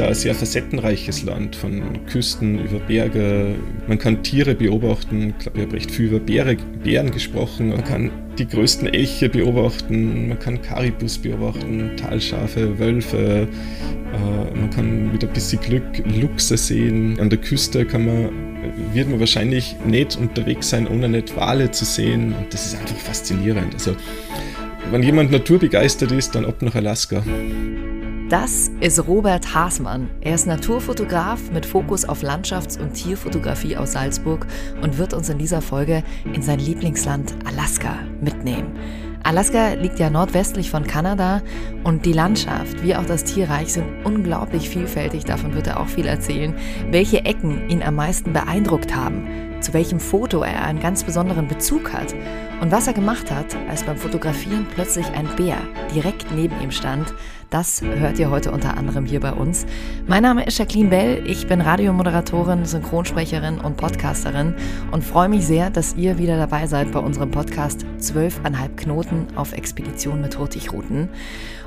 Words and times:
auch 0.00 0.08
ein 0.08 0.14
sehr 0.14 0.34
facettenreiches 0.34 1.22
Land, 1.22 1.56
von 1.56 2.06
Küsten 2.06 2.58
über 2.64 2.78
Berge. 2.78 3.54
Man 3.86 3.98
kann 3.98 4.22
Tiere 4.22 4.54
beobachten. 4.54 5.34
Ich 5.36 5.38
glaube, 5.38 5.58
ich 5.58 5.66
habe 5.66 5.76
recht 5.76 5.90
viel 5.90 6.06
über 6.06 6.20
Bäre, 6.20 6.56
Bären 6.82 7.10
gesprochen. 7.10 7.70
Man 7.70 7.84
kann 7.84 8.10
die 8.38 8.46
größten 8.46 8.88
Elche 8.88 9.28
beobachten, 9.28 10.28
man 10.28 10.38
kann 10.38 10.62
Karibus 10.62 11.18
beobachten, 11.18 11.92
Talschafe, 11.96 12.78
Wölfe. 12.78 13.48
Äh, 14.12 14.58
man 14.58 14.70
kann 14.70 15.12
mit 15.12 15.22
ein 15.22 15.32
bisschen 15.32 15.60
Glück 15.60 16.02
Luchse 16.20 16.56
sehen. 16.56 17.18
An 17.20 17.30
der 17.30 17.38
Küste 17.38 17.84
kann 17.84 18.06
man, 18.06 18.30
wird 18.92 19.08
man 19.10 19.20
wahrscheinlich 19.20 19.76
nicht 19.86 20.16
unterwegs 20.16 20.70
sein, 20.70 20.88
ohne 20.88 21.08
nicht 21.08 21.36
Wale 21.36 21.70
zu 21.70 21.84
sehen. 21.84 22.34
Und 22.34 22.52
das 22.52 22.66
ist 22.66 22.78
einfach 22.78 22.96
faszinierend. 22.96 23.74
Also, 23.74 23.94
wenn 24.90 25.02
jemand 25.02 25.30
naturbegeistert 25.30 26.10
ist, 26.12 26.34
dann 26.34 26.44
ab 26.44 26.62
nach 26.62 26.74
Alaska. 26.74 27.22
Das 28.30 28.70
ist 28.78 29.08
Robert 29.08 29.56
Haasmann. 29.56 30.08
Er 30.20 30.36
ist 30.36 30.46
Naturfotograf 30.46 31.50
mit 31.50 31.66
Fokus 31.66 32.04
auf 32.08 32.22
Landschafts- 32.22 32.78
und 32.78 32.92
Tierfotografie 32.92 33.76
aus 33.76 33.94
Salzburg 33.94 34.46
und 34.82 34.98
wird 34.98 35.14
uns 35.14 35.30
in 35.30 35.38
dieser 35.38 35.60
Folge 35.60 36.04
in 36.32 36.40
sein 36.40 36.60
Lieblingsland 36.60 37.34
Alaska 37.44 37.98
mitnehmen. 38.20 38.78
Alaska 39.24 39.72
liegt 39.72 39.98
ja 39.98 40.10
nordwestlich 40.10 40.70
von 40.70 40.86
Kanada 40.86 41.42
und 41.82 42.06
die 42.06 42.12
Landschaft 42.12 42.84
wie 42.84 42.94
auch 42.94 43.04
das 43.04 43.24
Tierreich 43.24 43.72
sind 43.72 44.04
unglaublich 44.04 44.68
vielfältig. 44.68 45.24
Davon 45.24 45.52
wird 45.52 45.66
er 45.66 45.80
auch 45.80 45.88
viel 45.88 46.06
erzählen. 46.06 46.54
Welche 46.92 47.24
Ecken 47.24 47.68
ihn 47.68 47.82
am 47.82 47.96
meisten 47.96 48.32
beeindruckt 48.32 48.94
haben, 48.94 49.26
zu 49.60 49.74
welchem 49.74 49.98
Foto 49.98 50.42
er 50.42 50.62
einen 50.62 50.78
ganz 50.78 51.02
besonderen 51.02 51.48
Bezug 51.48 51.92
hat 51.92 52.14
und 52.60 52.70
was 52.70 52.86
er 52.86 52.92
gemacht 52.92 53.30
hat, 53.30 53.56
als 53.68 53.82
beim 53.82 53.96
Fotografieren 53.96 54.68
plötzlich 54.72 55.06
ein 55.08 55.28
Bär 55.36 55.58
direkt 55.92 56.32
neben 56.32 56.60
ihm 56.62 56.70
stand 56.70 57.12
das 57.50 57.82
hört 57.82 58.18
ihr 58.18 58.30
heute 58.30 58.52
unter 58.52 58.76
anderem 58.76 59.04
hier 59.04 59.20
bei 59.20 59.32
uns. 59.32 59.66
Mein 60.06 60.22
Name 60.22 60.44
ist 60.46 60.58
Jacqueline 60.58 60.88
Bell, 60.88 61.26
ich 61.26 61.48
bin 61.48 61.60
Radiomoderatorin, 61.60 62.64
Synchronsprecherin 62.64 63.58
und 63.58 63.76
Podcasterin 63.76 64.54
und 64.92 65.02
freue 65.02 65.28
mich 65.28 65.44
sehr, 65.46 65.68
dass 65.68 65.96
ihr 65.96 66.18
wieder 66.18 66.36
dabei 66.36 66.68
seid 66.68 66.92
bei 66.92 67.00
unserem 67.00 67.32
Podcast 67.32 67.84
12,5 67.98 68.76
Knoten 68.76 69.26
auf 69.34 69.52
Expedition 69.52 70.20
mit 70.20 70.38
Hurtigruten. 70.38 71.08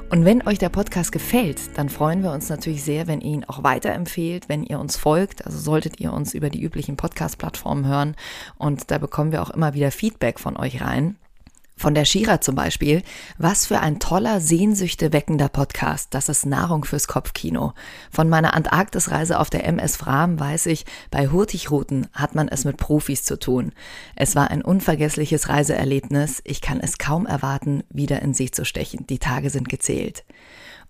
Und 0.10 0.26
wenn 0.26 0.48
euch 0.48 0.60
der 0.60 0.70
Podcast 0.70 1.12
gefällt, 1.12 1.78
dann 1.78 1.90
freuen 1.90 2.24
wir 2.24 2.32
uns 2.32 2.50
natürlich 2.50 2.84
sehr, 2.84 3.08
wenn 3.08 3.20
ihr 3.20 3.34
ihn 3.34 3.46
auch 3.46 3.64
weiterempfehlt, 3.64 4.48
wenn 4.48 4.64
ihr 4.64 4.80
uns 4.80 4.96
folgt. 4.96 5.46
Also 5.46 5.58
solltet 5.58 6.00
ihr 6.00 6.14
uns 6.14 6.34
über 6.34 6.50
die 6.50 6.62
üblichen 6.62 6.98
Podcast-Plattformen 6.98 7.88
hören 7.88 8.16
und 8.58 8.90
da 8.92 9.00
bekommen 9.00 9.32
wir 9.32 9.42
auch 9.42 9.50
immer 9.50 9.74
wieder 9.74 9.92
Feedback 9.92 10.40
von 10.40 10.56
euch 10.56 10.82
rein. 10.82 11.18
Von 11.76 11.96
der 11.96 12.06
Shira 12.06 12.40
zum 12.40 12.56
Beispiel. 12.56 13.02
Was 13.38 13.66
für 13.66 13.80
ein 13.80 14.00
toller, 14.00 14.40
sehnsüchte 14.40 15.12
weckender 15.12 15.50
Podcast. 15.50 16.14
Das 16.14 16.30
ist 16.30 16.46
Nahrung 16.46 16.86
fürs 16.86 17.08
Kopfkino. 17.08 17.74
Von 18.12 18.30
meiner 18.30 18.54
Antarktisreise 18.54 19.40
auf 19.40 19.50
der 19.50 19.66
MS 19.66 19.98
Fram 19.98 20.40
weiß 20.40 20.68
ich, 20.68 20.86
bei 21.12 21.30
Hurtigruten 21.30 22.08
hat 22.14 22.36
man 22.36 22.48
es 22.48 22.64
mit 22.64 22.78
Profis 22.78 23.24
zu 23.24 23.38
tun. 23.38 23.72
Es 24.16 24.36
war 24.36 24.52
ein 24.52 24.62
unvergessliches 24.62 25.50
Reiseerlebnis. 25.50 26.42
Ich 26.46 26.62
kann 26.62 26.80
es 26.80 26.98
kaum 26.98 27.26
erwarten, 27.26 27.84
wieder 27.90 28.22
in 28.22 28.34
See 28.34 28.52
zu 28.52 28.66
stechen. 28.66 29.08
Die 29.08 29.20
Tage 29.20 29.50
sind 29.50 29.68
gezählt. 29.68 30.24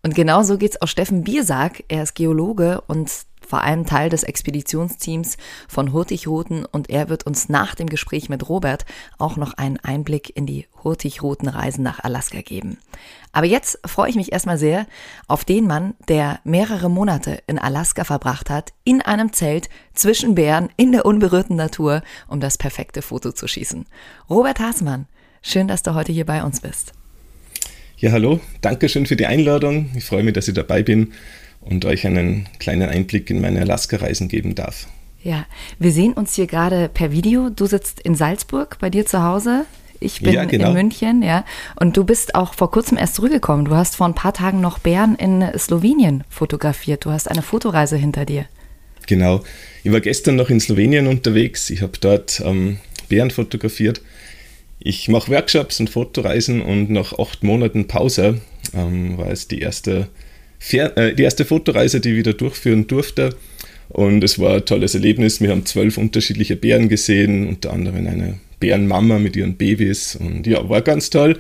Und 0.04 0.16
genauso 0.16 0.58
geht's 0.58 0.82
auch 0.82 0.88
Steffen 0.88 1.24
Biersack. 1.24 1.86
Er 1.88 2.04
ist 2.04 2.14
Geologe 2.14 2.82
und 2.88 3.10
vor 3.48 3.62
allem 3.62 3.86
Teil 3.86 4.10
des 4.10 4.24
Expeditionsteams 4.24 5.38
von 5.68 5.94
Hurtigruten 5.94 6.66
und 6.66 6.90
er 6.90 7.10
wird 7.10 7.26
uns 7.26 7.50
nach 7.50 7.76
dem 7.76 7.88
Gespräch 7.88 8.30
mit 8.30 8.50
Robert 8.50 8.86
auch 9.18 9.38
noch 9.38 9.54
einen 9.54 9.78
Einblick 9.78 10.36
in 10.36 10.46
die 10.46 10.68
Hurtigruten-Reisen 10.84 11.84
nach 11.84 12.04
Alaska 12.04 12.42
geben. 12.42 12.78
Aber 13.32 13.48
jetzt 13.48 13.80
freue 13.86 14.10
ich 14.10 14.16
mich 14.16 14.32
erstmal 14.32 14.58
sehr 14.58 14.86
auf 15.28 15.44
den 15.44 15.66
Mann, 15.66 15.96
der 16.08 16.40
mehrere 16.44 16.90
Monate 16.90 17.40
in 17.48 17.58
Alaska 17.58 18.04
verbracht 18.04 18.50
hat, 18.50 18.74
in 18.84 19.02
einem 19.02 19.34
Zelt 19.34 19.70
zwischen 19.94 20.36
Bären 20.36 20.70
in 20.78 20.92
der 20.92 21.06
unberührten 21.06 21.56
Natur, 21.56 22.04
um 22.28 22.40
das 22.40 22.58
perfekte 22.58 23.02
Foto 23.02 23.32
zu 23.32 23.48
schießen. 23.48 23.86
Robert 24.30 24.60
Hasmann, 24.60 25.08
schön, 25.42 25.68
dass 25.68 25.82
du 25.82 25.96
heute 25.96 26.12
hier 26.12 26.26
bei 26.26 26.44
uns 26.44 26.62
bist. 26.62 26.94
Ja, 27.98 28.12
hallo, 28.12 28.40
danke 28.62 28.90
schön 28.90 29.06
für 29.06 29.16
die 29.16 29.26
Einladung. 29.26 29.90
Ich 29.96 30.06
freue 30.06 30.24
mich, 30.24 30.34
dass 30.34 30.48
ich 30.48 30.54
dabei 30.54 30.84
bin 30.84 31.14
und 31.66 31.86
euch 31.86 32.06
einen 32.06 32.48
kleinen 32.60 32.90
Einblick 32.90 33.30
in 33.30 33.42
meine 33.42 33.62
Alaska-Reisen 33.62 34.28
geben 34.28 34.56
darf. 34.56 34.88
Ja, 35.24 35.46
wir 35.80 35.92
sehen 35.92 36.14
uns 36.14 36.36
hier 36.36 36.48
gerade 36.48 36.90
per 36.90 37.12
Video. 37.12 37.50
Du 37.50 37.66
sitzt 37.66 38.02
in 38.02 38.16
Salzburg 38.16 38.78
bei 38.80 38.90
dir 38.90 39.06
zu 39.06 39.24
Hause. 39.24 39.66
Ich 40.02 40.20
bin 40.20 40.34
ja, 40.34 40.44
genau. 40.44 40.70
in 40.70 40.74
München, 40.74 41.24
ja. 41.24 41.46
Und 41.80 41.96
du 41.96 42.04
bist 42.04 42.36
auch 42.36 42.54
vor 42.54 42.70
kurzem 42.72 42.98
erst 42.98 43.16
zurückgekommen. 43.16 43.64
Du 43.64 43.76
hast 43.76 43.96
vor 43.96 44.06
ein 44.06 44.16
paar 44.16 44.34
Tagen 44.34 44.60
noch 44.60 44.80
Bären 44.80 45.16
in 45.16 45.46
Slowenien 45.58 46.26
fotografiert. 46.30 47.06
Du 47.06 47.12
hast 47.12 47.32
eine 47.32 47.42
Fotoreise 47.42 47.96
hinter 47.96 48.26
dir. 48.26 48.46
Genau. 49.08 49.44
Ich 49.84 49.92
war 49.94 50.02
gestern 50.02 50.36
noch 50.36 50.50
in 50.50 50.60
Slowenien 50.60 51.08
unterwegs. 51.08 51.70
Ich 51.70 51.82
habe 51.82 51.94
dort 52.00 52.42
ähm, 52.46 52.80
Bären 53.08 53.32
fotografiert. 53.32 54.02
Ich 54.80 55.08
mache 55.08 55.32
Workshops 55.32 55.80
und 55.80 55.90
Fotoreisen 55.90 56.62
und 56.62 56.90
nach 56.90 57.18
acht 57.18 57.44
Monaten 57.44 57.88
Pause 57.88 58.42
ähm, 58.74 59.18
war 59.18 59.32
es 59.32 59.48
die 59.48 59.60
erste 59.60 60.10
Fer 60.66 60.96
äh, 60.98 61.14
die 61.14 61.24
erste 61.24 61.44
Fotoreise, 61.44 62.00
die 62.00 62.12
ich 62.12 62.16
wieder 62.16 62.32
durchführen 62.32 62.88
durfte. 62.88 63.36
Und 63.90 64.24
es 64.24 64.40
war 64.40 64.56
ein 64.56 64.66
tolles 64.66 64.96
Erlebnis. 64.96 65.42
Wir 65.42 65.50
haben 65.50 65.66
zwölf 65.66 65.98
unterschiedliche 65.98 66.56
Bären 66.56 66.88
gesehen, 66.88 67.50
unter 67.50 67.74
anderem 67.74 68.08
eine 68.08 68.40
Bärenmama 68.62 69.20
mit 69.20 69.36
ihren 69.36 69.58
Babys. 69.58 70.16
Und 70.16 70.48
ja, 70.48 70.70
war 70.70 70.82
ganz 70.82 71.10
toll 71.10 71.38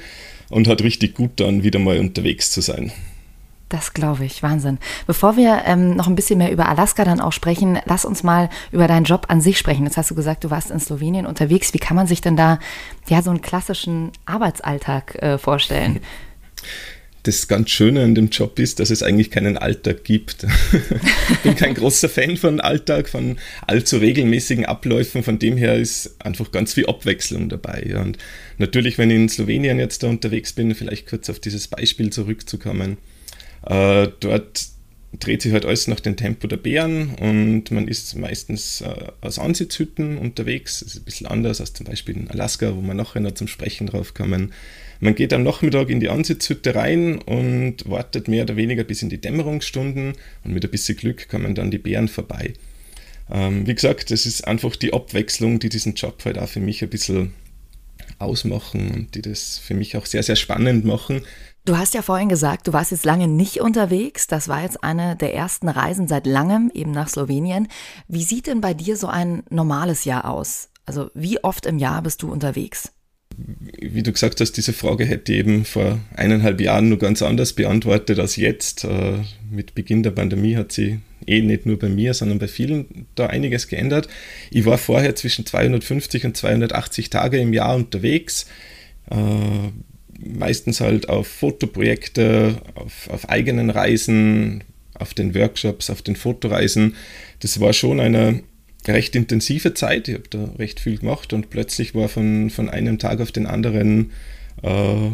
und 0.50 0.67
hat 0.67 0.84
richtig 0.84 1.16
gut 1.16 1.39
dann 1.39 1.63
wieder 1.63 1.79
mal 1.79 2.00
unterwegs 2.00 2.51
zu 2.51 2.59
sein. 2.59 2.91
Das 3.69 3.94
glaube 3.94 4.25
ich, 4.25 4.44
Wahnsinn. 4.44 4.78
Bevor 5.07 5.38
wir 5.38 5.63
ähm, 5.66 5.95
noch 5.95 6.07
ein 6.07 6.16
bisschen 6.16 6.38
mehr 6.38 6.51
über 6.51 6.67
Alaska 6.67 7.05
dann 7.05 7.22
auch 7.22 7.31
sprechen, 7.31 7.79
lass 7.85 8.03
uns 8.03 8.23
mal 8.23 8.50
über 8.73 8.90
deinen 8.90 9.05
Job 9.05 9.28
an 9.29 9.40
sich 9.40 9.57
sprechen. 9.57 9.85
Jetzt 9.85 9.95
hast 9.95 10.11
du 10.11 10.16
gesagt, 10.16 10.44
du 10.44 10.50
warst 10.50 10.69
in 10.69 10.81
Slowenien 10.81 11.25
unterwegs. 11.25 11.73
Wie 11.73 11.79
kann 11.79 11.95
man 11.95 12.07
sich 12.07 12.19
denn 12.19 12.35
da 12.35 12.59
ja 13.07 13.22
so 13.22 13.29
einen 13.29 13.41
klassischen 13.41 14.11
Arbeitsalltag 14.25 15.16
äh, 15.23 15.38
vorstellen? 15.38 16.01
das 17.23 17.47
ganz 17.47 17.69
Schöne 17.69 18.03
an 18.03 18.16
dem 18.16 18.29
Job 18.29 18.59
ist, 18.59 18.79
dass 18.79 18.89
es 18.89 19.01
eigentlich 19.01 19.31
keinen 19.31 19.57
Alltag 19.57 20.03
gibt. 20.03 20.45
ich 21.31 21.39
bin 21.39 21.56
kein 21.56 21.73
großer 21.73 22.09
Fan 22.09 22.35
von 22.35 22.59
Alltag, 22.59 23.07
von 23.07 23.38
allzu 23.66 23.97
regelmäßigen 23.97 24.66
Abläufen. 24.66 25.23
Von 25.23 25.39
dem 25.39 25.56
her 25.56 25.75
ist 25.75 26.16
einfach 26.19 26.51
ganz 26.51 26.73
viel 26.73 26.85
Abwechslung 26.85 27.47
dabei. 27.47 27.95
Und 27.97 28.17
natürlich, 28.57 28.97
wenn 28.97 29.09
ich 29.09 29.16
in 29.16 29.29
Slowenien 29.29 29.79
jetzt 29.79 30.03
da 30.03 30.07
unterwegs 30.07 30.51
bin, 30.51 30.75
vielleicht 30.75 31.07
kurz 31.07 31.29
auf 31.29 31.39
dieses 31.39 31.69
Beispiel 31.69 32.09
zurückzukommen, 32.09 32.97
äh, 33.66 34.09
dort 34.19 34.67
dreht 35.19 35.41
sich 35.41 35.53
halt 35.53 35.66
alles 35.66 35.88
nach 35.88 36.00
dem 36.00 36.17
Tempo 36.17 36.47
der 36.47 36.57
Bären 36.57 37.16
und 37.16 37.72
man 37.72 37.88
ist 37.88 38.16
meistens 38.16 38.81
äh, 38.81 39.11
aus 39.22 39.40
Ansitzhütten 39.40 40.17
unterwegs. 40.17 40.79
Das 40.79 40.90
ist 40.90 41.01
ein 41.01 41.05
bisschen 41.05 41.28
anders 41.28 41.61
als 41.61 41.73
zum 41.73 41.85
Beispiel 41.85 42.17
in 42.17 42.29
Alaska, 42.29 42.75
wo 42.75 42.81
wir 42.81 42.94
nachher 42.94 43.22
noch 43.22 43.34
zum 43.34 43.47
Sprechen 43.47 43.88
drauf 43.88 44.13
kommen. 44.13 44.53
Man 45.03 45.16
geht 45.16 45.34
am 45.34 45.44
Nachmittag 45.44 45.90
in 45.90 46.00
die 46.00 46.08
Ansitzhütte 46.08 46.75
rein 46.75 47.19
und 47.19 47.90
wartet 47.90 48.30
mehr 48.30 48.44
oder 48.44 48.56
weniger 48.56 48.86
bis 48.86 49.02
in 49.02 49.09
die 49.09 49.19
Dämmerungsstunden 49.19 50.14
und 50.46 50.53
mit 50.53 50.64
ein 50.64 50.72
bisschen 50.72 50.96
Glück 50.96 51.28
kommen 51.28 51.56
dann 51.56 51.72
die 51.72 51.78
Bären 51.78 52.08
vorbei. 52.08 52.53
Ähm, 53.30 53.68
wie 53.68 53.75
gesagt, 53.75 54.12
das 54.12 54.25
ist 54.25 54.47
einfach 54.47 54.78
die 54.78 54.94
Abwechslung, 54.94 55.59
die 55.59 55.68
diesen 55.68 55.96
Job 55.96 56.24
halt 56.24 56.38
auch 56.38 56.47
für 56.47 56.62
mich 56.62 56.81
ein 56.81 56.90
bisschen 56.90 57.34
ausmachen 58.18 58.91
und 58.91 59.16
die 59.16 59.22
das 59.22 59.58
für 59.58 59.74
mich 59.74 59.97
auch 59.97 60.06
sehr, 60.06 60.24
sehr 60.24 60.38
spannend 60.38 60.86
machen. 60.86 61.24
Du 61.66 61.78
hast 61.78 61.94
ja 61.94 62.02
vorhin 62.02 62.30
gesagt, 62.30 62.70
du 62.70 62.72
warst 62.72 62.91
jetzt 62.91 63.03
lange 63.03 63.28
nicht 63.28 63.59
unterwegs. 63.59 64.28
Das 64.28 64.47
war 64.47 64.64
jetzt 64.64 64.85
eine 64.85 65.18
der 65.18 65.34
ersten 65.34 65.68
Reisen 65.68 66.08
seit 66.08 66.25
langem, 66.25 66.72
eben 66.74 66.91
nach 66.91 67.09
Slowenien. 67.09 67.68
Wie 68.08 68.24
sieht 68.24 68.47
denn 68.47 68.62
bei 68.62 68.74
dir 68.74 68.96
so 68.96 69.08
ein 69.08 69.44
normales 69.50 70.06
Jahr 70.06 70.30
aus? 70.30 70.70
Also 70.85 71.12
wie 71.14 71.44
oft 71.44 71.66
im 71.66 71.78
Jahr 71.78 72.02
bist 72.02 72.22
du 72.22 72.31
unterwegs? 72.31 72.94
Wie 73.80 74.04
du 74.04 74.12
gesagt 74.12 74.42
hast, 74.42 74.54
diese 74.54 74.74
Frage 74.74 75.06
hätte 75.06 75.34
ich 75.34 75.40
eben 75.40 75.66
vor 75.66 76.00
eineinhalb 76.16 76.62
Jahren 76.62 76.90
nur 76.90 77.00
ganz 77.00 77.22
anders 77.22 77.54
beantwortet 77.54 78.20
als 78.20 78.36
jetzt. 78.36 78.84
Äh, 78.84 79.20
mit 79.52 79.76
Beginn 79.76 80.03
der 80.03 80.12
Pandemie 80.12 80.56
hat 80.56 80.72
sie 80.72 81.00
eh 81.26 81.41
nicht 81.41 81.66
nur 81.66 81.80
bei 81.80 81.90
mir, 81.90 82.14
sondern 82.14 82.40
bei 82.40 82.47
vielen 82.47 83.08
da 83.16 83.28
einiges 83.28 83.68
geändert. 83.68 84.08
Ich 84.52 84.66
war 84.66 84.78
vorher 84.78 85.16
zwischen 85.16 85.46
250 85.46 86.26
und 86.26 86.38
280 86.38 87.09
Tage 87.09 87.38
im 87.38 87.53
Jahr 87.53 87.76
unterwegs. 87.76 88.47
Äh, 89.09 89.18
meistens 90.20 90.79
halt 90.82 91.09
auf 91.09 91.28
Fotoprojekte, 91.28 92.62
auf, 92.76 93.09
auf 93.09 93.29
eigenen 93.29 93.70
Reisen, 93.70 94.64
auf 94.94 95.14
den 95.14 95.36
Workshops, 95.36 95.90
auf 95.90 96.02
den 96.02 96.16
Fotoreisen. 96.16 96.96
Das 97.40 97.59
war 97.59 97.74
schon 97.74 98.00
eine 98.00 98.44
recht 98.88 99.16
intensive 99.16 99.74
Zeit. 99.74 100.08
Ich 100.08 100.16
habe 100.16 100.28
da 100.30 100.44
recht 100.59 100.80
viel 100.80 100.97
gemacht 100.97 101.34
und 101.34 101.50
plötzlich 101.50 101.96
war 101.96 102.09
von, 102.09 102.50
von 102.50 102.70
einem 102.70 103.00
Tag 103.00 103.22
auf 103.22 103.32
den 103.32 103.46
anderen 103.46 104.12
äh, 104.62 105.12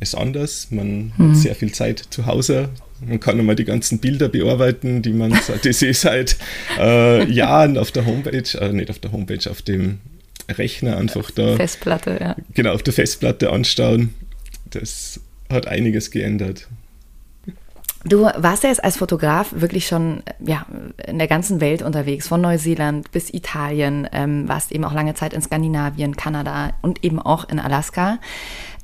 es 0.00 0.14
anders. 0.14 0.68
Man 0.70 1.12
mhm. 1.16 1.30
hat 1.30 1.36
sehr 1.36 1.54
viel 1.54 1.72
Zeit 1.72 2.02
zu 2.10 2.26
Hause. 2.26 2.70
Man 3.06 3.20
kann 3.20 3.38
einmal 3.38 3.56
die 3.56 3.64
ganzen 3.64 3.98
Bilder 3.98 4.28
bearbeiten, 4.28 5.02
die 5.02 5.12
man 5.12 5.38
die 5.64 5.72
sie 5.72 5.92
seit 5.92 6.36
äh, 6.78 7.30
Jahren 7.30 7.78
auf 7.78 7.92
der 7.92 8.04
Homepage, 8.04 8.58
äh, 8.58 8.72
nicht 8.72 8.90
auf 8.90 8.98
der 8.98 9.12
Homepage, 9.12 9.50
auf 9.50 9.62
dem 9.62 10.00
Rechner 10.48 10.96
einfach 10.96 11.30
da. 11.30 11.56
Festplatte, 11.56 12.18
ja. 12.20 12.36
Genau, 12.54 12.72
auf 12.72 12.82
der 12.82 12.92
Festplatte 12.92 13.50
anschauen. 13.50 14.14
Das 14.70 15.20
hat 15.48 15.66
einiges 15.66 16.10
geändert. 16.10 16.68
Du 18.04 18.22
warst 18.22 18.62
ja 18.62 18.70
jetzt 18.70 18.82
als 18.82 18.96
Fotograf 18.96 19.52
wirklich 19.52 19.86
schon 19.86 20.22
ja, 20.40 20.64
in 21.06 21.18
der 21.18 21.28
ganzen 21.28 21.60
Welt 21.60 21.82
unterwegs, 21.82 22.28
von 22.28 22.40
Neuseeland 22.40 23.10
bis 23.12 23.32
Italien, 23.32 24.08
ähm, 24.12 24.48
warst 24.48 24.72
eben 24.72 24.84
auch 24.84 24.94
lange 24.94 25.14
Zeit 25.14 25.34
in 25.34 25.42
Skandinavien, 25.42 26.16
Kanada 26.16 26.72
und 26.80 27.04
eben 27.04 27.18
auch 27.18 27.48
in 27.48 27.58
Alaska. 27.58 28.18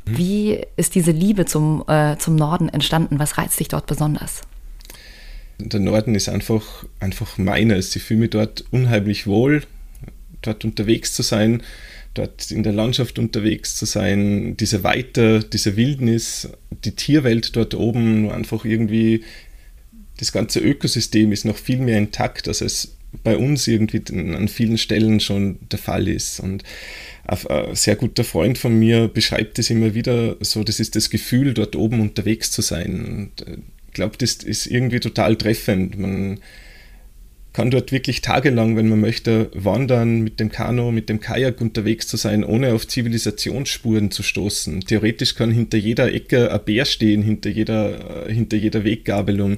Mhm. 0.05 0.19
Wie 0.19 0.61
ist 0.77 0.95
diese 0.95 1.13
Liebe 1.13 1.47
zum, 1.47 1.83
äh, 1.89 2.19
zum 2.19 2.37
Norden 2.37 2.69
entstanden? 2.69 3.19
Was 3.19 3.39
reizt 3.39 3.59
dich 3.59 3.69
dort 3.69 3.87
besonders? 3.87 4.43
Der 5.59 5.81
Norden 5.81 6.15
ist 6.15 6.29
einfach, 6.29 6.85
einfach 7.01 7.39
meines. 7.39 7.97
Ich 7.97 8.03
fühle 8.03 8.21
mich 8.21 8.31
dort 8.31 8.65
unheimlich 8.71 9.27
wohl, 9.27 9.63
dort 10.43 10.67
unterwegs 10.67 11.15
zu 11.15 11.23
sein, 11.23 11.63
dort 12.19 12.51
in 12.51 12.63
der 12.63 12.73
Landschaft 12.73 13.19
unterwegs 13.19 13.77
zu 13.77 13.85
sein, 13.85 14.57
diese 14.57 14.83
Weite, 14.85 15.41
diese 15.41 15.77
Wildnis, 15.77 16.49
die 16.85 16.93
Tierwelt 16.93 17.57
dort 17.57 17.75
oben, 17.75 18.31
einfach 18.31 18.65
irgendwie 18.65 19.23
das 20.19 20.33
ganze 20.33 20.61
Ökosystem 20.61 21.33
ist 21.33 21.45
noch 21.45 21.57
viel 21.57 21.79
mehr 21.79 21.99
intakt, 21.99 22.49
als 22.49 22.61
es 22.61 22.97
bei 23.23 23.37
uns 23.37 23.67
irgendwie 23.67 24.03
an 24.13 24.49
vielen 24.49 24.79
Stellen 24.79 25.21
schon 25.21 25.59
der 25.71 25.79
Fall 25.79 26.09
ist. 26.09 26.41
Und 26.41 26.65
ein 27.25 27.75
sehr 27.75 27.97
guter 27.97 28.25
Freund 28.25 28.59
von 28.59 28.79
mir 28.79 29.09
beschreibt 29.09 29.59
es 29.59 29.71
immer 29.71 29.95
wieder 29.95 30.37
so, 30.41 30.65
das 30.65 30.81
ist 30.81 30.97
das 30.97 31.11
Gefühl, 31.11 31.55
dort 31.55 31.77
oben 31.77 32.01
unterwegs 32.01 32.51
zu 32.51 32.63
sein. 32.63 33.33
Und 33.39 33.47
äh, 33.47 33.59
ich 33.89 33.93
glaube, 33.93 34.17
das 34.19 34.35
ist 34.35 34.67
irgendwie 34.67 35.01
total 35.01 35.37
treffend. 35.37 35.99
Man 35.99 36.41
kann 37.57 37.71
dort 37.71 37.91
wirklich 37.91 38.21
tagelang, 38.21 38.77
wenn 38.77 38.91
man 38.91 39.01
möchte, 39.01 39.51
wandern, 39.55 40.21
mit 40.21 40.41
dem 40.41 40.51
Kanu, 40.51 40.91
mit 40.91 41.09
dem 41.09 41.21
Kajak 41.21 41.63
unterwegs 41.63 42.07
zu 42.07 42.19
sein, 42.19 42.45
ohne 42.45 42.75
auf 42.75 42.87
Zivilisationsspuren 42.87 44.11
zu 44.11 44.23
stoßen. 44.23 44.83
Theoretisch 44.83 45.37
kann 45.37 45.51
hinter 45.51 45.79
jeder 45.79 46.13
Ecke 46.13 46.53
ein 46.53 46.61
Bär 46.67 46.85
stehen, 46.85 47.23
hinter 47.23 47.49
jeder, 47.49 48.27
äh, 48.27 48.35
hinter 48.35 48.59
jeder 48.59 48.85
Weggabelung. 48.85 49.57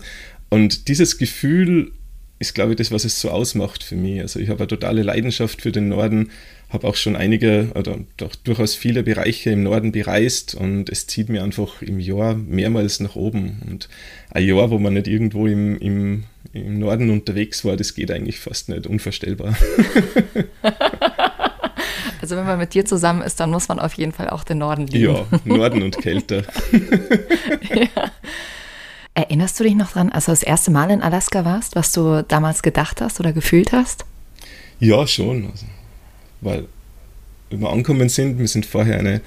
Und 0.48 0.86
dieses 0.86 1.18
Gefühl 1.18 1.90
ist, 2.38 2.54
glaube 2.54 2.70
ich, 2.70 2.76
das, 2.76 2.92
was 2.92 3.04
es 3.04 3.20
so 3.20 3.30
ausmacht 3.30 3.82
für 3.82 3.96
mich. 3.96 4.20
Also 4.20 4.38
ich 4.38 4.48
habe 4.48 4.60
eine 4.60 4.68
totale 4.68 5.02
Leidenschaft 5.02 5.60
für 5.60 5.72
den 5.72 5.88
Norden, 5.88 6.30
habe 6.70 6.86
auch 6.86 6.96
schon 6.96 7.16
einige 7.16 7.70
oder 7.74 7.98
doch 8.16 8.34
durchaus 8.36 8.74
viele 8.74 9.02
Bereiche 9.02 9.50
im 9.50 9.62
Norden 9.62 9.92
bereist 9.92 10.54
und 10.54 10.90
es 10.90 11.06
zieht 11.06 11.28
mir 11.30 11.42
einfach 11.42 11.80
im 11.80 11.98
Jahr 11.98 12.34
mehrmals 12.34 13.00
nach 13.00 13.16
oben. 13.16 13.62
Und 13.66 13.88
ein 14.30 14.44
Jahr, 14.44 14.70
wo 14.70 14.78
man 14.78 14.94
nicht 14.94 15.08
irgendwo 15.08 15.46
im, 15.46 15.78
im, 15.78 16.24
im 16.52 16.78
Norden 16.78 17.10
unterwegs 17.10 17.64
war, 17.64 17.76
das 17.76 17.94
geht 17.94 18.10
eigentlich 18.10 18.38
fast 18.38 18.68
nicht 18.68 18.86
unvorstellbar. 18.86 19.56
Also 22.20 22.36
wenn 22.36 22.46
man 22.46 22.58
mit 22.58 22.74
dir 22.74 22.84
zusammen 22.84 23.22
ist, 23.22 23.40
dann 23.40 23.50
muss 23.50 23.68
man 23.68 23.78
auf 23.78 23.94
jeden 23.94 24.12
Fall 24.12 24.28
auch 24.28 24.44
den 24.44 24.58
Norden 24.58 24.86
lieben. 24.86 25.14
Ja, 25.14 25.26
Norden 25.44 25.82
und 25.82 25.96
Kälte. 25.98 26.44
ja. 27.74 28.10
Erinnerst 29.14 29.58
du 29.58 29.64
dich 29.64 29.74
noch 29.74 29.92
dran, 29.92 30.10
als 30.10 30.26
du 30.26 30.32
das 30.32 30.42
erste 30.42 30.70
Mal 30.70 30.90
in 30.90 31.00
Alaska 31.00 31.44
warst, 31.44 31.74
was 31.74 31.92
du 31.92 32.22
damals 32.24 32.62
gedacht 32.62 33.00
hast 33.00 33.18
oder 33.20 33.32
gefühlt 33.32 33.72
hast? 33.72 34.04
Ja, 34.80 35.06
schon. 35.06 35.46
Also, 35.50 35.66
weil 36.40 36.66
wir 37.50 37.70
angekommen 37.70 38.08
sind, 38.08 38.38
wir 38.38 38.48
sind 38.48 38.66
vorher 38.66 38.98
eine 38.98 39.20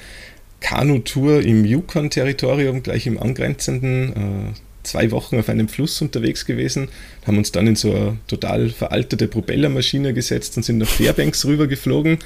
Kanutour 0.59 1.41
im 1.41 1.65
Yukon-Territorium, 1.65 2.83
gleich 2.83 3.07
im 3.07 3.19
angrenzenden, 3.19 4.09
äh, 4.09 4.53
zwei 4.83 5.11
Wochen 5.11 5.37
auf 5.39 5.49
einem 5.49 5.67
Fluss 5.67 6.01
unterwegs 6.01 6.45
gewesen, 6.45 6.89
haben 7.25 7.37
uns 7.37 7.51
dann 7.51 7.67
in 7.67 7.75
so 7.75 7.93
eine 7.93 8.17
total 8.27 8.69
veraltete 8.69 9.27
Propellermaschine 9.27 10.13
gesetzt 10.13 10.57
und 10.57 10.63
sind 10.63 10.77
nach 10.77 10.87
Fairbanks 10.87 11.45
rüber 11.45 11.67
geflogen, 11.67 12.19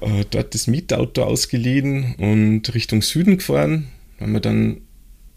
äh, 0.00 0.24
dort 0.30 0.54
das 0.54 0.66
Mietauto 0.66 1.24
ausgeliehen 1.24 2.14
und 2.16 2.74
Richtung 2.74 3.02
Süden 3.02 3.38
gefahren. 3.38 3.88
Haben 4.20 4.32
wir 4.32 4.40
dann 4.40 4.78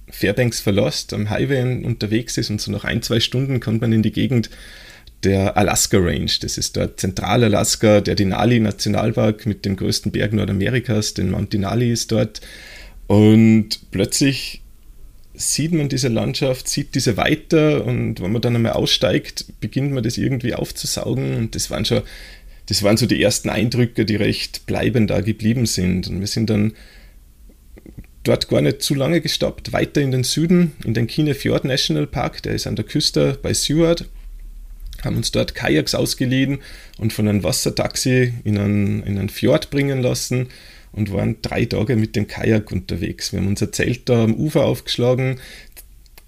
Fairbanks 0.09 0.59
verlässt, 0.59 1.13
am 1.13 1.29
Highway 1.29 1.83
unterwegs 1.83 2.37
ist 2.37 2.49
und 2.49 2.61
so 2.61 2.71
nach 2.71 2.83
ein, 2.83 3.01
zwei 3.01 3.19
Stunden 3.19 3.59
kommt 3.59 3.81
man 3.81 3.91
in 3.91 4.03
die 4.03 4.11
Gegend 4.11 4.49
der 5.23 5.57
Alaska 5.57 5.97
Range. 5.97 6.31
Das 6.41 6.57
ist 6.57 6.77
dort 6.77 6.99
Zentralalaska, 6.99 8.01
der 8.01 8.15
Denali 8.15 8.59
Nationalpark 8.59 9.45
mit 9.45 9.65
dem 9.65 9.75
größten 9.75 10.11
Berg 10.11 10.33
Nordamerikas, 10.33 11.13
den 11.13 11.31
Mount 11.31 11.53
Denali 11.53 11.91
ist 11.91 12.11
dort. 12.11 12.41
Und 13.07 13.91
plötzlich 13.91 14.61
sieht 15.33 15.71
man 15.71 15.89
diese 15.89 16.07
Landschaft, 16.07 16.67
sieht 16.67 16.95
diese 16.95 17.15
weiter 17.15 17.85
und 17.85 18.21
wenn 18.21 18.31
man 18.31 18.41
dann 18.41 18.55
einmal 18.55 18.73
aussteigt, 18.73 19.45
beginnt 19.59 19.91
man 19.91 20.03
das 20.03 20.17
irgendwie 20.17 20.55
aufzusaugen 20.55 21.35
und 21.35 21.55
das 21.55 21.69
waren 21.69 21.85
schon, 21.85 22.01
das 22.65 22.81
waren 22.83 22.97
so 22.97 23.05
die 23.05 23.21
ersten 23.21 23.49
Eindrücke, 23.49 24.03
die 24.03 24.15
recht 24.15 24.65
bleibend 24.65 25.09
da 25.09 25.21
geblieben 25.21 25.65
sind. 25.65 26.07
Und 26.07 26.19
wir 26.19 26.27
sind 26.27 26.49
dann 26.49 26.73
dort 28.23 28.49
gar 28.49 28.61
nicht 28.61 28.81
zu 28.81 28.93
lange 28.93 29.21
gestoppt, 29.21 29.71
weiter 29.73 30.01
in 30.01 30.11
den 30.11 30.23
Süden, 30.23 30.73
in 30.83 30.93
den 30.93 31.07
Kine 31.07 31.33
Fjord 31.33 31.65
National 31.65 32.07
Park, 32.07 32.43
der 32.43 32.53
ist 32.53 32.67
an 32.67 32.75
der 32.75 32.85
Küste 32.85 33.37
bei 33.41 33.53
Seward, 33.53 34.05
haben 35.03 35.17
uns 35.17 35.31
dort 35.31 35.55
Kajaks 35.55 35.95
ausgeliehen 35.95 36.59
und 36.97 37.13
von 37.13 37.27
einem 37.27 37.43
Wassertaxi 37.43 38.33
in 38.43 38.57
einen, 38.57 39.03
in 39.03 39.17
einen 39.17 39.29
Fjord 39.29 39.69
bringen 39.69 40.01
lassen 40.01 40.47
und 40.91 41.11
waren 41.11 41.37
drei 41.41 41.65
Tage 41.65 41.95
mit 41.95 42.15
dem 42.15 42.27
Kajak 42.27 42.71
unterwegs. 42.71 43.31
Wir 43.31 43.39
haben 43.39 43.47
unser 43.47 43.71
Zelt 43.71 44.09
da 44.09 44.23
am 44.23 44.33
Ufer 44.33 44.65
aufgeschlagen, 44.65 45.39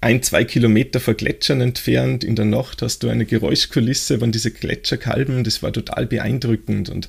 ein, 0.00 0.22
zwei 0.22 0.44
Kilometer 0.44 0.98
vor 0.98 1.14
Gletschern 1.14 1.60
entfernt. 1.60 2.24
In 2.24 2.34
der 2.34 2.46
Nacht 2.46 2.80
hast 2.80 3.02
du 3.02 3.08
eine 3.08 3.26
Geräuschkulisse, 3.26 4.20
wenn 4.20 4.32
diese 4.32 4.50
Gletscher 4.50 4.96
kalben. 4.96 5.44
Das 5.44 5.62
war 5.62 5.72
total 5.72 6.06
beeindruckend 6.06 6.88
und 6.88 7.08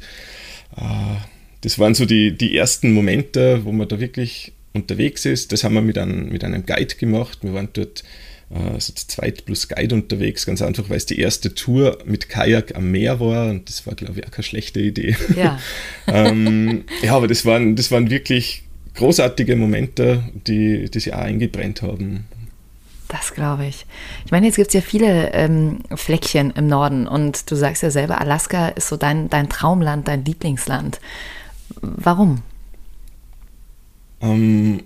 äh, 0.76 1.16
das 1.62 1.80
waren 1.80 1.94
so 1.94 2.06
die, 2.06 2.36
die 2.36 2.58
ersten 2.58 2.92
Momente, 2.92 3.64
wo 3.64 3.72
man 3.72 3.88
da 3.88 4.00
wirklich 4.00 4.52
unterwegs 4.74 5.26
ist. 5.26 5.52
Das 5.52 5.64
haben 5.64 5.76
wir 5.76 5.82
mit 5.82 5.98
einem, 5.98 6.30
mit 6.30 6.44
einem 6.44 6.66
Guide 6.66 6.96
gemacht. 6.96 7.40
Wir 7.44 7.54
waren 7.54 7.70
dort 7.74 8.04
äh, 8.54 8.80
so 8.80 8.94
zu 8.94 9.08
zweit 9.08 9.46
plus 9.46 9.68
Guide 9.68 9.96
unterwegs, 9.96 10.46
ganz 10.46 10.62
einfach, 10.62 10.90
weil 10.90 10.98
es 10.98 11.06
die 11.06 11.20
erste 11.20 11.54
Tour 11.54 11.98
mit 12.06 12.30
Kajak 12.30 12.76
am 12.76 12.92
Meer 12.92 13.20
war 13.20 13.50
und 13.50 13.70
das 13.70 13.88
war, 13.88 13.96
glaube 13.96 14.20
ich, 14.20 14.28
auch 14.28 14.32
keine 14.32 14.44
schlechte 14.44 14.80
Idee. 14.80 15.16
Ja, 15.36 15.60
ähm, 16.08 16.84
ja 17.02 17.16
aber 17.16 17.28
das 17.28 17.46
waren, 17.46 17.76
das 17.76 17.92
waren 17.92 18.10
wirklich 18.10 18.64
großartige 18.96 19.56
Momente, 19.56 20.24
die, 20.48 20.90
die 20.90 21.00
sich 21.00 21.14
auch 21.14 21.20
eingebrennt 21.20 21.82
haben. 21.82 22.26
Das 23.08 23.34
glaube 23.34 23.66
ich. 23.66 23.86
Ich 24.26 24.32
meine, 24.32 24.48
jetzt 24.48 24.56
gibt 24.56 24.70
es 24.70 24.74
ja 24.74 24.82
viele 24.82 25.34
ähm, 25.34 25.80
Fleckchen 25.94 26.52
im 26.52 26.68
Norden 26.68 27.08
und 27.08 27.50
du 27.52 27.56
sagst 27.56 27.84
ja 27.84 27.92
selber, 27.92 28.22
Alaska 28.22 28.70
ist 28.70 28.88
so 28.88 28.96
dein, 28.96 29.30
dein 29.30 29.50
Traumland, 29.50 30.08
dein 30.08 30.24
Lieblingsland. 30.24 31.00
Warum? 31.82 32.42
Ähm, 34.22 34.84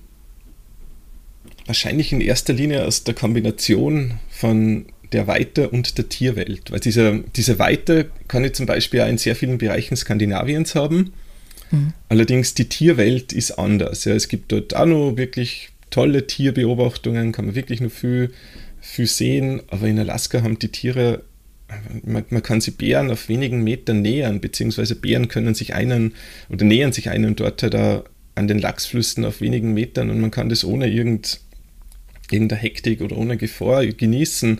wahrscheinlich 1.65 2.11
in 2.11 2.21
erster 2.21 2.53
Linie 2.53 2.85
aus 2.85 3.03
der 3.03 3.13
Kombination 3.13 4.15
von 4.29 4.85
der 5.11 5.27
Weite 5.27 5.69
und 5.69 5.97
der 5.97 6.09
Tierwelt. 6.09 6.71
Weil 6.71 6.79
diese, 6.79 7.23
diese 7.35 7.59
Weite 7.59 8.09
kann 8.27 8.43
ich 8.43 8.53
zum 8.53 8.65
Beispiel 8.65 9.01
auch 9.01 9.07
in 9.07 9.17
sehr 9.17 9.35
vielen 9.35 9.57
Bereichen 9.57 9.95
Skandinaviens 9.95 10.75
haben. 10.75 11.13
Mhm. 11.71 11.93
Allerdings 12.09 12.53
die 12.53 12.69
Tierwelt 12.69 13.33
ist 13.33 13.51
anders. 13.51 14.05
Ja, 14.05 14.13
es 14.13 14.27
gibt 14.27 14.51
dort 14.51 14.75
auch 14.75 14.85
noch 14.85 15.17
wirklich 15.17 15.69
tolle 15.89 16.27
Tierbeobachtungen, 16.27 17.31
kann 17.31 17.45
man 17.45 17.55
wirklich 17.55 17.81
noch 17.81 17.91
viel, 17.91 18.31
viel 18.81 19.07
sehen. 19.07 19.61
Aber 19.67 19.87
in 19.87 19.99
Alaska 19.99 20.41
haben 20.41 20.59
die 20.59 20.69
Tiere, 20.69 21.23
man, 22.03 22.25
man 22.29 22.43
kann 22.43 22.61
sie 22.61 22.71
Bären 22.71 23.09
auf 23.09 23.29
wenigen 23.29 23.63
Metern 23.63 24.01
nähern, 24.01 24.41
beziehungsweise 24.41 24.95
Bären 24.95 25.27
können 25.27 25.55
sich 25.55 25.73
einen 25.73 26.13
oder 26.49 26.65
nähern 26.65 26.91
sich 26.91 27.09
einen 27.09 27.35
dort 27.35 27.63
halt 27.63 27.75
an 28.35 28.47
den 28.47 28.59
Lachsflüssen 28.59 29.23
auf 29.23 29.39
wenigen 29.41 29.73
Metern 29.73 30.09
und 30.09 30.19
man 30.19 30.29
kann 30.29 30.49
das 30.49 30.65
ohne 30.65 30.87
irgend, 32.31 32.51
irgendeine 32.51 32.61
Hektik 32.61 33.01
oder 33.01 33.17
ohne 33.17 33.37
Gefahr 33.37 33.85
genießen. 33.85 34.59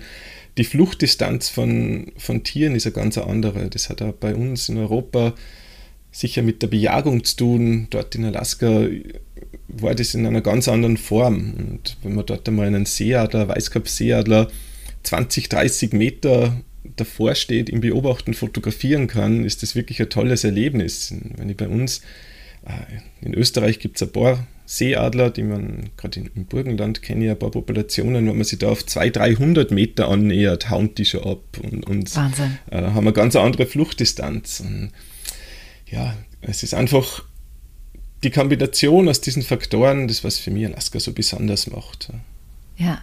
Die 0.58 0.64
Fluchtdistanz 0.64 1.50
von, 1.50 2.12
von 2.18 2.44
Tieren 2.44 2.76
ist 2.76 2.86
eine 2.86 2.94
ganz 2.94 3.18
andere. 3.18 3.70
Das 3.70 3.90
hat 3.90 4.02
auch 4.02 4.14
bei 4.14 4.36
uns 4.36 4.70
in 4.70 4.78
Europa 4.78 5.34
sicher 6.12 6.42
mit 6.44 6.62
der 6.62 6.68
Bejagung 6.68 7.24
zu 7.26 7.36
tun. 7.36 7.88
Dort 7.90 8.16
in 8.16 8.24
Alaska 8.24 8.88
war 9.68 9.96
das 9.96 10.14
in 10.14 10.26
einer 10.26 10.42
ganz 10.42 10.68
anderen 10.68 10.98
Form. 10.98 11.54
Und 11.58 11.98
wenn 12.04 12.16
man 12.16 12.26
dort 12.26 12.48
einmal 12.48 12.68
einen 12.68 12.86
Seeadler, 12.86 13.50
Weißkopfseeadler, 13.50 14.50
20, 15.04 15.50
30 15.50 15.94
Meter 15.94 16.62
davor 16.96 17.36
steht, 17.36 17.70
ihn 17.70 17.82
beobachten, 17.82 18.34
fotografieren 18.34 19.08
kann, 19.08 19.44
ist 19.44 19.62
das 19.62 19.76
wirklich 19.76 20.02
ein 20.02 20.10
tolles 20.10 20.44
Erlebnis. 20.44 21.14
Wenn 21.36 21.50
ich 21.50 21.58
bei 21.58 21.68
uns 21.68 22.02
in 23.22 23.34
Österreich 23.34 23.80
gibt 23.80 23.98
es 23.98 24.04
ein 24.04 24.12
paar 24.12 24.48
Seeadler, 24.66 25.30
die 25.30 25.44
man 25.44 25.90
gerade 25.96 26.22
im 26.34 26.46
Burgenland 26.46 27.02
kenne, 27.02 27.32
ein 27.32 27.40
paar 27.40 27.52
Populationen, 27.52 28.28
wenn 28.28 28.36
man 28.36 28.46
sich 28.46 28.60
da 28.60 28.70
auf 28.70 28.86
200, 28.86 29.16
300 29.18 29.72
Meter 29.72 30.10
annähert, 30.10 30.70
hauen 30.70 30.96
die 30.96 31.06
schon 31.06 31.24
ab 31.24 31.44
und, 31.62 31.88
und. 31.88 32.10
Äh, 32.72 32.82
haben 32.82 32.98
eine 32.98 33.14
ganz 33.14 33.36
andere 33.36 33.66
Fluchtdistanz. 33.66 34.62
Und 34.62 34.92
ja, 35.90 36.16
es 36.42 36.64
ist 36.64 36.74
einfach 36.74 37.24
die 38.24 38.32
Kombination 38.32 39.08
aus 39.08 39.22
diesen 39.22 39.44
Faktoren, 39.44 40.08
das 40.08 40.24
was 40.24 40.40
für 40.40 40.52
mich 40.52 40.66
Alaska 40.66 41.00
so 41.00 41.14
besonders 41.14 41.68
macht. 41.68 42.10
Ja. 42.78 43.02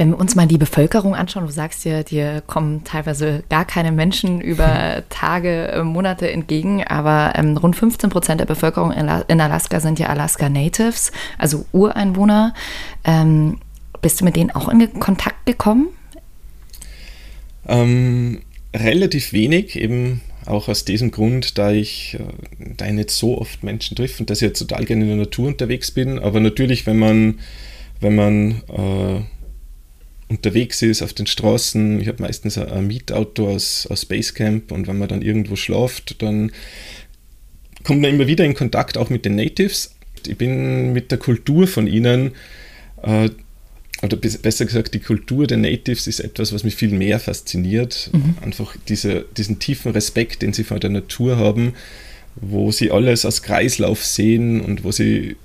Wenn 0.00 0.12
wir 0.12 0.18
uns 0.18 0.34
mal 0.34 0.46
die 0.46 0.56
Bevölkerung 0.56 1.14
anschauen, 1.14 1.44
du 1.44 1.52
sagst 1.52 1.84
ja, 1.84 2.02
dir 2.02 2.42
kommen 2.46 2.84
teilweise 2.84 3.44
gar 3.50 3.66
keine 3.66 3.92
Menschen 3.92 4.40
über 4.40 5.02
Tage, 5.10 5.68
äh, 5.68 5.82
Monate 5.82 6.32
entgegen, 6.32 6.82
aber 6.84 7.34
ähm, 7.36 7.58
rund 7.58 7.76
15 7.76 8.08
Prozent 8.08 8.40
der 8.40 8.46
Bevölkerung 8.46 8.92
in, 8.92 9.10
in, 9.28 9.42
Alaska 9.42 9.78
sind 9.78 9.98
ja 9.98 10.06
Alaska 10.06 10.48
Natives, 10.48 11.12
also 11.36 11.66
Ureinwohner. 11.72 12.54
Ähm, 13.04 13.58
Bist 14.00 14.22
du 14.22 14.24
mit 14.24 14.36
denen 14.36 14.50
auch 14.52 14.70
in 14.70 14.98
Kontakt 15.00 15.44
gekommen? 15.44 15.88
Ähm, 17.68 18.40
relativ 18.74 19.34
wenig, 19.34 19.76
eben 19.76 20.22
auch 20.46 20.68
aus 20.70 20.86
diesem 20.86 21.10
Grund, 21.10 21.58
da 21.58 21.72
ich 21.72 22.16
äh, 22.18 22.74
da 22.74 22.90
nicht 22.90 23.10
so 23.10 23.36
oft 23.36 23.62
Menschen 23.62 23.98
treffe 23.98 24.20
und 24.20 24.30
dass 24.30 24.40
ich 24.40 24.48
jetzt 24.48 24.60
total 24.60 24.86
gerne 24.86 25.02
in 25.02 25.08
der 25.08 25.18
Natur 25.18 25.48
unterwegs 25.48 25.90
bin. 25.90 26.18
Aber 26.18 26.40
natürlich, 26.40 26.86
wenn 26.86 26.98
man, 26.98 27.40
wenn 28.00 28.14
man 28.14 28.62
äh, 28.70 29.20
unterwegs 30.30 30.80
ist 30.80 31.02
auf 31.02 31.12
den 31.12 31.26
Straßen, 31.26 32.00
ich 32.00 32.08
habe 32.08 32.22
meistens 32.22 32.56
ein, 32.56 32.86
Mietauto 32.86 33.48
aus, 33.48 33.86
aus 33.88 34.06
Basecamp 34.06 34.70
und 34.70 34.86
wenn 34.86 34.96
man 34.96 35.08
dann 35.08 35.22
irgendwo 35.22 35.56
schlaft, 35.56 36.22
dann 36.22 36.52
kommt 37.82 38.00
man 38.00 38.10
immer 38.10 38.28
wieder 38.28 38.44
in 38.44 38.54
Kontakt 38.54 38.96
auch 38.96 39.10
mit 39.10 39.24
den 39.24 39.34
Natives. 39.34 39.96
Ich 40.26 40.38
bin 40.38 40.92
mit 40.92 41.10
der 41.10 41.18
Kultur 41.18 41.66
von 41.66 41.88
ihnen 41.88 42.32
äh, 43.02 43.28
oder 44.02 44.16
besser 44.16 44.64
gesagt, 44.64 44.94
die 44.94 45.00
Kultur 45.00 45.46
der 45.46 45.58
Natives 45.58 46.06
ist 46.06 46.20
etwas, 46.20 46.54
was 46.54 46.64
mich 46.64 46.76
viel 46.76 46.92
mehr 46.92 47.18
fasziniert. 47.18 48.10
Mhm. 48.12 48.36
Einfach 48.40 48.76
diese, 48.88 49.26
diesen 49.36 49.58
tiefen 49.58 49.92
Respekt, 49.92 50.42
den 50.42 50.52
sie 50.52 50.64
vor 50.64 50.78
der 50.78 50.90
Natur 50.90 51.36
haben, 51.36 51.74
wo 52.36 52.70
sie 52.70 52.92
alles 52.92 53.24
als 53.24 53.42
Kreislauf 53.42 54.04
sehen 54.04 54.60
und 54.60 54.84
wo 54.84 54.92
sie 54.92 55.36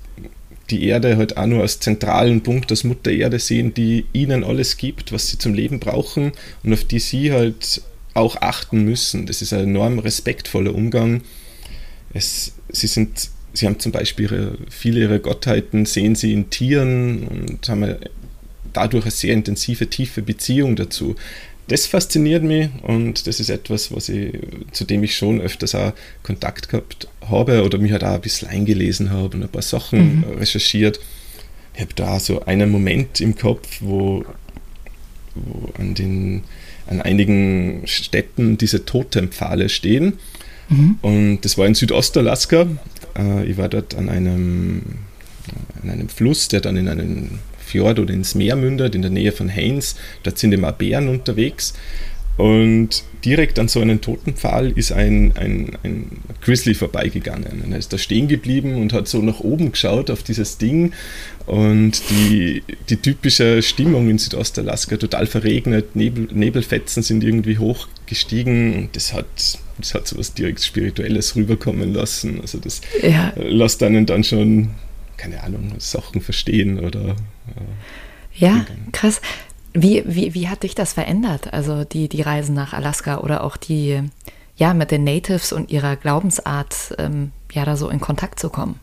die 0.70 0.86
Erde 0.86 1.16
halt 1.16 1.36
auch 1.36 1.46
nur 1.46 1.62
als 1.62 1.80
zentralen 1.80 2.42
Punkt, 2.42 2.70
als 2.70 2.84
Mutter 2.84 3.10
Erde 3.10 3.38
sehen, 3.38 3.74
die 3.74 4.06
ihnen 4.12 4.44
alles 4.44 4.76
gibt, 4.76 5.12
was 5.12 5.28
sie 5.28 5.38
zum 5.38 5.54
Leben 5.54 5.80
brauchen 5.80 6.32
und 6.62 6.72
auf 6.72 6.84
die 6.84 6.98
sie 6.98 7.32
halt 7.32 7.82
auch 8.14 8.36
achten 8.36 8.84
müssen. 8.84 9.26
Das 9.26 9.42
ist 9.42 9.52
ein 9.52 9.60
enorm 9.60 9.98
respektvoller 9.98 10.74
Umgang. 10.74 11.22
Es, 12.12 12.52
sie 12.70 12.86
sind 12.86 13.30
Sie 13.56 13.66
haben 13.66 13.78
zum 13.78 13.90
Beispiel 13.90 14.26
ihre, 14.26 14.58
viele 14.68 15.00
ihrer 15.00 15.18
Gottheiten, 15.18 15.86
sehen 15.86 16.14
sie 16.14 16.34
in 16.34 16.50
Tieren 16.50 17.26
und 17.26 17.68
haben 17.68 17.96
dadurch 18.72 19.04
eine 19.04 19.10
sehr 19.10 19.32
intensive, 19.32 19.88
tiefe 19.88 20.22
Beziehung 20.22 20.76
dazu. 20.76 21.16
Das 21.68 21.86
fasziniert 21.86 22.42
mich 22.44 22.68
und 22.82 23.26
das 23.26 23.40
ist 23.40 23.48
etwas, 23.48 23.90
was 23.90 24.08
ich, 24.08 24.38
zu 24.72 24.84
dem 24.84 25.02
ich 25.02 25.16
schon 25.16 25.40
öfters 25.40 25.74
auch 25.74 25.92
Kontakt 26.22 26.68
gehabt 26.68 27.08
habe 27.28 27.64
oder 27.64 27.78
mich 27.78 27.92
halt 27.92 28.04
auch 28.04 28.14
ein 28.14 28.20
bisschen 28.20 28.48
eingelesen 28.48 29.10
habe 29.10 29.36
und 29.36 29.42
ein 29.42 29.48
paar 29.48 29.62
Sachen 29.62 30.18
mhm. 30.18 30.38
recherchiert. 30.38 31.00
Ich 31.74 31.80
habe 31.80 31.94
da 31.94 32.18
so 32.18 32.44
einen 32.44 32.70
Moment 32.70 33.20
im 33.20 33.36
Kopf, 33.36 33.78
wo, 33.80 34.24
wo 35.34 35.72
an, 35.78 35.94
den, 35.94 36.42
an 36.86 37.02
einigen 37.02 37.82
Städten 37.86 38.56
diese 38.56 38.84
Totempfahle 38.84 39.68
stehen. 39.68 40.14
Mhm. 40.68 40.98
Und 41.02 41.40
das 41.42 41.58
war 41.58 41.66
in 41.66 41.74
Südostalaska. 41.74 42.66
Äh, 43.16 43.44
ich 43.44 43.56
war 43.56 43.68
dort 43.68 43.94
an 43.94 44.08
einem, 44.08 44.82
an 45.82 45.90
einem 45.90 46.08
Fluss, 46.08 46.48
der 46.48 46.60
dann 46.60 46.76
in 46.76 46.88
einen 46.88 47.38
Fjord 47.58 47.98
oder 47.98 48.14
ins 48.14 48.34
Meer 48.34 48.56
mündet, 48.56 48.94
in 48.94 49.02
der 49.02 49.10
Nähe 49.10 49.32
von 49.32 49.54
Haines. 49.54 49.96
Dort 50.22 50.38
sind 50.38 50.52
immer 50.52 50.72
Bären 50.72 51.08
unterwegs. 51.08 51.74
Und 52.36 53.02
direkt 53.24 53.58
an 53.58 53.68
so 53.68 53.80
einem 53.80 54.00
Totenpfahl 54.00 54.72
ist 54.72 54.92
ein, 54.92 55.32
ein, 55.36 55.76
ein 55.82 56.18
Grizzly 56.42 56.74
vorbeigegangen. 56.74 57.62
Und 57.64 57.72
er 57.72 57.78
ist 57.78 57.92
da 57.92 57.98
stehen 57.98 58.28
geblieben 58.28 58.76
und 58.76 58.92
hat 58.92 59.08
so 59.08 59.22
nach 59.22 59.40
oben 59.40 59.72
geschaut 59.72 60.10
auf 60.10 60.22
dieses 60.22 60.58
Ding. 60.58 60.92
Und 61.46 62.02
die, 62.10 62.62
die 62.90 62.96
typische 62.96 63.62
Stimmung 63.62 64.10
in 64.10 64.18
Südostalaska, 64.18 64.96
total 64.98 65.26
verregnet, 65.26 65.96
Nebel, 65.96 66.28
Nebelfetzen 66.32 67.02
sind 67.02 67.24
irgendwie 67.24 67.58
hochgestiegen. 67.58 68.74
Und 68.74 68.96
das 68.96 69.14
hat, 69.14 69.26
das 69.78 69.94
hat 69.94 70.06
so 70.06 70.18
was 70.18 70.34
direkt 70.34 70.60
Spirituelles 70.60 71.36
rüberkommen 71.36 71.94
lassen. 71.94 72.40
Also 72.42 72.58
das 72.58 72.82
ja. 73.02 73.32
lässt 73.36 73.82
einen 73.82 74.04
dann 74.04 74.24
schon 74.24 74.70
keine 75.16 75.42
Ahnung, 75.42 75.72
Sachen 75.78 76.20
verstehen 76.20 76.78
oder. 76.78 77.10
Äh, 77.10 77.14
ja, 78.34 78.66
krass. 78.92 79.20
Wie, 79.78 80.02
wie, 80.06 80.32
wie 80.32 80.48
hat 80.48 80.62
dich 80.62 80.74
das 80.74 80.94
verändert? 80.94 81.52
Also 81.52 81.84
die, 81.84 82.08
die 82.08 82.22
Reisen 82.22 82.54
nach 82.54 82.72
Alaska 82.72 83.18
oder 83.18 83.44
auch 83.44 83.58
die, 83.58 84.00
ja, 84.56 84.72
mit 84.72 84.90
den 84.90 85.04
Natives 85.04 85.52
und 85.52 85.70
ihrer 85.70 85.96
Glaubensart, 85.96 86.94
ähm, 86.98 87.32
ja, 87.52 87.66
da 87.66 87.76
so 87.76 87.90
in 87.90 88.00
Kontakt 88.00 88.40
zu 88.40 88.48
kommen? 88.48 88.80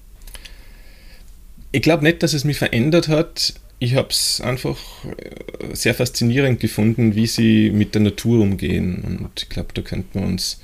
Ich 1.71 1.81
glaube 1.81 2.03
nicht, 2.03 2.21
dass 2.21 2.33
es 2.33 2.43
mich 2.43 2.59
verändert 2.59 3.07
hat. 3.07 3.55
Ich 3.79 3.95
habe 3.95 4.09
es 4.09 4.39
einfach 4.39 4.77
äh, 5.17 5.75
sehr 5.75 5.95
faszinierend 5.95 6.59
gefunden, 6.59 7.15
wie 7.15 7.25
sie 7.25 7.71
mit 7.71 7.95
der 7.95 8.01
Natur 8.01 8.41
umgehen. 8.41 9.03
Und 9.03 9.41
ich 9.41 9.49
glaube, 9.49 9.69
da 9.73 9.81
könnten 9.81 10.19
wir 10.19 10.27
uns 10.27 10.61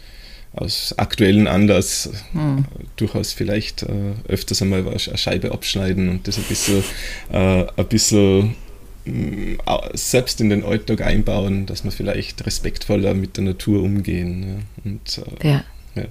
aus 0.53 0.93
aktuellen 0.97 1.47
Anlass 1.47 2.11
hm. 2.33 2.65
durchaus 2.97 3.33
vielleicht 3.33 3.81
äh, 3.81 4.13
öfters 4.27 4.61
einmal 4.61 4.87
eine 4.87 4.99
Scheibe 4.99 5.51
abschneiden 5.51 6.09
und 6.09 6.27
das 6.27 6.37
ein 6.37 6.43
bisschen, 6.43 6.83
äh, 7.31 7.65
ein 7.75 7.87
bisschen 7.87 8.41
äh, 8.41 8.53
selbst 9.93 10.41
in 10.41 10.49
den 10.49 10.63
Alltag 10.63 11.01
einbauen, 11.01 11.65
dass 11.65 11.83
wir 11.83 11.91
vielleicht 11.91 12.45
respektvoller 12.45 13.13
mit 13.13 13.37
der 13.37 13.43
Natur 13.45 13.83
umgehen. 13.83 14.65
Ja. 14.83 14.91
Und, 14.91 15.21
äh, 15.41 15.47
ja. 15.49 15.63
ja. 15.95 16.05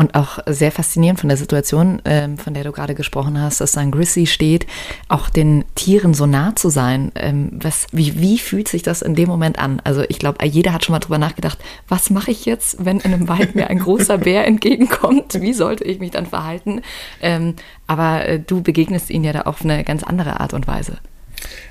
Und 0.00 0.14
auch 0.14 0.38
sehr 0.46 0.70
faszinierend 0.70 1.18
von 1.18 1.28
der 1.28 1.36
Situation, 1.36 2.00
ähm, 2.04 2.38
von 2.38 2.54
der 2.54 2.62
du 2.62 2.70
gerade 2.70 2.94
gesprochen 2.94 3.40
hast, 3.40 3.60
dass 3.60 3.72
dann 3.72 3.90
Grissy 3.90 4.26
steht, 4.26 4.64
auch 5.08 5.28
den 5.28 5.64
Tieren 5.74 6.14
so 6.14 6.24
nah 6.24 6.54
zu 6.54 6.68
sein. 6.68 7.10
Ähm, 7.16 7.50
was, 7.52 7.88
wie, 7.90 8.20
wie 8.20 8.38
fühlt 8.38 8.68
sich 8.68 8.82
das 8.84 9.02
in 9.02 9.16
dem 9.16 9.28
Moment 9.28 9.58
an? 9.58 9.82
Also 9.82 10.04
ich 10.08 10.20
glaube, 10.20 10.46
jeder 10.46 10.72
hat 10.72 10.84
schon 10.84 10.92
mal 10.92 11.00
drüber 11.00 11.18
nachgedacht, 11.18 11.58
was 11.88 12.10
mache 12.10 12.30
ich 12.30 12.44
jetzt, 12.44 12.84
wenn 12.84 13.00
in 13.00 13.12
einem 13.12 13.26
Wald 13.26 13.56
mir 13.56 13.70
ein 13.70 13.80
großer 13.80 14.18
Bär 14.18 14.46
entgegenkommt? 14.46 15.40
Wie 15.40 15.52
sollte 15.52 15.82
ich 15.82 15.98
mich 15.98 16.12
dann 16.12 16.26
verhalten? 16.26 16.82
Ähm, 17.20 17.56
aber 17.88 18.24
äh, 18.24 18.38
du 18.38 18.62
begegnest 18.62 19.10
ihnen 19.10 19.24
ja 19.24 19.32
da 19.32 19.40
auf 19.42 19.64
eine 19.64 19.82
ganz 19.82 20.04
andere 20.04 20.38
Art 20.38 20.54
und 20.54 20.68
Weise. 20.68 20.98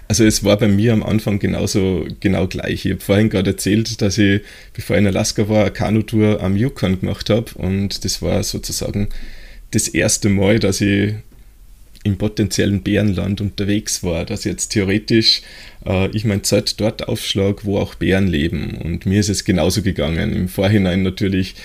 Also 0.07 0.24
es 0.24 0.43
war 0.43 0.57
bei 0.57 0.67
mir 0.67 0.93
am 0.93 1.03
Anfang 1.03 1.39
genauso 1.39 2.07
genau 2.19 2.47
gleich. 2.47 2.86
Ich 2.86 2.91
habe 2.91 3.01
vorhin 3.01 3.29
gerade 3.29 3.51
erzählt, 3.51 4.01
dass 4.01 4.17
ich, 4.17 4.41
bevor 4.74 4.95
ich 4.95 5.01
in 5.01 5.07
Alaska 5.07 5.50
war, 5.50 5.63
eine 5.63 5.71
Kanutour 5.71 6.41
am 6.41 6.55
Yukon 6.55 7.00
gemacht 7.00 7.29
habe 7.29 7.51
und 7.55 8.05
das 8.05 8.21
war 8.21 8.41
sozusagen 8.43 9.09
das 9.71 9.88
erste 9.89 10.29
Mal, 10.29 10.59
dass 10.59 10.79
ich 10.79 11.13
im 12.03 12.17
potenziellen 12.17 12.81
Bärenland 12.83 13.41
unterwegs 13.41 14.01
war, 14.01 14.25
dass 14.25 14.45
jetzt 14.45 14.69
theoretisch 14.69 15.41
äh, 15.86 16.09
ich 16.15 16.24
mein 16.25 16.43
Zelt 16.43 16.79
dort 16.79 17.07
aufschlag, 17.07 17.65
wo 17.65 17.77
auch 17.77 17.95
Bären 17.95 18.27
leben. 18.27 18.77
Und 18.77 19.05
mir 19.05 19.19
ist 19.19 19.29
es 19.29 19.43
genauso 19.43 19.81
gegangen. 19.81 20.33
Im 20.33 20.47
Vorhinein 20.47 21.03
natürlich 21.03 21.55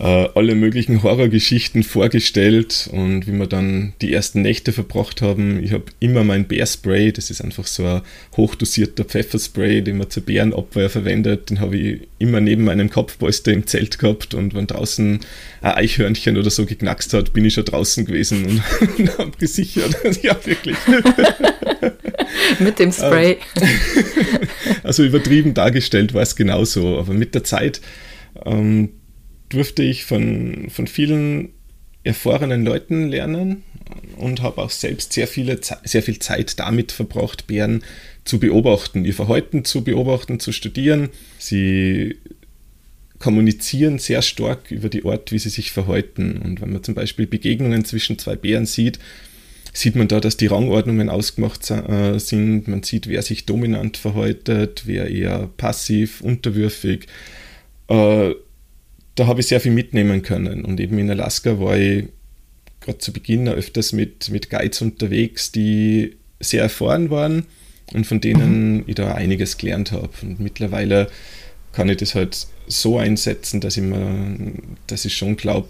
äh, 0.00 0.28
alle 0.34 0.54
möglichen 0.54 1.02
Horrorgeschichten 1.02 1.82
vorgestellt 1.82 2.88
und 2.90 3.26
wie 3.26 3.32
wir 3.32 3.46
dann 3.46 3.92
die 4.00 4.12
ersten 4.12 4.40
Nächte 4.40 4.72
verbracht 4.72 5.20
haben, 5.20 5.62
ich 5.62 5.72
habe 5.72 5.84
immer 6.00 6.24
mein 6.24 6.46
Bärspray, 6.48 7.12
das 7.12 7.30
ist 7.30 7.42
einfach 7.42 7.66
so 7.66 7.84
ein 7.84 8.00
hochdosierter 8.34 9.04
Pfefferspray, 9.04 9.82
den 9.82 9.98
man 9.98 10.08
zur 10.08 10.22
Bärenabwehr 10.22 10.88
verwendet, 10.88 11.50
den 11.50 11.60
habe 11.60 11.76
ich 11.76 12.08
immer 12.18 12.40
neben 12.40 12.64
meinem 12.64 12.88
Kopfpolster 12.88 13.52
im 13.52 13.66
Zelt 13.66 13.98
gehabt 13.98 14.32
und 14.32 14.54
wenn 14.54 14.66
draußen 14.66 15.20
ein 15.60 15.72
Eichhörnchen 15.72 16.38
oder 16.38 16.48
so 16.48 16.64
geknackst 16.64 17.12
hat, 17.12 17.34
bin 17.34 17.44
ich 17.44 17.52
schon 17.52 17.66
draußen 17.66 18.06
gewesen 18.06 18.46
und, 18.46 18.62
und 18.98 19.18
habe 19.18 19.32
gesichert. 19.38 19.94
ja, 20.22 20.34
wirklich. 20.46 20.76
mit 22.58 22.78
dem 22.78 22.90
Spray. 22.90 23.36
Also 24.82 25.04
übertrieben 25.04 25.52
dargestellt 25.52 26.14
war 26.14 26.22
es 26.22 26.36
genauso, 26.36 26.98
aber 26.98 27.12
mit 27.12 27.34
der 27.34 27.44
Zeit 27.44 27.82
ähm, 28.46 28.88
durfte 29.50 29.82
ich 29.82 30.04
von, 30.04 30.68
von 30.70 30.86
vielen 30.86 31.50
erfahrenen 32.02 32.64
Leuten 32.64 33.08
lernen 33.08 33.62
und 34.16 34.40
habe 34.42 34.62
auch 34.62 34.70
selbst 34.70 35.12
sehr, 35.12 35.26
viele, 35.26 35.60
sehr 35.84 36.02
viel 36.02 36.18
Zeit 36.18 36.58
damit 36.58 36.92
verbracht, 36.92 37.46
Bären 37.46 37.82
zu 38.24 38.38
beobachten, 38.38 39.04
ihr 39.04 39.14
Verhalten 39.14 39.64
zu 39.64 39.84
beobachten, 39.84 40.40
zu 40.40 40.52
studieren. 40.52 41.10
Sie 41.38 42.16
kommunizieren 43.18 43.98
sehr 43.98 44.22
stark 44.22 44.70
über 44.70 44.88
die 44.88 45.04
Art, 45.04 45.30
wie 45.32 45.38
sie 45.38 45.50
sich 45.50 45.72
verhalten. 45.72 46.40
Und 46.42 46.60
wenn 46.60 46.72
man 46.72 46.82
zum 46.82 46.94
Beispiel 46.94 47.26
Begegnungen 47.26 47.84
zwischen 47.84 48.18
zwei 48.18 48.36
Bären 48.36 48.66
sieht, 48.66 48.98
sieht 49.72 49.94
man 49.94 50.08
da, 50.08 50.20
dass 50.20 50.36
die 50.36 50.46
Rangordnungen 50.46 51.10
ausgemacht 51.10 51.70
äh, 51.70 52.18
sind. 52.18 52.66
Man 52.66 52.82
sieht, 52.82 53.08
wer 53.08 53.22
sich 53.22 53.46
dominant 53.46 53.96
verhaltet, 53.96 54.82
wer 54.86 55.08
eher 55.10 55.50
passiv, 55.56 56.22
unterwürfig. 56.22 57.06
Da 59.20 59.26
habe 59.26 59.40
ich 59.40 59.48
sehr 59.48 59.60
viel 59.60 59.72
mitnehmen 59.72 60.22
können. 60.22 60.64
Und 60.64 60.80
eben 60.80 60.98
in 60.98 61.10
Alaska 61.10 61.60
war 61.60 61.76
ich 61.76 62.08
gerade 62.80 62.96
zu 62.96 63.12
Beginn 63.12 63.46
öfters 63.48 63.92
mit, 63.92 64.30
mit 64.30 64.48
Guides 64.48 64.80
unterwegs, 64.80 65.52
die 65.52 66.16
sehr 66.40 66.62
erfahren 66.62 67.10
waren 67.10 67.44
und 67.92 68.06
von 68.06 68.22
denen 68.22 68.76
mhm. 68.76 68.84
ich 68.86 68.94
da 68.94 69.12
einiges 69.12 69.58
gelernt 69.58 69.92
habe. 69.92 70.08
Und 70.22 70.40
mittlerweile 70.40 71.10
kann 71.72 71.90
ich 71.90 71.98
das 71.98 72.14
halt 72.14 72.46
so 72.66 72.96
einsetzen, 72.96 73.60
dass 73.60 73.76
ich, 73.76 73.82
mir, 73.82 74.54
dass 74.86 75.04
ich 75.04 75.14
schon 75.14 75.36
glaube, 75.36 75.68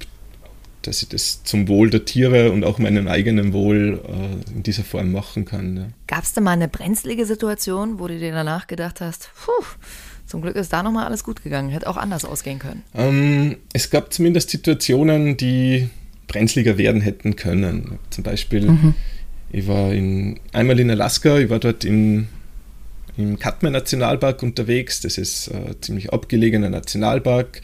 dass 0.83 1.02
ich 1.02 1.09
das 1.09 1.42
zum 1.42 1.66
Wohl 1.66 1.90
der 1.90 2.04
Tiere 2.04 2.52
und 2.52 2.62
auch 2.62 2.78
meinem 2.78 3.09
eigenen 3.09 3.52
Wohl 3.52 4.00
äh, 4.07 4.54
in 4.54 4.62
dieser 4.62 4.85
Form 4.85 5.11
machen 5.11 5.45
kann. 5.45 5.76
Ja. 5.76 5.88
Gab 6.07 6.23
es 6.23 6.35
da 6.35 6.40
mal 6.40 6.52
eine 6.52 6.69
brenzlige 6.69 7.26
Situation, 7.26 7.99
wo 7.99 8.07
du 8.07 8.16
dir 8.16 8.30
danach 8.30 8.69
gedacht 8.69 9.00
hast, 9.00 9.28
puh, 9.45 9.64
zum 10.31 10.43
Glück 10.43 10.57
ist 10.57 10.73
da 10.73 10.83
nochmal 10.83 11.07
alles 11.07 11.25
gut 11.25 11.43
gegangen. 11.43 11.71
Hätte 11.71 11.89
auch 11.89 11.97
anders 11.97 12.25
ausgehen 12.25 12.59
können. 12.59 12.83
Ähm, 12.95 13.57
es 13.73 13.91
gab 13.91 14.13
zumindest 14.13 14.51
Situationen, 14.51 15.37
die 15.37 15.89
brenzliger 16.29 16.79
werden 16.79 17.01
hätten 17.01 17.37
können. 17.37 17.99
Zum 18.11 18.23
Beispiel, 18.25 18.71
mhm. 18.71 18.95
Ich 19.53 19.67
war 19.67 19.93
in, 19.93 20.39
einmal 20.53 20.79
in 20.79 20.91
Alaska, 20.91 21.39
ich 21.39 21.51
war 21.51 21.59
dort 21.59 21.85
in, 21.85 22.29
im 23.17 23.39
Katmai 23.39 23.71
Nationalpark 23.71 24.43
unterwegs. 24.43 25.01
Das 25.01 25.19
ist 25.19 25.53
ein 25.53 25.75
ziemlich 25.81 26.13
abgelegener 26.13 26.71
Nationalpark 26.71 27.61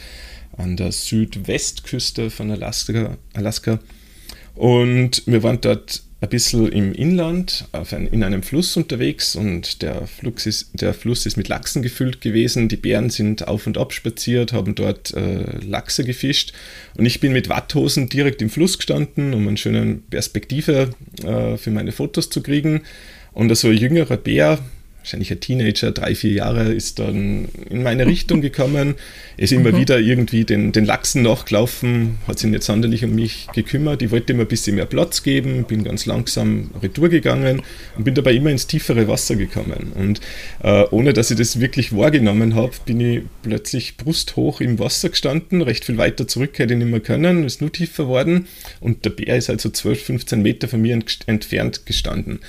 an 0.56 0.76
der 0.76 0.90
Südwestküste 0.90 2.30
von 2.30 2.50
Alaska. 2.50 3.16
Alaska. 3.35 3.78
Und 4.54 5.23
wir 5.26 5.42
waren 5.42 5.61
dort 5.61 6.02
ein 6.20 6.28
bisschen 6.30 6.73
im 6.73 6.92
Inland 6.94 7.66
ein, 7.73 8.06
in 8.06 8.25
einem 8.25 8.42
Fluss 8.42 8.76
unterwegs 8.76 9.37
und 9.37 9.82
der 9.82 10.06
Fluss, 10.06 10.46
ist, 10.46 10.70
der 10.80 10.94
Fluss 10.94 11.26
ist 11.26 11.37
mit 11.37 11.49
Lachsen 11.49 11.82
gefüllt 11.82 12.23
gewesen. 12.23 12.68
Die 12.68 12.76
Bären 12.76 13.11
sind 13.11 13.46
auf 13.46 13.66
und 13.66 13.76
ab 13.76 13.92
spaziert, 13.92 14.52
haben 14.54 14.75
dort 14.75 15.12
äh, 15.12 15.58
Lachse 15.58 16.04
gefischt 16.04 16.54
und 16.96 17.04
ich 17.04 17.20
bin 17.20 17.32
mit 17.32 17.50
Watthosen 17.50 18.08
direkt 18.08 18.40
im 18.40 18.49
Fluss 18.49 18.78
gestanden, 18.78 19.35
um 19.35 19.46
eine 19.46 19.58
schöne 19.58 19.96
Perspektive 20.08 20.90
äh, 21.23 21.58
für 21.58 21.70
meine 21.70 21.92
Fotos 21.92 22.30
zu 22.30 22.42
kriegen. 22.42 22.82
Und 23.32 23.54
so 23.54 23.68
ein 23.68 23.76
jüngerer 23.76 24.16
Bär, 24.16 24.58
wahrscheinlich 25.06 25.30
ein 25.30 25.38
Teenager, 25.38 25.92
drei, 25.92 26.16
vier 26.16 26.32
Jahre, 26.32 26.72
ist 26.72 26.98
dann 26.98 27.48
in 27.70 27.84
meine 27.84 28.06
Richtung 28.06 28.40
gekommen, 28.40 28.96
ist 29.36 29.52
immer 29.52 29.70
mhm. 29.70 29.76
wieder 29.76 30.00
irgendwie 30.00 30.44
den, 30.44 30.72
den 30.72 30.84
Lachsen 30.84 31.22
nachgelaufen, 31.22 32.18
hat 32.26 32.40
sich 32.40 32.50
nicht 32.50 32.64
sonderlich 32.64 33.04
um 33.04 33.14
mich 33.14 33.46
gekümmert. 33.54 34.02
Ich 34.02 34.10
wollte 34.10 34.32
ihm 34.32 34.40
ein 34.40 34.48
bisschen 34.48 34.75
mehr 34.75 34.86
Platz 34.86 35.22
geben, 35.22 35.62
bin 35.62 35.84
ganz 35.84 36.06
langsam 36.06 36.72
retour 36.82 37.08
gegangen 37.08 37.62
und 37.96 38.02
bin 38.02 38.16
dabei 38.16 38.34
immer 38.34 38.50
ins 38.50 38.66
tiefere 38.66 39.06
Wasser 39.06 39.36
gekommen. 39.36 39.92
Und 39.94 40.20
äh, 40.64 40.84
ohne 40.90 41.12
dass 41.12 41.30
ich 41.30 41.38
das 41.38 41.60
wirklich 41.60 41.94
wahrgenommen 41.94 42.56
habe, 42.56 42.72
bin 42.84 43.00
ich 43.00 43.22
plötzlich 43.42 43.96
brusthoch 43.96 44.60
im 44.60 44.80
Wasser 44.80 45.10
gestanden, 45.10 45.62
recht 45.62 45.84
viel 45.84 45.98
weiter 45.98 46.26
zurück 46.26 46.58
hätte 46.58 46.75
ich 46.75 46.78
nicht 46.80 46.90
mehr 46.90 46.98
können, 46.98 47.44
ist 47.44 47.60
nur 47.60 47.70
tiefer 47.70 48.08
worden 48.08 48.48
und 48.80 49.04
der 49.04 49.10
Bär 49.10 49.36
ist 49.36 49.50
halt 49.50 49.60
so 49.60 49.70
12, 49.70 50.02
15 50.02 50.42
Meter 50.42 50.66
von 50.66 50.82
mir 50.82 50.98
entfernt 51.26 51.86
gestanden. 51.86 52.40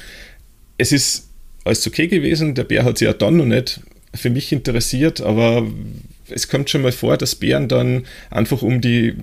Es 0.80 0.92
ist 0.92 1.27
alles 1.68 1.86
okay 1.88 2.08
gewesen. 2.08 2.56
Der 2.56 2.64
Bär 2.64 2.84
hat 2.84 2.98
sich 2.98 3.06
ja 3.06 3.14
dann 3.14 3.38
noch 3.38 3.46
nicht 3.46 3.82
für 4.14 4.30
mich 4.30 4.52
interessiert, 4.52 5.22
aber 5.22 5.68
es 6.30 6.48
kommt 6.48 6.70
schon 6.70 6.82
mal 6.82 6.92
vor, 6.92 7.18
dass 7.18 7.36
Bären 7.36 7.68
dann 7.68 8.06
einfach 8.30 8.62
um 8.62 8.82
die, 8.82 9.16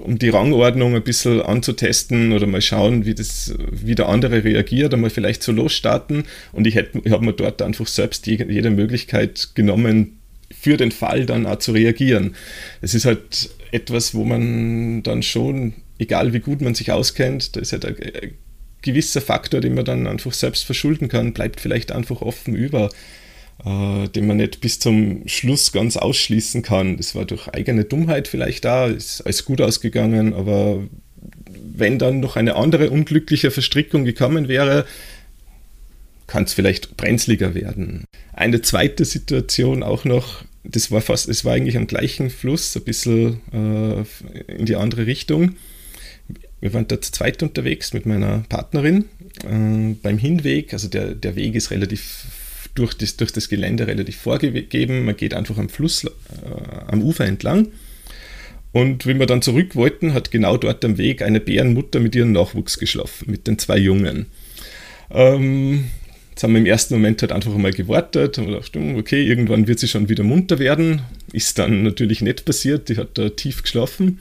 um 0.00 0.18
die 0.18 0.30
Rangordnung 0.30 0.94
ein 0.94 1.04
bisschen 1.04 1.40
anzutesten 1.40 2.32
oder 2.32 2.46
mal 2.46 2.62
schauen, 2.62 3.04
wie, 3.04 3.14
das, 3.14 3.54
wie 3.70 3.94
der 3.94 4.08
andere 4.08 4.44
reagiert, 4.44 4.94
einmal 4.94 5.10
vielleicht 5.10 5.42
so 5.42 5.52
losstarten. 5.52 6.24
Und 6.52 6.66
ich, 6.66 6.76
ich 6.76 7.12
habe 7.12 7.24
mir 7.24 7.32
dort 7.32 7.62
einfach 7.62 7.86
selbst 7.86 8.26
jede 8.26 8.70
Möglichkeit 8.70 9.50
genommen, 9.54 10.18
für 10.52 10.76
den 10.76 10.92
Fall 10.92 11.26
dann 11.26 11.46
auch 11.46 11.58
zu 11.58 11.72
reagieren. 11.72 12.34
Es 12.80 12.94
ist 12.94 13.04
halt 13.04 13.50
etwas, 13.70 14.14
wo 14.14 14.24
man 14.24 15.02
dann 15.02 15.22
schon, 15.22 15.74
egal 15.98 16.32
wie 16.32 16.40
gut 16.40 16.60
man 16.60 16.74
sich 16.74 16.92
auskennt, 16.92 17.56
da 17.56 17.60
ist 17.60 17.72
halt 17.72 17.86
gewisser 18.84 19.20
Faktor, 19.20 19.60
den 19.60 19.74
man 19.74 19.84
dann 19.84 20.06
einfach 20.06 20.32
selbst 20.32 20.64
verschulden 20.64 21.08
kann, 21.08 21.32
bleibt 21.32 21.60
vielleicht 21.60 21.90
einfach 21.90 22.20
offen 22.20 22.54
über, 22.54 22.90
äh, 23.64 24.08
den 24.08 24.26
man 24.26 24.36
nicht 24.36 24.60
bis 24.60 24.78
zum 24.78 25.26
Schluss 25.26 25.72
ganz 25.72 25.96
ausschließen 25.96 26.62
kann. 26.62 26.96
Das 26.96 27.14
war 27.14 27.24
durch 27.24 27.48
eigene 27.48 27.84
Dummheit 27.84 28.28
vielleicht 28.28 28.64
da, 28.64 28.86
ist 28.86 29.22
alles 29.22 29.44
gut 29.44 29.60
ausgegangen, 29.60 30.34
aber 30.34 30.84
wenn 31.76 31.98
dann 31.98 32.20
noch 32.20 32.36
eine 32.36 32.54
andere 32.54 32.90
unglückliche 32.90 33.50
Verstrickung 33.50 34.04
gekommen 34.04 34.46
wäre, 34.46 34.86
kann 36.26 36.44
es 36.44 36.54
vielleicht 36.54 36.96
brenzliger 36.96 37.54
werden. 37.54 38.04
Eine 38.32 38.62
zweite 38.62 39.04
Situation 39.04 39.82
auch 39.82 40.04
noch, 40.04 40.44
das 40.62 40.90
war 40.90 41.00
fast, 41.00 41.28
es 41.28 41.44
war 41.44 41.54
eigentlich 41.54 41.76
am 41.76 41.86
gleichen 41.86 42.30
Fluss, 42.30 42.76
ein 42.76 42.84
bisschen 42.84 43.40
äh, 43.52 44.52
in 44.52 44.66
die 44.66 44.76
andere 44.76 45.06
Richtung. 45.06 45.56
Wir 46.64 46.72
waren 46.72 46.88
zu 46.88 46.98
zweit 46.98 47.42
unterwegs 47.42 47.92
mit 47.92 48.06
meiner 48.06 48.42
Partnerin. 48.48 49.04
Äh, 49.42 49.96
beim 50.02 50.16
Hinweg, 50.16 50.72
also 50.72 50.88
der, 50.88 51.14
der 51.14 51.36
Weg 51.36 51.54
ist 51.56 51.70
relativ 51.70 52.24
durch 52.74 52.94
das, 52.94 53.18
durch 53.18 53.32
das 53.32 53.50
Gelände 53.50 53.86
relativ 53.86 54.16
vorgegeben. 54.16 55.04
Man 55.04 55.14
geht 55.14 55.34
einfach 55.34 55.58
am 55.58 55.68
Fluss, 55.68 56.04
äh, 56.04 56.08
am 56.86 57.02
Ufer 57.02 57.26
entlang. 57.26 57.68
Und 58.72 59.04
wenn 59.04 59.18
wir 59.18 59.26
dann 59.26 59.42
zurück 59.42 59.76
wollten, 59.76 60.14
hat 60.14 60.30
genau 60.30 60.56
dort 60.56 60.82
am 60.86 60.96
Weg 60.96 61.20
eine 61.20 61.38
Bärenmutter 61.38 62.00
mit 62.00 62.14
ihrem 62.14 62.32
Nachwuchs 62.32 62.78
geschlafen, 62.78 63.30
mit 63.30 63.46
den 63.46 63.58
zwei 63.58 63.76
Jungen. 63.76 64.24
Ähm, 65.10 65.90
jetzt 66.30 66.44
haben 66.44 66.54
wir 66.54 66.60
im 66.60 66.66
ersten 66.66 66.94
Moment 66.94 67.20
halt 67.20 67.32
einfach 67.32 67.54
mal 67.58 67.74
gewartet 67.74 68.38
und 68.38 68.46
gedacht, 68.46 68.74
hm, 68.74 68.96
okay, 68.96 69.22
irgendwann 69.22 69.66
wird 69.66 69.80
sie 69.80 69.88
schon 69.88 70.08
wieder 70.08 70.24
munter 70.24 70.58
werden. 70.58 71.02
Ist 71.30 71.58
dann 71.58 71.82
natürlich 71.82 72.22
nicht 72.22 72.46
passiert, 72.46 72.88
die 72.88 72.96
hat 72.96 73.18
da 73.18 73.28
tief 73.28 73.60
geschlafen. 73.60 74.18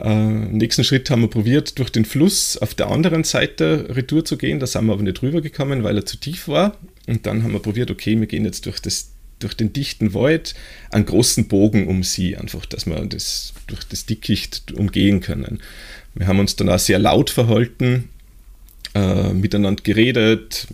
Äh, 0.00 0.14
nächsten 0.16 0.84
Schritt 0.84 1.10
haben 1.10 1.22
wir 1.22 1.28
probiert, 1.28 1.78
durch 1.78 1.90
den 1.90 2.04
Fluss 2.04 2.56
auf 2.56 2.74
der 2.74 2.88
anderen 2.88 3.24
Seite 3.24 3.88
retour 3.90 4.24
zu 4.24 4.36
gehen. 4.36 4.60
Da 4.60 4.66
sind 4.66 4.86
wir 4.86 4.92
aber 4.92 5.02
nicht 5.02 5.22
rübergekommen, 5.22 5.82
weil 5.82 5.96
er 5.96 6.06
zu 6.06 6.16
tief 6.16 6.48
war. 6.48 6.76
Und 7.06 7.26
dann 7.26 7.42
haben 7.42 7.52
wir 7.52 7.60
probiert, 7.60 7.90
okay, 7.90 8.18
wir 8.18 8.26
gehen 8.26 8.44
jetzt 8.44 8.66
durch, 8.66 8.80
das, 8.80 9.12
durch 9.38 9.54
den 9.54 9.72
dichten 9.72 10.14
Wald 10.14 10.54
einen 10.90 11.06
großen 11.06 11.48
Bogen 11.48 11.86
um 11.86 12.02
sie, 12.02 12.36
einfach, 12.36 12.66
dass 12.66 12.86
wir 12.86 12.96
das 13.06 13.54
durch 13.66 13.84
das 13.84 14.06
Dickicht 14.06 14.72
umgehen 14.72 15.20
können. 15.20 15.60
Wir 16.14 16.26
haben 16.26 16.40
uns 16.40 16.56
dann 16.56 16.68
auch 16.68 16.78
sehr 16.78 16.98
laut 16.98 17.30
verhalten, 17.30 18.08
äh, 18.96 19.34
miteinander 19.34 19.82
geredet. 19.82 20.66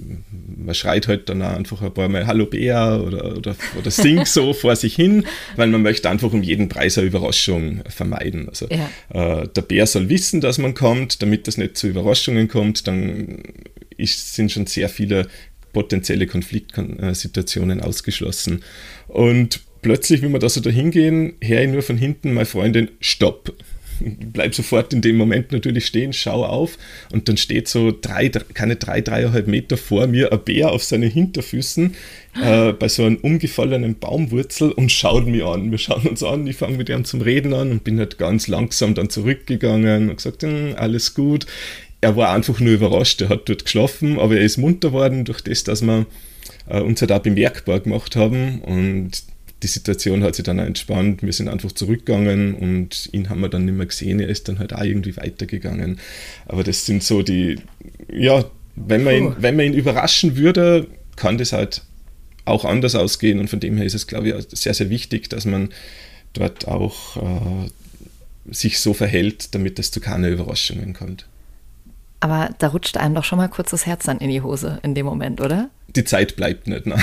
Man 0.56 0.74
schreit 0.76 1.08
halt 1.08 1.28
dann 1.28 1.42
einfach 1.42 1.82
ein 1.82 1.92
paar 1.92 2.08
Mal 2.08 2.26
Hallo 2.28 2.46
Bär 2.46 3.02
oder, 3.04 3.36
oder, 3.36 3.56
oder 3.76 3.90
singt 3.90 4.28
so 4.28 4.52
vor 4.52 4.76
sich 4.76 4.94
hin, 4.94 5.26
weil 5.56 5.66
man 5.66 5.82
möchte 5.82 6.08
einfach 6.08 6.32
um 6.32 6.42
jeden 6.42 6.68
Preis 6.68 6.98
eine 6.98 7.08
Überraschung 7.08 7.82
vermeiden. 7.88 8.48
Also 8.48 8.68
ja. 8.68 9.42
äh, 9.42 9.48
der 9.48 9.62
Bär 9.62 9.86
soll 9.86 10.08
wissen, 10.08 10.40
dass 10.40 10.58
man 10.58 10.74
kommt, 10.74 11.20
damit 11.20 11.48
das 11.48 11.56
nicht 11.56 11.76
zu 11.76 11.88
Überraschungen 11.88 12.46
kommt, 12.46 12.86
dann 12.86 13.42
ist, 13.96 14.34
sind 14.34 14.52
schon 14.52 14.66
sehr 14.66 14.88
viele 14.88 15.26
potenzielle 15.72 16.28
Konfliktsituationen 16.28 17.80
ausgeschlossen. 17.80 18.62
Und 19.08 19.62
plötzlich, 19.80 20.22
wenn 20.22 20.32
wir 20.32 20.38
da 20.38 20.48
so 20.48 20.60
dahin 20.60 20.92
gehen, 20.92 21.34
höre 21.42 21.62
ich 21.62 21.70
nur 21.70 21.82
von 21.82 21.96
hinten 21.96 22.34
meine 22.34 22.46
Freundin, 22.46 22.88
stopp 23.00 23.52
bleib 24.32 24.54
sofort 24.54 24.92
in 24.92 25.02
dem 25.02 25.16
Moment 25.16 25.52
natürlich 25.52 25.86
stehen, 25.86 26.12
schau 26.12 26.44
auf 26.44 26.78
und 27.12 27.28
dann 27.28 27.36
steht 27.36 27.68
so 27.68 27.92
drei, 27.98 28.28
keine 28.28 28.76
drei, 28.76 29.00
dreieinhalb 29.00 29.46
Meter 29.46 29.76
vor 29.76 30.06
mir 30.06 30.32
ein 30.32 30.40
Bär 30.44 30.70
auf 30.70 30.84
seinen 30.84 31.10
Hinterfüßen 31.10 31.94
äh, 32.42 32.72
bei 32.72 32.88
so 32.88 33.04
einem 33.04 33.16
umgefallenen 33.16 33.98
Baumwurzel 33.98 34.72
und 34.72 34.90
schaut 34.90 35.26
mich 35.26 35.44
an. 35.44 35.70
Wir 35.70 35.78
schauen 35.78 36.06
uns 36.06 36.22
an, 36.22 36.46
ich 36.46 36.56
fange 36.56 36.76
mit 36.76 36.88
ihm 36.88 37.04
zum 37.04 37.20
Reden 37.20 37.52
an 37.54 37.70
und 37.70 37.84
bin 37.84 37.98
halt 37.98 38.18
ganz 38.18 38.48
langsam 38.48 38.94
dann 38.94 39.10
zurückgegangen 39.10 40.10
und 40.10 40.16
gesagt, 40.16 40.42
hm, 40.42 40.74
alles 40.76 41.14
gut. 41.14 41.46
Er 42.00 42.16
war 42.16 42.32
einfach 42.32 42.58
nur 42.58 42.72
überrascht, 42.72 43.20
er 43.20 43.28
hat 43.28 43.48
dort 43.48 43.64
geschlafen, 43.64 44.18
aber 44.18 44.36
er 44.36 44.42
ist 44.42 44.56
munter 44.56 44.92
worden 44.92 45.24
durch 45.24 45.40
das, 45.40 45.62
dass 45.62 45.82
wir 45.82 46.06
äh, 46.68 46.80
uns 46.80 47.00
halt 47.00 47.12
auch 47.12 47.20
bemerkbar 47.20 47.80
gemacht 47.80 48.16
haben 48.16 48.60
und 48.60 49.10
die 49.62 49.68
Situation 49.68 50.22
hat 50.22 50.34
sich 50.34 50.44
dann 50.44 50.60
auch 50.60 50.64
entspannt. 50.64 51.22
Wir 51.22 51.32
sind 51.32 51.48
einfach 51.48 51.72
zurückgegangen 51.72 52.54
und 52.54 53.08
ihn 53.12 53.28
haben 53.28 53.40
wir 53.40 53.48
dann 53.48 53.64
nicht 53.64 53.76
mehr 53.76 53.86
gesehen. 53.86 54.20
Er 54.20 54.28
ist 54.28 54.48
dann 54.48 54.58
halt 54.58 54.72
auch 54.72 54.82
irgendwie 54.82 55.16
weitergegangen. 55.16 55.98
Aber 56.46 56.64
das 56.64 56.86
sind 56.86 57.02
so 57.02 57.22
die, 57.22 57.56
ja, 58.12 58.44
wenn 58.74 59.04
man, 59.04 59.14
ihn, 59.14 59.36
wenn 59.38 59.56
man 59.56 59.66
ihn 59.66 59.74
überraschen 59.74 60.36
würde, 60.36 60.88
kann 61.16 61.38
das 61.38 61.52
halt 61.52 61.82
auch 62.44 62.64
anders 62.64 62.94
ausgehen. 62.94 63.38
Und 63.38 63.48
von 63.48 63.60
dem 63.60 63.76
her 63.76 63.86
ist 63.86 63.94
es, 63.94 64.06
glaube 64.06 64.28
ich, 64.28 64.58
sehr, 64.58 64.74
sehr 64.74 64.90
wichtig, 64.90 65.28
dass 65.30 65.44
man 65.44 65.70
dort 66.32 66.66
auch 66.66 67.16
äh, 67.16 67.70
sich 68.50 68.80
so 68.80 68.94
verhält, 68.94 69.54
damit 69.54 69.78
es 69.78 69.90
zu 69.90 70.00
keinen 70.00 70.32
Überraschungen 70.32 70.94
kommt. 70.94 71.26
Aber 72.20 72.50
da 72.58 72.68
rutscht 72.68 72.96
einem 72.96 73.14
doch 73.14 73.24
schon 73.24 73.38
mal 73.38 73.48
kurz 73.48 73.70
das 73.70 73.86
Herz 73.86 74.04
dann 74.04 74.18
in 74.18 74.30
die 74.30 74.42
Hose 74.42 74.78
in 74.82 74.94
dem 74.94 75.06
Moment, 75.06 75.40
oder? 75.40 75.70
Die 75.94 76.04
Zeit 76.04 76.36
bleibt 76.36 76.66
nicht. 76.68 76.86
Ne? 76.86 76.96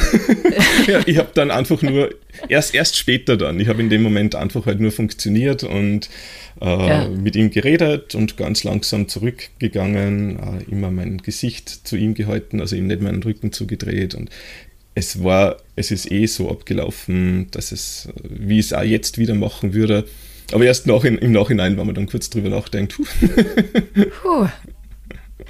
ja, 0.87 1.01
ich 1.05 1.17
habe 1.17 1.29
dann 1.33 1.51
einfach 1.51 1.81
nur, 1.81 2.09
erst, 2.47 2.73
erst 2.73 2.97
später 2.97 3.37
dann, 3.37 3.59
ich 3.59 3.67
habe 3.67 3.81
in 3.81 3.89
dem 3.89 4.01
Moment 4.01 4.35
einfach 4.35 4.65
halt 4.65 4.79
nur 4.79 4.91
funktioniert 4.91 5.63
und 5.63 6.09
äh, 6.61 6.65
ja. 6.65 7.07
mit 7.09 7.35
ihm 7.35 7.51
geredet 7.51 8.15
und 8.15 8.37
ganz 8.37 8.63
langsam 8.63 9.07
zurückgegangen, 9.07 10.39
äh, 10.39 10.71
immer 10.71 10.91
mein 10.91 11.19
Gesicht 11.19 11.87
zu 11.87 11.95
ihm 11.95 12.13
gehalten, 12.13 12.59
also 12.61 12.75
ihm 12.75 12.87
nicht 12.87 13.01
meinen 13.01 13.21
Rücken 13.23 13.51
zugedreht 13.51 14.15
und 14.15 14.29
es 14.95 15.23
war, 15.23 15.57
es 15.75 15.91
ist 15.91 16.11
eh 16.11 16.25
so 16.25 16.49
abgelaufen, 16.49 17.47
dass 17.51 17.71
es, 17.71 18.09
wie 18.23 18.59
ich 18.59 18.67
es 18.67 18.73
auch 18.73 18.83
jetzt 18.83 19.17
wieder 19.17 19.35
machen 19.35 19.73
würde, 19.73 20.05
aber 20.51 20.65
erst 20.65 20.87
nach, 20.87 21.03
im 21.03 21.31
Nachhinein, 21.31 21.77
wenn 21.77 21.85
man 21.85 21.95
dann 21.95 22.07
kurz 22.07 22.29
drüber 22.29 22.49
nachdenkt. 22.49 22.97
Puh. 24.21 24.47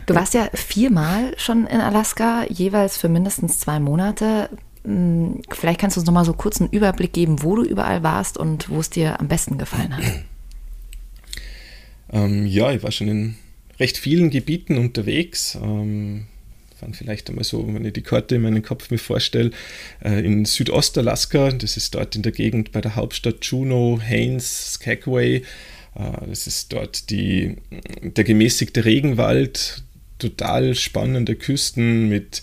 Du 0.06 0.15
warst 0.15 0.34
ja 0.34 0.49
viermal 0.54 1.34
schon 1.38 1.65
in 1.67 1.80
Alaska, 1.80 2.45
jeweils 2.49 2.97
für 2.97 3.10
mindestens 3.10 3.60
zwei 3.60 3.80
Monate. 3.80 4.49
Hm, 4.84 5.41
vielleicht 5.52 5.80
kannst 5.80 5.97
du 5.97 6.02
uns 6.02 6.08
noch 6.08 6.13
mal 6.13 6.25
so 6.25 6.34
kurz 6.34 6.62
einen 6.62 6.69
Überblick 6.69 7.13
geben, 7.13 7.43
wo 7.43 7.56
du 7.56 7.63
überall 7.63 8.04
warst 8.04 8.38
und 8.38 8.69
wo 8.69 8.80
es 8.80 8.89
dir 8.89 9.19
am 9.19 9.28
besten 9.28 9.58
gefallen 9.58 9.95
hat. 9.95 10.04
Ähm, 12.12 12.45
ja, 12.45 12.71
ich 12.71 12.82
war 12.82 12.91
schon 12.91 13.08
in 13.08 13.36
recht 13.80 13.97
vielen 13.97 14.30
Gebieten 14.30 14.78
unterwegs. 14.78 15.58
Ähm, 15.62 16.25
fand 16.80 16.95
vielleicht 16.95 17.30
einmal 17.30 17.43
so, 17.43 17.65
wenn 17.67 17.86
ich 17.86 17.93
die 17.93 18.02
Karte 18.02 18.36
in 18.36 18.41
meinem 18.41 18.63
Kopf 18.63 18.89
mir 18.89 18.97
vorstelle, 18.97 19.52
äh, 20.04 20.25
in 20.25 20.45
Südostalaska, 20.45 21.52
das 21.52 21.78
ist 21.78 21.93
dort 21.95 22.15
in 22.15 22.21
der 22.21 22.32
Gegend 22.32 22.71
bei 22.71 22.82
der 22.82 22.95
Hauptstadt 22.95 23.43
Juneau, 23.45 23.99
Haines, 24.02 24.73
Skagway. 24.73 25.43
Äh, 25.95 26.28
das 26.28 26.47
ist 26.47 26.71
dort 26.73 27.10
die, 27.10 27.58
der 28.02 28.23
gemäßigte 28.23 28.86
Regenwald, 28.86 29.84
total 30.17 30.75
spannende 30.75 31.36
Küsten 31.36 32.10
mit, 32.10 32.41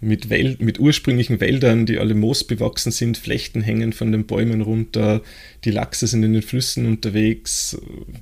mit, 0.00 0.30
Wäld, 0.30 0.60
mit 0.62 0.80
ursprünglichen 0.80 1.40
Wäldern, 1.40 1.86
die 1.86 1.98
alle 1.98 2.14
moosbewachsen 2.14 2.92
sind, 2.92 3.18
Flechten 3.18 3.60
hängen 3.60 3.92
von 3.92 4.12
den 4.12 4.26
Bäumen 4.26 4.62
runter, 4.62 5.22
die 5.64 5.70
Lachse 5.70 6.06
sind 6.06 6.22
in 6.22 6.32
den 6.32 6.42
Flüssen 6.42 6.86
unterwegs, 6.86 7.76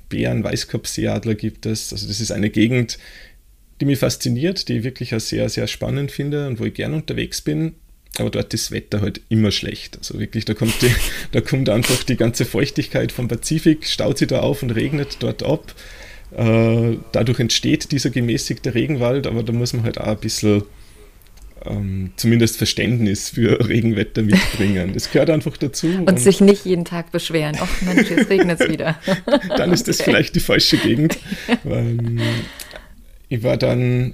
Bären, 0.09 0.43
Weißkopfseeadler 0.43 1.35
gibt 1.35 1.65
es. 1.65 1.93
Also 1.93 2.07
das 2.07 2.19
ist 2.19 2.31
eine 2.31 2.49
Gegend, 2.49 2.99
die 3.79 3.85
mich 3.85 3.99
fasziniert, 3.99 4.67
die 4.67 4.79
ich 4.79 4.83
wirklich 4.83 5.15
auch 5.15 5.21
sehr, 5.21 5.47
sehr 5.47 5.67
spannend 5.67 6.11
finde 6.11 6.47
und 6.47 6.59
wo 6.59 6.65
ich 6.65 6.73
gern 6.73 6.93
unterwegs 6.93 7.41
bin. 7.41 7.75
Aber 8.17 8.29
dort 8.29 8.53
ist 8.53 8.65
das 8.65 8.71
Wetter 8.71 9.01
halt 9.01 9.21
immer 9.29 9.51
schlecht. 9.51 9.97
Also 9.97 10.19
wirklich, 10.19 10.45
da 10.45 10.53
kommt, 10.53 10.81
die, 10.81 10.91
da 11.31 11.41
kommt 11.41 11.69
einfach 11.69 12.03
die 12.03 12.17
ganze 12.17 12.45
Feuchtigkeit 12.45 13.11
vom 13.11 13.27
Pazifik, 13.27 13.85
staut 13.85 14.17
sie 14.17 14.27
da 14.27 14.39
auf 14.41 14.63
und 14.63 14.71
regnet 14.71 15.17
dort 15.19 15.43
ab. 15.43 15.73
Äh, 16.35 16.97
dadurch 17.11 17.39
entsteht 17.39 17.91
dieser 17.91 18.09
gemäßigte 18.09 18.73
Regenwald, 18.75 19.25
aber 19.25 19.43
da 19.43 19.53
muss 19.53 19.73
man 19.73 19.83
halt 19.83 19.99
auch 19.99 20.07
ein 20.07 20.17
bisschen 20.17 20.63
ähm, 21.65 22.11
zumindest 22.15 22.57
Verständnis 22.57 23.29
für 23.29 23.67
Regenwetter 23.67 24.21
mitbringen. 24.21 24.93
Das 24.93 25.11
gehört 25.11 25.29
einfach 25.29 25.57
dazu. 25.57 25.87
Und, 25.87 26.09
und 26.09 26.19
sich 26.19 26.41
nicht 26.41 26.65
jeden 26.65 26.85
Tag 26.85 27.11
beschweren. 27.11 27.57
Ach 27.59 27.81
Mensch, 27.81 28.09
jetzt 28.09 28.29
regnet 28.29 28.59
es 28.61 28.69
wieder. 28.71 28.99
dann 29.57 29.71
ist 29.71 29.87
das 29.87 29.99
okay. 29.99 30.11
vielleicht 30.11 30.35
die 30.35 30.39
falsche 30.39 30.77
Gegend. 30.77 31.17
ähm, 31.65 32.19
ich 33.27 33.43
war 33.43 33.57
dann, 33.57 34.13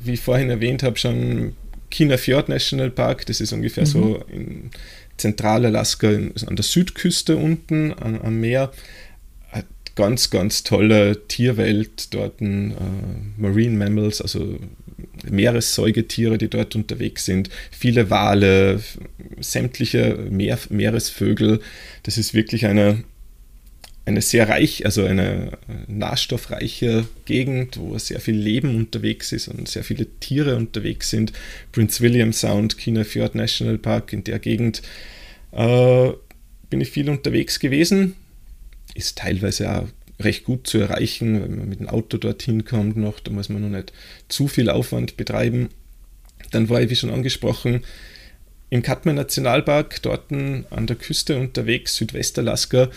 wie 0.00 0.12
ich 0.14 0.20
vorhin 0.20 0.50
erwähnt 0.50 0.82
habe, 0.82 0.98
schon 0.98 1.54
China 1.92 2.16
Fjord 2.16 2.48
National 2.48 2.90
Park. 2.90 3.26
Das 3.26 3.40
ist 3.40 3.52
ungefähr 3.52 3.84
mhm. 3.84 3.88
so 3.88 4.24
in 4.28 4.70
Zentralaska 5.16 6.08
an 6.08 6.56
der 6.56 6.64
Südküste 6.64 7.36
unten 7.36 7.92
am, 7.92 8.20
am 8.20 8.40
Meer 8.40 8.72
ganz, 9.94 10.30
ganz 10.30 10.62
tolle 10.62 11.26
Tierwelt 11.28 12.14
dort, 12.14 12.40
äh, 12.40 12.72
Marine 13.36 13.76
Mammals, 13.76 14.20
also 14.20 14.58
Meeressäugetiere, 15.28 16.38
die 16.38 16.48
dort 16.48 16.74
unterwegs 16.74 17.24
sind, 17.24 17.50
viele 17.70 18.10
Wale, 18.10 18.80
sämtliche 19.40 20.18
Meer, 20.30 20.58
Meeresvögel. 20.70 21.60
Das 22.04 22.18
ist 22.18 22.34
wirklich 22.34 22.66
eine, 22.66 23.04
eine 24.04 24.20
sehr 24.20 24.48
reich, 24.48 24.84
also 24.84 25.04
eine 25.04 25.58
nährstoffreiche 25.86 27.06
Gegend, 27.24 27.78
wo 27.78 27.96
sehr 27.98 28.20
viel 28.20 28.36
Leben 28.36 28.74
unterwegs 28.76 29.30
ist 29.32 29.48
und 29.48 29.68
sehr 29.68 29.84
viele 29.84 30.06
Tiere 30.18 30.56
unterwegs 30.56 31.10
sind. 31.10 31.32
Prince 31.70 32.00
William 32.00 32.32
Sound, 32.32 32.78
Kina 32.78 33.04
Fjord 33.04 33.34
National 33.34 33.78
Park, 33.78 34.12
in 34.12 34.24
der 34.24 34.40
Gegend 34.40 34.82
äh, 35.52 36.10
bin 36.68 36.80
ich 36.80 36.90
viel 36.90 37.08
unterwegs 37.08 37.60
gewesen 37.60 38.16
ist 38.94 39.18
teilweise 39.18 39.74
auch 39.74 39.88
recht 40.20 40.44
gut 40.44 40.66
zu 40.66 40.78
erreichen, 40.78 41.42
wenn 41.42 41.56
man 41.56 41.68
mit 41.68 41.80
dem 41.80 41.88
Auto 41.88 42.16
dorthin 42.16 42.64
kommt 42.64 42.96
noch, 42.96 43.20
da 43.20 43.30
muss 43.32 43.48
man 43.48 43.62
noch 43.62 43.76
nicht 43.76 43.92
zu 44.28 44.48
viel 44.48 44.70
Aufwand 44.70 45.16
betreiben. 45.16 45.68
Dann 46.50 46.68
war 46.68 46.80
ich, 46.80 46.90
wie 46.90 46.96
schon 46.96 47.10
angesprochen, 47.10 47.84
im 48.70 48.82
Katmai 48.82 49.12
Nationalpark, 49.12 50.00
dort 50.02 50.32
an 50.32 50.86
der 50.86 50.96
Küste 50.96 51.38
unterwegs, 51.38 51.96
Südwestalaska. 51.96 52.90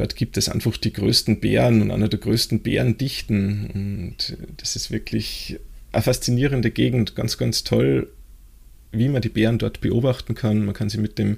Dort 0.00 0.16
gibt 0.16 0.38
es 0.38 0.48
einfach 0.48 0.78
die 0.78 0.94
größten 0.94 1.40
Bären 1.40 1.82
und 1.82 1.90
einer 1.90 2.08
der 2.08 2.18
größten 2.18 2.60
Bärendichten. 2.60 3.68
Und 3.74 4.34
das 4.56 4.74
ist 4.74 4.90
wirklich 4.90 5.58
eine 5.92 6.02
faszinierende 6.02 6.70
Gegend, 6.70 7.14
ganz, 7.14 7.36
ganz 7.36 7.64
toll, 7.64 8.08
wie 8.92 9.10
man 9.10 9.20
die 9.20 9.28
Bären 9.28 9.58
dort 9.58 9.82
beobachten 9.82 10.34
kann. 10.34 10.64
Man 10.64 10.72
kann 10.72 10.88
sie 10.88 10.96
mit 10.96 11.18
dem 11.18 11.36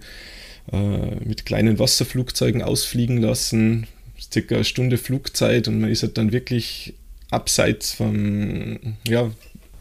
äh, 0.70 0.76
mit 1.24 1.44
kleinen 1.44 1.80
Wasserflugzeugen 1.80 2.62
ausfliegen 2.62 3.16
lassen. 3.20 3.88
Circa 4.32 4.54
eine 4.54 4.64
Stunde 4.64 4.96
Flugzeit 4.96 5.66
und 5.66 5.80
man 5.80 5.90
ist 5.90 6.04
halt 6.04 6.16
dann 6.16 6.30
wirklich 6.30 6.94
abseits 7.30 7.90
vom, 7.90 8.78
ja, 9.08 9.28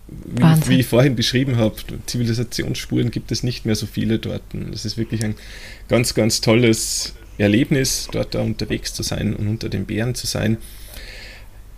wie, 0.08 0.70
wie, 0.70 0.80
ich 0.80 0.88
vorhin 0.88 1.16
beschrieben 1.16 1.58
habe, 1.58 1.76
Zivilisationsspuren 2.08 3.12
gibt 3.12 3.32
es 3.32 3.44
nicht 3.44 3.68
mehr 3.68 3.76
so 3.76 3.86
viele 3.86 4.18
dort. 4.18 4.42
Das 4.72 4.86
ist 4.86 4.98
wirklich 4.98 5.24
ein 5.24 5.36
ganz, 5.88 6.16
ganz 6.16 6.42
tolles 6.42 7.14
Erlebnis, 7.42 8.08
dort 8.12 8.36
da 8.36 8.42
unterwegs 8.42 8.94
zu 8.94 9.04
sein 9.04 9.36
und 9.36 9.48
unter 9.48 9.70
den 9.70 9.86
Bären 9.86 10.16
zu 10.16 10.28
sein. 10.28 10.58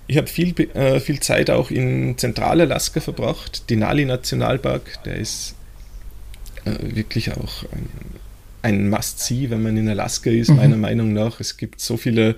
Ich 0.07 0.17
habe 0.17 0.27
viel, 0.27 0.53
äh, 0.75 0.99
viel 0.99 1.19
Zeit 1.19 1.49
auch 1.49 1.71
in 1.71 2.17
Zentralalaska 2.17 2.99
verbracht. 2.99 3.69
Denali 3.69 4.05
Nationalpark, 4.05 5.03
der 5.05 5.15
ist 5.15 5.55
äh, 6.65 6.95
wirklich 6.95 7.31
auch 7.31 7.63
ein 7.71 7.87
ein 8.63 8.89
Must-See, 8.89 9.49
wenn 9.49 9.61
man 9.61 9.77
in 9.77 9.89
Alaska 9.89 10.31
ist, 10.31 10.49
mhm. 10.49 10.55
meiner 10.55 10.77
Meinung 10.77 11.13
nach. 11.13 11.39
Es 11.39 11.57
gibt 11.57 11.81
so 11.81 11.97
viele, 11.97 12.37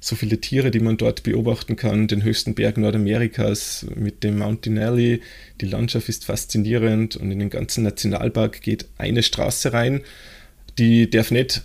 so 0.00 0.16
viele 0.16 0.40
Tiere, 0.40 0.70
die 0.70 0.80
man 0.80 0.96
dort 0.96 1.24
beobachten 1.24 1.76
kann. 1.76 2.06
Den 2.06 2.22
höchsten 2.22 2.54
Berg 2.54 2.78
Nordamerikas 2.78 3.84
mit 3.96 4.22
dem 4.22 4.38
Mount 4.38 4.64
Denali. 4.64 5.20
Die 5.60 5.66
Landschaft 5.66 6.08
ist 6.08 6.24
faszinierend 6.24 7.16
und 7.16 7.30
in 7.30 7.40
den 7.40 7.50
ganzen 7.50 7.82
Nationalpark 7.82 8.62
geht 8.62 8.86
eine 8.98 9.22
Straße 9.22 9.72
rein. 9.72 10.02
Die 10.78 11.10
darf 11.10 11.32
nicht 11.32 11.62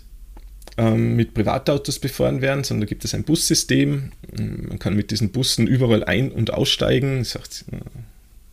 ähm, 0.79 1.17
mit 1.17 1.33
Privatautos 1.33 1.99
befahren 1.99 2.41
werden, 2.41 2.63
sondern 2.63 2.87
da 2.87 2.89
gibt 2.89 3.03
es 3.03 3.13
ein 3.13 3.23
Bussystem. 3.23 4.13
Man 4.31 4.79
kann 4.79 4.95
mit 4.95 5.11
diesen 5.11 5.31
Bussen 5.31 5.67
überall 5.67 6.05
ein- 6.05 6.31
und 6.31 6.53
aussteigen. 6.53 7.19
Das 7.19 7.35
heißt, 7.35 7.65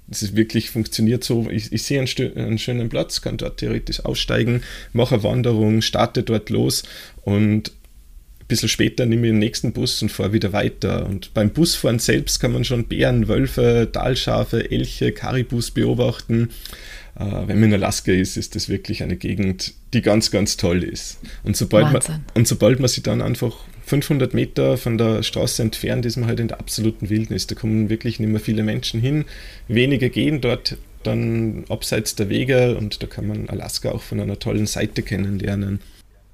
das 0.09 0.23
ist 0.23 0.37
wirklich 0.37 0.71
funktioniert 0.71 1.23
so. 1.23 1.49
Ich, 1.51 1.73
ich 1.73 1.85
sehe 1.85 2.01
einen, 2.01 2.37
einen, 2.37 2.59
schönen 2.59 2.89
Platz, 2.89 3.23
kann 3.23 3.37
dort 3.37 3.59
theoretisch 3.59 4.05
aussteigen, 4.05 4.63
mache 4.93 5.15
eine 5.15 5.25
Wanderung, 5.25 5.83
starte 5.83 6.25
dort 6.25 6.51
los 6.51 6.83
und 7.23 7.71
ein 8.41 8.47
bisschen 8.49 8.69
später 8.69 9.07
nehme 9.07 9.29
ich 9.29 9.33
den 9.33 9.39
nächsten 9.39 9.73
Bus 9.73 10.03
und 10.03 10.11
fahre 10.11 10.33
wieder 10.33 10.53
weiter. 10.53 11.07
Und 11.07 11.33
beim 11.33 11.51
Busfahren 11.51 12.01
selbst 12.01 12.41
kann 12.41 12.53
man 12.53 12.65
schon 12.65 12.85
Bären, 12.85 13.29
Wölfe, 13.29 13.89
Talschafe, 13.93 14.71
Elche, 14.71 15.13
Karibus 15.13 15.71
beobachten. 15.71 16.51
Äh, 17.19 17.49
wenn 17.49 17.61
man 17.61 17.73
in 17.73 17.83
Alaska 17.83 18.13
ist, 18.13 18.37
ist 18.37 18.55
das 18.55 18.69
wirklich 18.69 19.03
eine 19.03 19.17
Gegend, 19.17 19.75
die 19.93 20.03
ganz, 20.03 20.31
ganz 20.31 20.57
toll 20.57 20.83
ist. 20.85 21.19
Und 21.45 21.57
sobald, 21.57 21.93
man, 21.93 22.23
und 22.35 22.47
sobald 22.47 22.79
man 22.81 22.89
sich 22.89 23.03
dann 23.03 23.23
einfach 23.23 23.55
500 23.87 24.35
Meter 24.35 24.77
von 24.77 24.99
der 24.99 25.23
Straße 25.23 25.63
entfernt 25.63 26.05
ist 26.07 26.17
man 26.17 26.29
halt 26.29 26.41
in 26.41 26.49
der 26.49 26.59
absoluten 26.59 27.09
Wildnis. 27.09 27.47
Da 27.47 27.55
kommen 27.55 27.89
wirklich 27.89 28.19
nicht 28.19 28.29
mehr 28.29 28.41
viele 28.41 28.63
Menschen 28.63 29.01
hin. 29.01 29.25
Wenige 29.69 30.11
gehen 30.11 30.41
dort 30.41 30.77
dann 31.05 31.65
abseits 31.69 32.17
der 32.17 32.29
Wege 32.29 32.77
und 32.77 33.03
da 33.03 33.07
kann 33.07 33.29
man 33.29 33.49
Alaska 33.49 33.93
auch 33.93 34.03
von 34.03 34.21
einer 34.21 34.39
tollen 34.39 34.67
Seite 34.67 35.03
kennenlernen. 35.03 35.81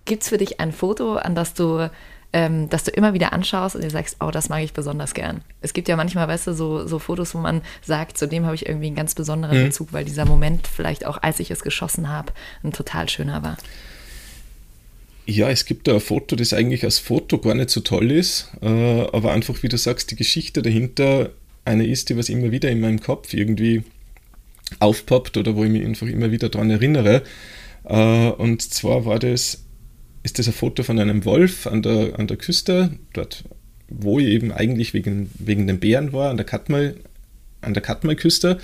Gibt 0.06 0.22
es 0.22 0.30
für 0.30 0.38
dich 0.38 0.60
ein 0.60 0.72
Foto, 0.72 1.16
an 1.16 1.34
das 1.34 1.54
du, 1.54 1.88
ähm, 2.32 2.68
das 2.70 2.84
du 2.84 2.90
immer 2.90 3.14
wieder 3.14 3.32
anschaust 3.32 3.76
und 3.76 3.84
dir 3.84 3.90
sagst, 3.90 4.16
oh, 4.20 4.30
das 4.30 4.48
mag 4.48 4.62
ich 4.62 4.72
besonders 4.72 5.14
gern? 5.14 5.42
Es 5.60 5.72
gibt 5.72 5.88
ja 5.88 5.96
manchmal, 5.96 6.28
weißt 6.28 6.46
du, 6.46 6.54
so, 6.54 6.86
so 6.86 6.98
Fotos, 6.98 7.34
wo 7.34 7.38
man 7.38 7.60
sagt, 7.82 8.16
zu 8.16 8.26
dem 8.26 8.44
habe 8.46 8.54
ich 8.54 8.66
irgendwie 8.66 8.86
einen 8.86 8.96
ganz 8.96 9.14
besonderen 9.14 9.58
mhm. 9.58 9.64
Bezug, 9.64 9.92
weil 9.92 10.04
dieser 10.04 10.24
Moment 10.24 10.66
vielleicht 10.66 11.04
auch, 11.06 11.22
als 11.22 11.40
ich 11.40 11.50
es 11.50 11.62
geschossen 11.62 12.08
habe, 12.08 12.32
ein 12.62 12.72
total 12.72 13.08
schöner 13.08 13.42
war. 13.42 13.56
Ja, 15.26 15.50
es 15.50 15.66
gibt 15.66 15.86
da 15.86 15.94
ein 15.94 16.00
Foto, 16.00 16.34
das 16.34 16.52
eigentlich 16.52 16.84
als 16.84 16.98
Foto 16.98 17.38
gar 17.38 17.54
nicht 17.54 17.70
so 17.70 17.80
toll 17.80 18.10
ist, 18.10 18.50
äh, 18.60 19.06
aber 19.12 19.32
einfach, 19.32 19.62
wie 19.62 19.68
du 19.68 19.76
sagst, 19.76 20.10
die 20.10 20.16
Geschichte 20.16 20.62
dahinter 20.62 21.30
eine 21.64 21.86
ist, 21.86 22.08
die 22.08 22.16
was 22.16 22.28
immer 22.28 22.50
wieder 22.50 22.70
in 22.70 22.80
meinem 22.80 23.00
Kopf 23.00 23.32
irgendwie 23.34 23.84
aufpoppt 24.80 25.36
oder 25.36 25.54
wo 25.54 25.64
ich 25.64 25.70
mich 25.70 25.84
einfach 25.84 26.08
immer 26.08 26.30
wieder 26.32 26.48
daran 26.48 26.70
erinnere. 26.70 27.22
Äh, 27.84 28.30
und 28.30 28.62
zwar 28.62 29.04
war 29.04 29.18
das, 29.18 29.62
ist 30.22 30.38
das 30.38 30.46
ein 30.46 30.52
Foto 30.52 30.82
von 30.82 30.98
einem 30.98 31.24
Wolf 31.24 31.66
an 31.66 31.82
der, 31.82 32.18
an 32.18 32.26
der 32.26 32.36
Küste, 32.36 32.90
dort, 33.12 33.44
wo 33.88 34.18
ich 34.18 34.28
eben 34.28 34.52
eigentlich 34.52 34.94
wegen, 34.94 35.30
wegen 35.34 35.66
den 35.66 35.80
Bären 35.80 36.12
war, 36.12 36.30
an 36.30 36.36
der 36.36 36.46
Katmai, 36.46 36.94
an 37.60 37.74
der 37.74 37.82
Katmai-Küste. 37.82 38.58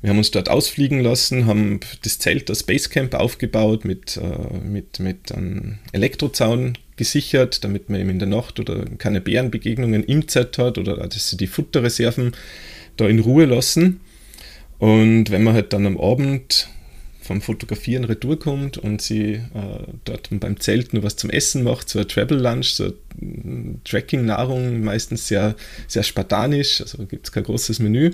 Wir 0.00 0.10
haben 0.10 0.18
uns 0.18 0.30
dort 0.30 0.50
ausfliegen 0.50 1.00
lassen, 1.00 1.46
haben 1.46 1.80
das 2.02 2.18
Zelt, 2.18 2.48
das 2.48 2.62
Basecamp 2.62 3.14
aufgebaut, 3.14 3.84
mit, 3.84 4.18
äh, 4.18 4.58
mit, 4.62 5.00
mit 5.00 5.32
einem 5.32 5.78
Elektrozaun 5.92 6.76
gesichert, 6.96 7.64
damit 7.64 7.88
man 7.88 8.00
eben 8.00 8.10
in 8.10 8.18
der 8.18 8.28
Nacht 8.28 8.60
oder 8.60 8.84
keine 8.98 9.20
Bärenbegegnungen 9.20 10.04
im 10.04 10.28
Zelt 10.28 10.58
hat 10.58 10.78
oder 10.78 10.96
dass 10.96 11.30
sie 11.30 11.36
die 11.36 11.46
Futterreserven 11.46 12.32
da 12.96 13.08
in 13.08 13.18
Ruhe 13.18 13.46
lassen. 13.46 14.00
Und 14.78 15.30
wenn 15.30 15.42
man 15.42 15.54
halt 15.54 15.72
dann 15.72 15.86
am 15.86 15.98
Abend 15.98 16.68
vom 17.24 17.40
Fotografieren 17.40 18.04
retour 18.04 18.38
kommt 18.38 18.76
und 18.76 19.00
sie 19.00 19.32
äh, 19.32 19.40
dort 20.04 20.28
beim 20.30 20.60
Zelt 20.60 20.92
nur 20.92 21.02
was 21.02 21.16
zum 21.16 21.30
Essen 21.30 21.62
macht, 21.64 21.88
so 21.88 21.98
ein 21.98 22.06
Travel 22.06 22.38
Lunch, 22.38 22.74
so 22.74 22.92
Tracking-Nahrung, 23.84 24.82
meistens 24.82 25.28
sehr, 25.28 25.56
sehr 25.88 26.02
spartanisch, 26.02 26.82
also 26.82 27.06
gibt 27.06 27.26
es 27.26 27.32
kein 27.32 27.44
großes 27.44 27.78
Menü 27.78 28.10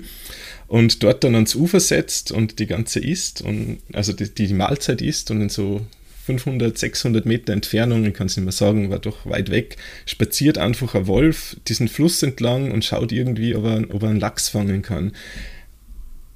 und 0.67 1.03
dort 1.03 1.23
dann 1.23 1.35
ans 1.35 1.55
Ufer 1.55 1.81
setzt 1.81 2.31
und 2.31 2.59
die 2.59 2.67
ganze 2.67 2.99
isst 2.99 3.41
und 3.41 3.79
also 3.91 4.13
die, 4.13 4.33
die 4.33 4.53
Mahlzeit 4.53 5.01
isst 5.01 5.29
und 5.29 5.41
in 5.41 5.49
so 5.49 5.85
500, 6.25 6.77
600 6.77 7.25
Meter 7.25 7.51
Entfernung, 7.51 8.05
ich 8.05 8.13
kann 8.13 8.27
es 8.27 8.37
nicht 8.37 8.45
mehr 8.45 8.53
sagen, 8.53 8.89
war 8.89 8.99
doch 8.99 9.25
weit 9.25 9.51
weg, 9.51 9.75
spaziert 10.05 10.57
einfach 10.57 10.95
ein 10.95 11.07
Wolf 11.07 11.57
diesen 11.67 11.89
Fluss 11.89 12.23
entlang 12.23 12.71
und 12.71 12.85
schaut 12.85 13.11
irgendwie, 13.11 13.55
ob 13.55 13.65
er, 13.65 13.83
ob 13.93 14.03
er 14.03 14.09
einen 14.09 14.19
Lachs 14.19 14.47
fangen 14.47 14.83
kann. 14.83 15.11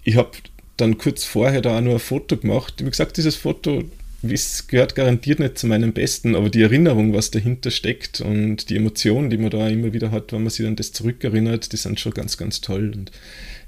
Ich 0.03 0.17
habe 0.17 0.31
dann 0.77 0.97
kurz 0.97 1.23
vorher 1.23 1.61
da 1.61 1.77
auch 1.77 1.81
nur 1.81 1.93
ein 1.93 1.99
Foto 1.99 2.37
gemacht. 2.37 2.75
Wie 2.79 2.89
gesagt, 2.89 3.17
dieses 3.17 3.35
Foto 3.35 3.83
es 4.31 4.67
gehört 4.67 4.95
garantiert 4.95 5.39
nicht 5.39 5.57
zu 5.57 5.67
meinem 5.67 5.93
Besten, 5.93 6.35
aber 6.35 6.49
die 6.49 6.61
Erinnerung, 6.61 7.13
was 7.13 7.31
dahinter 7.31 7.71
steckt 7.71 8.21
und 8.21 8.69
die 8.69 8.77
Emotionen, 8.77 9.29
die 9.29 9.37
man 9.37 9.49
da 9.49 9.67
immer 9.67 9.93
wieder 9.93 10.11
hat, 10.11 10.31
wenn 10.31 10.43
man 10.43 10.49
sich 10.49 10.65
an 10.65 10.75
das 10.75 10.91
zurückerinnert, 10.91 11.71
die 11.71 11.77
sind 11.77 11.99
schon 11.99 12.13
ganz, 12.13 12.37
ganz 12.37 12.61
toll. 12.61 12.91
Und 12.95 13.11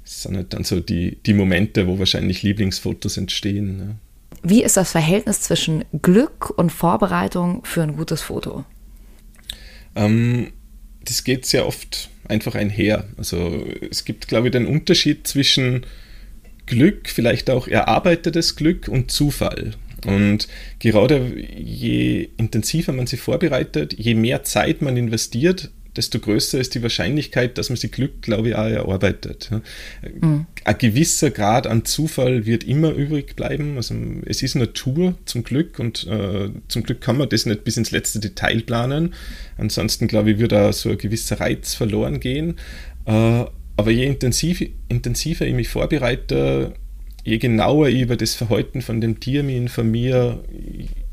Das 0.04 0.22
sind 0.22 0.36
halt 0.36 0.52
dann 0.52 0.64
so 0.64 0.80
die, 0.80 1.18
die 1.26 1.34
Momente, 1.34 1.86
wo 1.86 1.98
wahrscheinlich 1.98 2.42
Lieblingsfotos 2.42 3.16
entstehen. 3.16 3.76
Ne? 3.76 3.94
Wie 4.42 4.62
ist 4.62 4.76
das 4.76 4.92
Verhältnis 4.92 5.40
zwischen 5.42 5.84
Glück 6.02 6.50
und 6.50 6.70
Vorbereitung 6.70 7.64
für 7.64 7.82
ein 7.82 7.96
gutes 7.96 8.22
Foto? 8.22 8.64
Ähm, 9.94 10.52
das 11.04 11.24
geht 11.24 11.46
sehr 11.46 11.66
oft 11.66 12.10
einfach 12.28 12.54
einher. 12.54 13.04
Also 13.16 13.64
es 13.90 14.04
gibt, 14.04 14.28
glaube 14.28 14.48
ich, 14.48 14.52
den 14.52 14.66
Unterschied 14.66 15.26
zwischen 15.26 15.86
Glück, 16.68 17.08
vielleicht 17.08 17.50
auch 17.50 17.66
erarbeitetes 17.66 18.56
Glück 18.56 18.88
und 18.88 19.10
Zufall. 19.10 19.72
Und 20.06 20.46
gerade 20.78 21.32
je 21.56 22.28
intensiver 22.36 22.92
man 22.92 23.06
sich 23.06 23.20
vorbereitet, 23.20 23.94
je 23.98 24.14
mehr 24.14 24.44
Zeit 24.44 24.80
man 24.80 24.96
investiert, 24.96 25.70
desto 25.96 26.20
größer 26.20 26.60
ist 26.60 26.76
die 26.76 26.82
Wahrscheinlichkeit, 26.82 27.58
dass 27.58 27.70
man 27.70 27.76
sich 27.76 27.90
Glück, 27.90 28.22
glaube 28.22 28.50
ich, 28.50 28.54
auch 28.54 28.68
erarbeitet. 28.68 29.50
Mhm. 30.20 30.46
Ein 30.62 30.78
gewisser 30.78 31.30
Grad 31.30 31.66
an 31.66 31.84
Zufall 31.84 32.46
wird 32.46 32.62
immer 32.62 32.92
übrig 32.92 33.34
bleiben. 33.34 33.76
Also 33.76 33.96
es 34.24 34.42
ist 34.42 34.54
Natur 34.54 35.14
zum 35.24 35.42
Glück 35.42 35.80
und 35.80 36.06
äh, 36.06 36.50
zum 36.68 36.84
Glück 36.84 37.00
kann 37.00 37.16
man 37.16 37.28
das 37.28 37.46
nicht 37.46 37.64
bis 37.64 37.76
ins 37.76 37.90
letzte 37.90 38.20
Detail 38.20 38.60
planen. 38.60 39.14
Ansonsten, 39.56 40.06
glaube 40.06 40.30
ich, 40.30 40.38
wird 40.38 40.52
da 40.52 40.72
so 40.72 40.90
ein 40.90 40.98
gewisser 40.98 41.40
Reiz 41.40 41.74
verloren 41.74 42.20
gehen. 42.20 42.54
Äh, 43.04 43.46
aber 43.78 43.92
je 43.92 44.06
intensiv, 44.06 44.68
intensiver 44.88 45.46
ich 45.46 45.54
mich 45.54 45.68
vorbereite, 45.68 46.74
je 47.22 47.38
genauer 47.38 47.88
ich 47.88 48.00
über 48.00 48.16
das 48.16 48.34
Verhalten 48.34 48.82
von 48.82 49.00
dem 49.00 49.20
Tier 49.20 49.44
mich 49.44 49.54
informiere, 49.54 50.42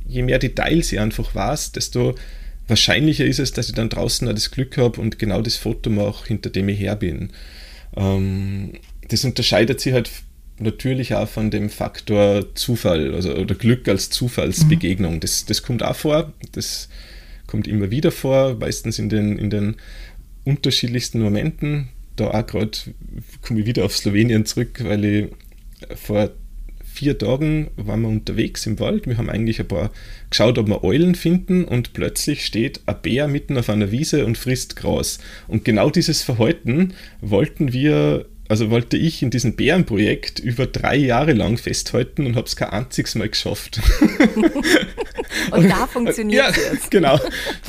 je 0.07 0.23
mehr 0.23 0.39
Details 0.39 0.91
ich 0.91 0.99
einfach 0.99 1.35
weiß, 1.35 1.73
desto 1.73 2.15
wahrscheinlicher 2.67 3.23
ist 3.23 3.37
es, 3.37 3.51
dass 3.51 3.69
ich 3.69 3.75
dann 3.75 3.89
draußen 3.89 4.27
auch 4.27 4.33
das 4.33 4.49
Glück 4.49 4.77
habe 4.77 4.99
und 4.99 5.19
genau 5.19 5.43
das 5.43 5.57
Foto 5.57 5.91
mache, 5.91 6.27
hinter 6.27 6.49
dem 6.49 6.67
ich 6.67 6.79
her 6.79 6.95
bin. 6.95 7.29
Ähm, 7.95 8.71
das 9.09 9.23
unterscheidet 9.23 9.79
sich 9.79 9.93
halt 9.93 10.09
natürlich 10.57 11.13
auch 11.13 11.29
von 11.29 11.51
dem 11.51 11.69
Faktor 11.69 12.55
Zufall 12.55 13.13
also, 13.13 13.35
oder 13.35 13.53
Glück 13.53 13.87
als 13.87 14.09
Zufallsbegegnung. 14.09 15.15
Mhm. 15.15 15.19
Das, 15.19 15.45
das 15.45 15.61
kommt 15.61 15.83
auch 15.83 15.95
vor, 15.95 16.33
das 16.53 16.89
kommt 17.45 17.67
immer 17.67 17.91
wieder 17.91 18.11
vor, 18.11 18.55
meistens 18.55 18.97
in 18.97 19.09
den, 19.09 19.37
in 19.37 19.51
den 19.51 19.75
unterschiedlichsten 20.45 21.21
Momenten. 21.21 21.89
Da 22.15 22.31
auch 22.31 22.45
gerade 22.45 22.77
komme 23.41 23.61
ich 23.61 23.65
wieder 23.65 23.85
auf 23.85 23.95
Slowenien 23.95 24.45
zurück, 24.45 24.79
weil 24.83 25.05
ich 25.05 25.27
vor 25.95 26.31
vier 26.95 27.17
Tagen 27.17 27.69
waren 27.75 28.01
wir 28.01 28.07
unterwegs 28.07 28.65
im 28.65 28.79
Wald. 28.79 29.05
Wir 29.05 29.17
haben 29.17 29.29
eigentlich 29.29 29.59
ein 29.59 29.67
paar 29.67 29.91
geschaut, 30.29 30.57
ob 30.57 30.67
wir 30.67 30.83
Eulen 30.83 31.15
finden 31.15 31.65
und 31.65 31.93
plötzlich 31.93 32.45
steht 32.45 32.81
ein 32.85 32.95
Bär 33.01 33.27
mitten 33.27 33.57
auf 33.57 33.69
einer 33.69 33.91
Wiese 33.91 34.25
und 34.25 34.37
frisst 34.37 34.75
Gras. 34.75 35.19
Und 35.47 35.65
genau 35.65 35.89
dieses 35.89 36.23
Verhalten 36.23 36.93
wollten 37.21 37.73
wir, 37.73 38.25
also 38.47 38.69
wollte 38.69 38.97
ich 38.97 39.21
in 39.21 39.29
diesem 39.29 39.55
Bärenprojekt 39.55 40.39
über 40.39 40.65
drei 40.67 40.95
Jahre 40.95 41.33
lang 41.33 41.57
festhalten 41.57 42.25
und 42.25 42.35
habe 42.35 42.47
es 42.47 42.55
kein 42.55 42.69
einziges 42.69 43.15
Mal 43.15 43.29
geschafft. 43.29 43.81
und 45.51 45.69
da 45.69 45.87
funktioniert 45.87 46.51
es 46.51 46.55
ja, 46.55 46.73
jetzt. 46.73 46.91
Genau. 46.91 47.19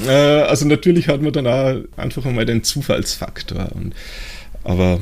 Äh, 0.07 0.11
also 0.11 0.67
natürlich 0.67 1.09
hat 1.09 1.21
man 1.21 1.33
dann 1.33 1.47
auch 1.47 1.81
einfach 1.97 2.25
einmal 2.25 2.47
den 2.47 2.63
Zufallsfaktor. 2.63 3.73
Und, 3.75 3.95
aber 4.67 5.01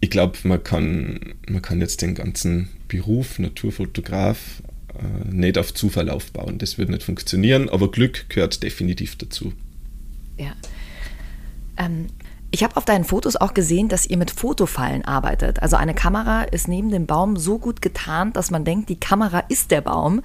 ich 0.00 0.10
glaube, 0.10 0.36
man 0.44 0.62
kann, 0.62 1.34
man 1.48 1.62
kann 1.62 1.80
jetzt 1.80 2.02
den 2.02 2.14
ganzen 2.14 2.68
Beruf 2.86 3.38
Naturfotograf 3.38 4.62
äh, 4.94 5.28
nicht 5.28 5.56
auf 5.56 5.72
Zufall 5.72 6.10
aufbauen. 6.10 6.58
Das 6.58 6.76
wird 6.76 6.90
nicht 6.90 7.02
funktionieren, 7.02 7.70
aber 7.70 7.90
Glück 7.90 8.28
gehört 8.28 8.62
definitiv 8.62 9.16
dazu. 9.16 9.54
Ja. 10.36 10.52
Ähm, 11.78 12.08
ich 12.50 12.62
habe 12.62 12.76
auf 12.76 12.84
deinen 12.84 13.04
Fotos 13.04 13.36
auch 13.36 13.54
gesehen, 13.54 13.88
dass 13.88 14.06
ihr 14.06 14.18
mit 14.18 14.30
Fotofallen 14.30 15.04
arbeitet. 15.04 15.62
Also 15.62 15.76
eine 15.76 15.94
Kamera 15.94 16.42
ist 16.42 16.68
neben 16.68 16.90
dem 16.90 17.06
Baum 17.06 17.36
so 17.36 17.58
gut 17.58 17.80
getarnt, 17.80 18.36
dass 18.36 18.50
man 18.50 18.66
denkt, 18.66 18.90
die 18.90 19.00
Kamera 19.00 19.40
ist 19.48 19.70
der 19.70 19.80
Baum. 19.80 20.20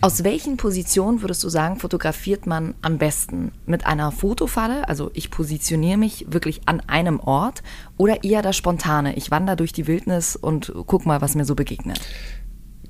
Aus 0.00 0.22
welchen 0.22 0.58
Positionen 0.58 1.22
würdest 1.22 1.42
du 1.44 1.48
sagen, 1.48 1.78
fotografiert 1.78 2.46
man 2.46 2.74
am 2.82 2.98
besten? 2.98 3.52
Mit 3.64 3.86
einer 3.86 4.12
Fotofalle, 4.12 4.88
also 4.88 5.10
ich 5.14 5.30
positioniere 5.30 5.96
mich 5.96 6.26
wirklich 6.28 6.60
an 6.66 6.80
einem 6.80 7.20
Ort, 7.20 7.62
oder 7.96 8.22
eher 8.22 8.42
das 8.42 8.56
Spontane? 8.56 9.16
Ich 9.16 9.30
wandere 9.30 9.56
durch 9.56 9.72
die 9.72 9.86
Wildnis 9.86 10.36
und 10.36 10.72
guck 10.86 11.06
mal, 11.06 11.20
was 11.20 11.34
mir 11.34 11.44
so 11.44 11.54
begegnet 11.54 12.00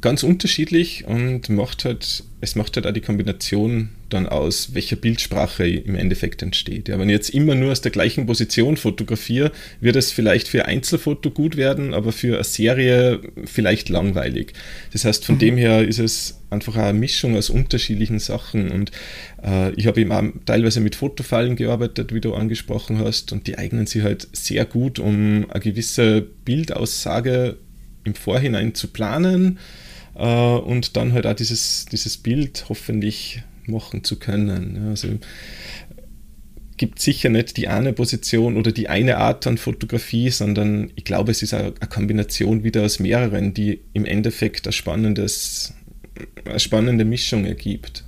ganz 0.05 0.23
unterschiedlich 0.23 1.07
und 1.07 1.49
macht 1.49 1.87
halt, 1.87 2.25
es 2.43 2.57
macht 2.57 2.77
halt 2.77 2.87
auch 2.87 2.93
die 2.93 3.01
Kombination 3.01 3.89
dann 4.15 4.27
aus, 4.27 4.75
welcher 4.75 4.97
Bildsprache 4.97 5.67
im 5.67 5.95
Endeffekt 5.95 6.43
entsteht. 6.43 6.89
Ja, 6.89 6.99
wenn 6.99 7.09
ich 7.09 7.15
jetzt 7.15 7.31
immer 7.31 7.55
nur 7.55 7.73
aus 7.73 7.81
der 7.81 7.93
gleichen 7.93 8.27
Position 8.27 8.77
fotografiere, 8.77 9.53
wird 9.81 9.97
es 9.97 10.13
vielleicht 10.13 10.49
für 10.49 10.65
Einzelfoto 10.65 11.31
gut 11.31 11.57
werden, 11.57 11.93
aber 11.93 12.13
für 12.13 12.37
eine 12.37 12.45
Serie 12.45 13.21
vielleicht 13.45 13.89
langweilig. 13.89 14.55
Das 14.93 15.05
heißt, 15.05 15.25
von 15.25 15.37
mhm. 15.37 15.41
dem 15.41 15.57
her 15.57 15.87
ist 15.87 15.99
es 15.99 16.41
einfach 16.51 16.77
eine 16.77 16.99
Mischung 16.99 17.37
aus 17.37 17.51
unterschiedlichen 17.51 18.19
Sachen 18.21 18.71
und 18.71 18.93
äh, 19.45 19.73
ich 19.75 19.87
habe 19.87 20.01
eben 20.01 20.13
auch 20.13 20.23
teilweise 20.47 20.81
mit 20.81 20.95
Fotofallen 20.95 21.57
gearbeitet, 21.57 22.15
wie 22.15 22.21
du 22.21 22.35
angesprochen 22.35 22.99
hast, 22.99 23.33
und 23.33 23.47
die 23.47 23.59
eignen 23.59 23.87
sich 23.87 24.03
halt 24.03 24.29
sehr 24.33 24.65
gut, 24.65 24.99
um 24.99 25.47
eine 25.51 25.61
gewisse 25.61 26.23
Bildaussage 26.45 27.57
im 28.05 28.15
Vorhinein 28.15 28.75
zu 28.75 28.89
planen 28.89 29.59
äh, 30.15 30.25
und 30.25 30.97
dann 30.97 31.13
halt 31.13 31.27
auch 31.27 31.35
dieses, 31.35 31.87
dieses 31.91 32.17
Bild 32.17 32.67
hoffentlich 32.69 33.43
machen 33.67 34.05
zu 34.05 34.19
können. 34.19 34.89
Also 34.89 35.19
gibt 36.77 37.01
sicher 37.01 37.29
nicht 37.29 37.57
die 37.57 37.69
eine 37.69 37.93
Position 37.93 38.57
oder 38.57 38.73
die 38.73 38.89
eine 38.89 39.19
Art 39.19 39.47
an 39.47 39.59
Fotografie, 39.59 40.31
sondern 40.31 40.91
ich 40.97 41.05
glaube, 41.05 41.31
es 41.31 41.43
ist 41.43 41.55
eine, 41.55 41.73
Kombination 41.73 42.65
wieder 42.65 42.83
aus 42.83 42.99
mehreren, 42.99 43.55
die 43.55 43.81
im 43.93 44.05
Endeffekt 44.05 44.67
ein 44.67 44.73
spannendes, 44.73 45.75
eine 46.45 46.59
spannende 46.59 47.05
Mischung 47.05 47.45
ergibt. 47.45 48.05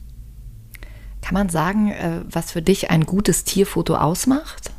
Kann 1.23 1.35
man 1.35 1.49
sagen, 1.49 1.91
äh, 1.91 2.21
was 2.31 2.53
für 2.53 2.63
dich 2.63 2.91
ein 2.91 3.05
gutes 3.05 3.45
Tierfoto 3.45 3.97
ausmacht? 3.97 4.71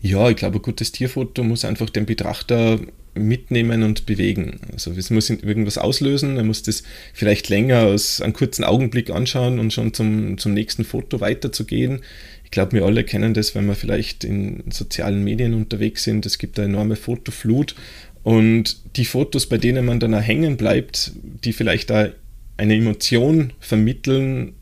Ja, 0.00 0.28
ich 0.28 0.36
glaube, 0.36 0.58
ein 0.58 0.62
gutes 0.62 0.92
Tierfoto 0.92 1.42
muss 1.42 1.64
einfach 1.64 1.90
den 1.90 2.06
Betrachter 2.06 2.80
mitnehmen 3.16 3.82
und 3.82 4.06
bewegen. 4.06 4.60
Also 4.72 4.92
es 4.92 5.10
muss 5.10 5.30
irgendwas 5.30 5.78
auslösen, 5.78 6.36
er 6.36 6.44
muss 6.44 6.62
das 6.62 6.82
vielleicht 7.12 7.48
länger 7.48 7.82
aus 7.82 8.20
einem 8.20 8.32
kurzen 8.32 8.64
Augenblick 8.64 9.10
anschauen 9.10 9.58
und 9.58 9.72
schon 9.72 9.94
zum, 9.94 10.38
zum 10.38 10.54
nächsten 10.54 10.84
Foto 10.84 11.20
weiterzugehen. 11.20 12.00
Ich 12.44 12.50
glaube, 12.50 12.72
wir 12.72 12.84
alle 12.84 13.02
kennen 13.04 13.34
das, 13.34 13.54
wenn 13.54 13.66
wir 13.66 13.74
vielleicht 13.74 14.22
in 14.22 14.64
sozialen 14.70 15.24
Medien 15.24 15.54
unterwegs 15.54 16.04
sind. 16.04 16.26
Es 16.26 16.38
gibt 16.38 16.58
eine 16.58 16.68
enorme 16.68 16.96
Fotoflut 16.96 17.74
und 18.22 18.76
die 18.96 19.04
Fotos, 19.04 19.46
bei 19.46 19.58
denen 19.58 19.84
man 19.84 20.00
dann 20.00 20.14
auch 20.14 20.22
hängen 20.22 20.56
bleibt, 20.56 21.12
die 21.44 21.52
vielleicht 21.52 21.90
da 21.90 22.08
eine 22.56 22.74
Emotion 22.74 23.52
vermitteln, 23.60 24.54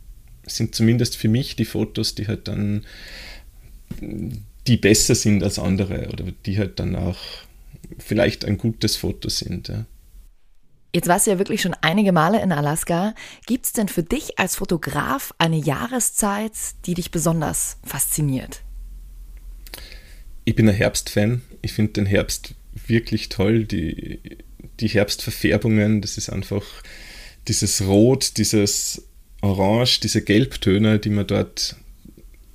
sind 0.47 0.75
zumindest 0.75 1.17
für 1.17 1.29
mich 1.29 1.57
die 1.57 1.65
Fotos, 1.65 2.15
die 2.15 2.27
halt 2.27 2.49
dann 2.49 2.83
die 4.67 4.77
besser 4.77 5.15
sind 5.15 5.43
als 5.43 5.59
andere 5.59 6.09
oder 6.13 6.25
die 6.47 6.59
halt 6.59 6.79
dann 6.81 6.97
auch 6.97 7.19
vielleicht 7.99 8.45
ein 8.45 8.59
gutes 8.59 8.97
Foto 8.97 9.29
sind. 9.29 9.69
Ja. 9.69 9.87
Jetzt 10.95 11.09
warst 11.09 11.27
du 11.27 11.33
ja 11.33 11.39
wirklich 11.39 11.61
schon 11.61 11.75
einige 11.81 12.13
Male 12.13 12.41
in 12.41 12.53
Alaska. 12.53 13.15
Gibt 13.47 13.67
es 13.67 13.73
denn 13.73 13.89
für 13.89 14.05
dich 14.05 14.39
als 14.39 14.57
Fotograf 14.57 15.35
eine 15.39 15.57
Jahreszeit, 15.57 16.53
die 16.87 16.95
dich 16.95 17.11
besonders 17.11 17.79
fasziniert? 17.85 18.63
Ich 20.45 20.55
bin 20.55 20.69
ein 20.69 20.75
Herbstfan. 20.75 21.43
Ich 21.63 21.73
finde 21.73 21.95
den 21.95 22.07
Herbst 22.07 22.55
wirklich 22.87 23.29
toll. 23.29 23.65
Die, 23.65 24.39
die 24.79 24.89
Herbstverfärbungen, 24.89 26.01
das 26.01 26.17
ist 26.17 26.31
einfach 26.31 26.65
dieses 27.49 27.87
Rot, 27.87 28.37
dieses 28.37 29.09
Orange, 29.41 30.01
diese 30.01 30.23
Gelbtöne, 30.23 30.99
die 30.99 31.11
man 31.11 31.27
dort 31.27 31.77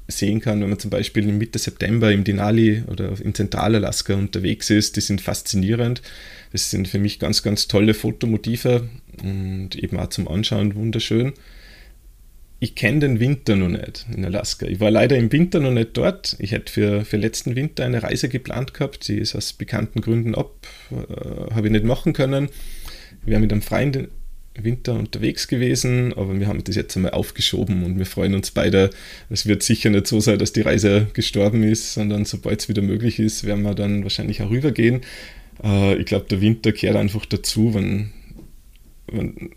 sehen 0.09 0.41
kann, 0.41 0.61
wenn 0.61 0.69
man 0.69 0.79
zum 0.79 0.89
Beispiel 0.89 1.25
Mitte 1.25 1.59
September 1.59 2.11
im 2.11 2.23
Denali 2.23 2.83
oder 2.87 3.13
in 3.23 3.33
Zentralalaska 3.33 4.13
unterwegs 4.15 4.69
ist, 4.69 4.95
die 4.95 5.01
sind 5.01 5.21
faszinierend. 5.21 6.01
Das 6.51 6.71
sind 6.71 6.87
für 6.87 6.99
mich 6.99 7.19
ganz, 7.19 7.43
ganz 7.43 7.67
tolle 7.67 7.93
Fotomotive 7.93 8.89
und 9.21 9.75
eben 9.75 9.97
auch 9.99 10.09
zum 10.09 10.27
Anschauen 10.27 10.75
wunderschön. 10.75 11.33
Ich 12.61 12.75
kenne 12.75 12.99
den 12.99 13.19
Winter 13.21 13.55
noch 13.55 13.69
nicht 13.69 14.05
in 14.13 14.25
Alaska. 14.25 14.65
Ich 14.65 14.81
war 14.81 14.91
leider 14.91 15.15
im 15.15 15.31
Winter 15.31 15.61
noch 15.61 15.71
nicht 15.71 15.91
dort. 15.93 16.35
Ich 16.39 16.51
hätte 16.51 16.71
für, 16.71 17.05
für 17.05 17.15
letzten 17.15 17.55
Winter 17.55 17.85
eine 17.85 18.03
Reise 18.03 18.27
geplant 18.27 18.73
gehabt. 18.73 19.07
Die 19.07 19.17
ist 19.17 19.33
aus 19.33 19.53
bekannten 19.53 20.01
Gründen 20.01 20.35
ab, 20.35 20.67
äh, 20.91 21.53
habe 21.53 21.67
ich 21.67 21.71
nicht 21.71 21.85
machen 21.85 22.11
können. 22.11 22.49
Wir 23.23 23.35
haben 23.35 23.43
mit 23.43 23.53
einem 23.53 23.61
Freund 23.61 24.09
Winter 24.63 24.93
unterwegs 24.93 25.47
gewesen, 25.47 26.13
aber 26.13 26.39
wir 26.39 26.47
haben 26.47 26.63
das 26.63 26.75
jetzt 26.75 26.95
einmal 26.95 27.11
aufgeschoben 27.11 27.83
und 27.83 27.97
wir 27.97 28.05
freuen 28.05 28.35
uns 28.35 28.51
beide. 28.51 28.89
Es 29.29 29.45
wird 29.45 29.63
sicher 29.63 29.89
nicht 29.89 30.07
so 30.07 30.19
sein, 30.19 30.39
dass 30.39 30.53
die 30.53 30.61
Reise 30.61 31.07
gestorben 31.13 31.63
ist, 31.63 31.93
sondern 31.93 32.25
sobald 32.25 32.61
es 32.61 32.69
wieder 32.69 32.81
möglich 32.81 33.19
ist, 33.19 33.43
werden 33.43 33.63
wir 33.63 33.75
dann 33.75 34.03
wahrscheinlich 34.03 34.41
auch 34.41 34.49
rübergehen. 34.49 35.01
Äh, 35.63 35.95
ich 35.95 36.05
glaube, 36.05 36.25
der 36.29 36.41
Winter 36.41 36.71
kehrt 36.71 36.95
einfach 36.95 37.25
dazu, 37.25 37.73
wenn, 37.73 38.11
wenn 39.07 39.51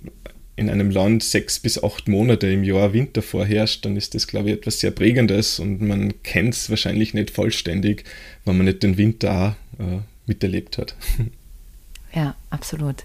in 0.56 0.68
einem 0.68 0.90
Land 0.90 1.22
sechs 1.22 1.58
bis 1.58 1.82
acht 1.82 2.08
Monate 2.08 2.46
im 2.46 2.62
Jahr 2.64 2.92
Winter 2.92 3.22
vorherrscht, 3.22 3.84
dann 3.84 3.96
ist 3.96 4.14
das, 4.14 4.26
glaube 4.26 4.50
ich, 4.50 4.56
etwas 4.56 4.80
sehr 4.80 4.90
Prägendes 4.90 5.58
und 5.58 5.80
man 5.80 6.22
kennt 6.22 6.54
es 6.54 6.70
wahrscheinlich 6.70 7.14
nicht 7.14 7.30
vollständig, 7.30 8.04
wenn 8.44 8.56
man 8.56 8.66
nicht 8.66 8.82
den 8.82 8.98
Winter 8.98 9.56
auch, 9.78 9.80
äh, 9.82 10.00
miterlebt 10.26 10.78
hat. 10.78 10.94
Ja, 12.14 12.36
absolut. 12.50 13.04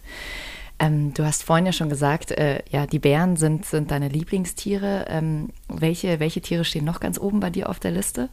Ähm, 0.80 1.14
du 1.14 1.26
hast 1.26 1.44
vorhin 1.44 1.66
ja 1.66 1.72
schon 1.72 1.90
gesagt, 1.90 2.32
äh, 2.32 2.62
ja, 2.70 2.86
die 2.86 3.00
Bären 3.00 3.36
sind, 3.36 3.66
sind 3.66 3.92
deine 3.92 4.10
Lieblingstiere. 4.10 5.06
Ähm, 5.10 5.50
welche, 5.68 6.20
welche 6.20 6.42
Tiere 6.42 6.66
stehen 6.66 6.86
noch 6.86 7.00
ganz 7.00 7.20
oben 7.20 7.40
bei 7.40 7.50
dir 7.50 7.70
auf 7.70 7.80
der 7.80 7.92
Liste? 7.92 8.30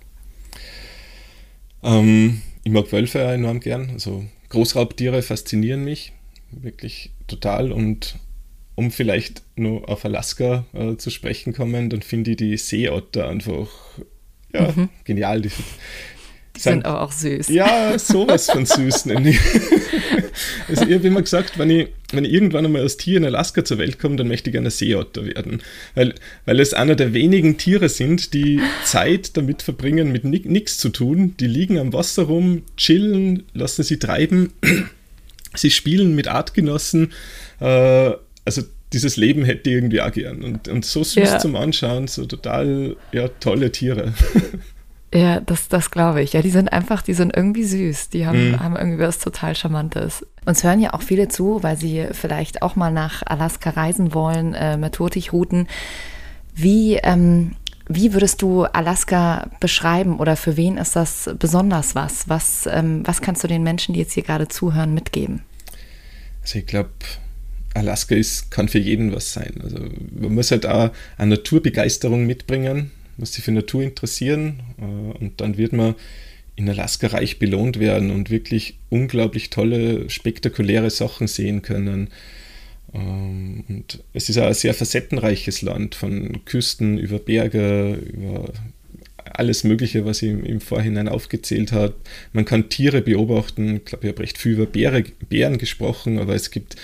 Ähm, 1.83 2.43
ich 2.63 2.73
mag 2.73 2.91
Wölfe 2.93 3.21
enorm 3.21 3.61
gern. 3.61 3.91
Also 3.91 4.25
Großraubtiere 4.51 5.23
faszinieren 5.23 5.85
mich 5.85 6.13
wirklich 6.51 7.13
total. 7.27 7.73
Und 7.73 8.17
um 8.75 8.91
vielleicht 8.91 9.43
nur 9.57 9.89
auf 9.89 10.05
Alaska 10.05 10.65
äh, 10.73 10.97
zu 10.97 11.11
sprechen 11.11 11.53
kommen, 11.53 11.91
dann 11.91 12.03
finde 12.03 12.33
ich 12.33 12.37
die 12.37 12.57
Seeotter 12.57 13.29
einfach 13.29 13.69
ja, 14.53 14.73
mhm. 14.73 14.89
genial. 15.05 15.43
Die, 15.43 15.51
die 16.57 16.61
sind 16.61 16.85
aber 16.85 17.03
auch 17.03 17.11
süß. 17.11 17.49
Ja, 17.49 17.99
sowas 17.99 18.49
von 18.49 18.65
süß 18.65 19.07
nämlich. 19.07 19.39
also 20.69 20.85
ich 20.85 20.95
habe 20.95 21.07
immer 21.07 21.23
gesagt, 21.23 21.59
wenn 21.59 21.71
ich, 21.71 21.89
wenn 22.13 22.25
ich 22.25 22.33
irgendwann 22.33 22.65
einmal 22.65 22.83
als 22.83 22.97
Tier 22.97 23.17
in 23.17 23.25
Alaska 23.25 23.65
zur 23.65 23.79
Welt 23.79 23.99
komme, 23.99 24.17
dann 24.17 24.29
möchte 24.29 24.51
ich 24.51 24.53
gerne 24.53 24.71
Seeotter 24.71 25.27
werden. 25.27 25.63
Weil, 25.95 26.15
weil 26.45 26.61
es 26.61 26.73
einer 26.73 26.95
der 26.95 27.13
wenigen 27.13 27.59
Tiere 27.59 27.89
sind, 27.89 28.35
die 28.35 28.61
Zeit 28.85 29.37
damit 29.37 29.63
verbringen, 29.63 30.13
mit 30.13 30.25
nichts 30.25 30.79
zu 30.79 30.91
tun. 30.91 31.35
Die 31.41 31.49
liegen 31.49 31.79
am 31.79 31.93
Wasser 31.93 32.25
rum, 32.25 32.63
chillen, 32.77 33.43
lassen 33.53 33.83
sie 33.83 33.99
treiben. 33.99 34.53
sie 35.55 35.71
spielen 35.71 36.15
mit 36.15 36.29
Artgenossen. 36.29 37.13
Äh, 37.61 38.13
also 38.45 38.63
dieses 38.93 39.17
Leben 39.17 39.45
hätte 39.45 39.71
ich 39.71 39.77
irgendwie 39.77 40.01
auch 40.01 40.13
gern. 40.13 40.45
Und, 40.45 40.69
und 40.69 40.85
so 40.85 41.03
süß 41.03 41.17
ja. 41.17 41.39
zum 41.41 41.57
Anschauen, 41.57 42.07
so 42.07 42.27
total 42.27 42.97
ja, 43.11 43.27
tolle 43.41 43.73
Tiere. 43.73 44.15
Ja, 45.15 45.39
das, 45.39 45.69
das 45.69 45.93
glaube 45.93 46.23
ich. 46.23 46.33
Ja, 46.33 46.43
die 46.43 46.51
sind 46.51 46.73
einfach, 46.73 47.01
die 47.01 47.15
sind 47.15 47.37
irgendwie 47.37 47.63
süß. 47.63 48.09
Die 48.09 48.27
haben, 48.27 48.51
mhm. 48.51 48.61
haben 48.61 48.77
irgendwie 48.77 48.99
was 48.99 49.21
total 49.21 49.55
Charmantes. 49.55 50.27
Uns 50.45 50.65
hören 50.65 50.81
ja 50.81 50.93
auch 50.93 51.03
viele 51.03 51.29
zu, 51.29 51.63
weil 51.63 51.77
sie 51.77 52.09
vielleicht 52.11 52.63
auch 52.63 52.75
mal 52.75 52.91
nach 52.91 53.23
Alaska 53.25 53.71
reisen 53.71 54.13
wollen, 54.13 54.55
äh, 54.55 54.77
mit 54.77 54.99
Hurtigruten. 54.99 55.69
Wie, 56.53 56.97
ähm, 56.97 57.55
wie 57.89 58.13
würdest 58.13 58.43
du 58.43 58.65
Alaska 58.65 59.51
beschreiben 59.61 60.19
oder 60.19 60.35
für 60.35 60.57
wen 60.57 60.79
ist 60.79 60.97
das 60.97 61.31
besonders 61.39 61.95
was? 61.95 62.29
Was, 62.29 62.67
ähm, 62.67 63.03
was 63.07 63.21
kannst 63.21 63.45
du 63.45 63.49
den 63.49 63.63
Menschen, 63.63 63.95
die 63.95 64.01
jetzt 64.01 64.15
hier 64.15 64.25
gerade 64.25 64.49
zuhören, 64.49 64.95
mitgeben? 64.95 65.43
Also 66.43 66.59
ich 66.59 66.67
glaube, 66.67 66.91
Alaska 67.75 68.17
ist, 68.17 68.51
kann 68.51 68.69
für 68.69 68.81
jeden 68.81 69.15
was 69.15 69.33
sein. 69.33 69.61
Also 69.63 69.79
man 70.11 70.35
muss 70.35 70.51
halt 70.51 70.67
auch 70.67 70.91
eine 71.19 71.37
Naturbegeisterung 71.37 72.27
mitbringen 72.27 72.91
muss 73.17 73.33
sich 73.33 73.45
für 73.45 73.53
Natur 73.53 73.83
interessieren 73.83 74.61
äh, 74.79 75.19
und 75.19 75.41
dann 75.41 75.57
wird 75.57 75.73
man 75.73 75.95
in 76.57 76.69
Alaska 76.69 77.09
reich 77.09 77.39
belohnt 77.39 77.81
werden 77.81 78.11
und 78.11 78.31
wirklich 78.31 78.79
unglaublich 78.89 79.51
tolle, 79.51 80.09
spektakuläre 80.09 80.91
Sachen 80.91 81.27
sehen 81.27 81.63
können. 81.63 82.11
Ähm, 82.93 83.65
und 83.69 84.03
es 84.13 84.29
ist 84.29 84.39
auch 84.39 84.47
ein 84.47 84.55
sehr 84.55 84.75
facettenreiches 84.75 85.63
Land, 85.63 85.95
von 85.95 86.45
Küsten 86.45 86.99
über 86.99 87.19
Berge, 87.19 87.95
über 87.95 88.53
alles 89.25 89.65
Mögliche, 89.65 90.05
was 90.05 90.23
ich 90.23 90.31
im 90.31 90.61
Vorhinein 90.61 91.09
aufgezählt 91.09 91.73
habe. 91.73 91.95
Man 92.33 92.45
kann 92.45 92.69
Tiere 92.69 93.03
beobachten. 93.03 93.77
Ich 93.77 93.85
glaube, 93.87 94.07
ich 94.07 94.13
habe 94.13 94.23
recht 94.23 94.39
viel 94.39 94.53
über 94.53 94.67
Bäre, 94.67 95.05
Bären 95.29 95.59
gesprochen, 95.59 96.19
aber 96.19 96.35
es 96.35 96.51
gibt, 96.51 96.77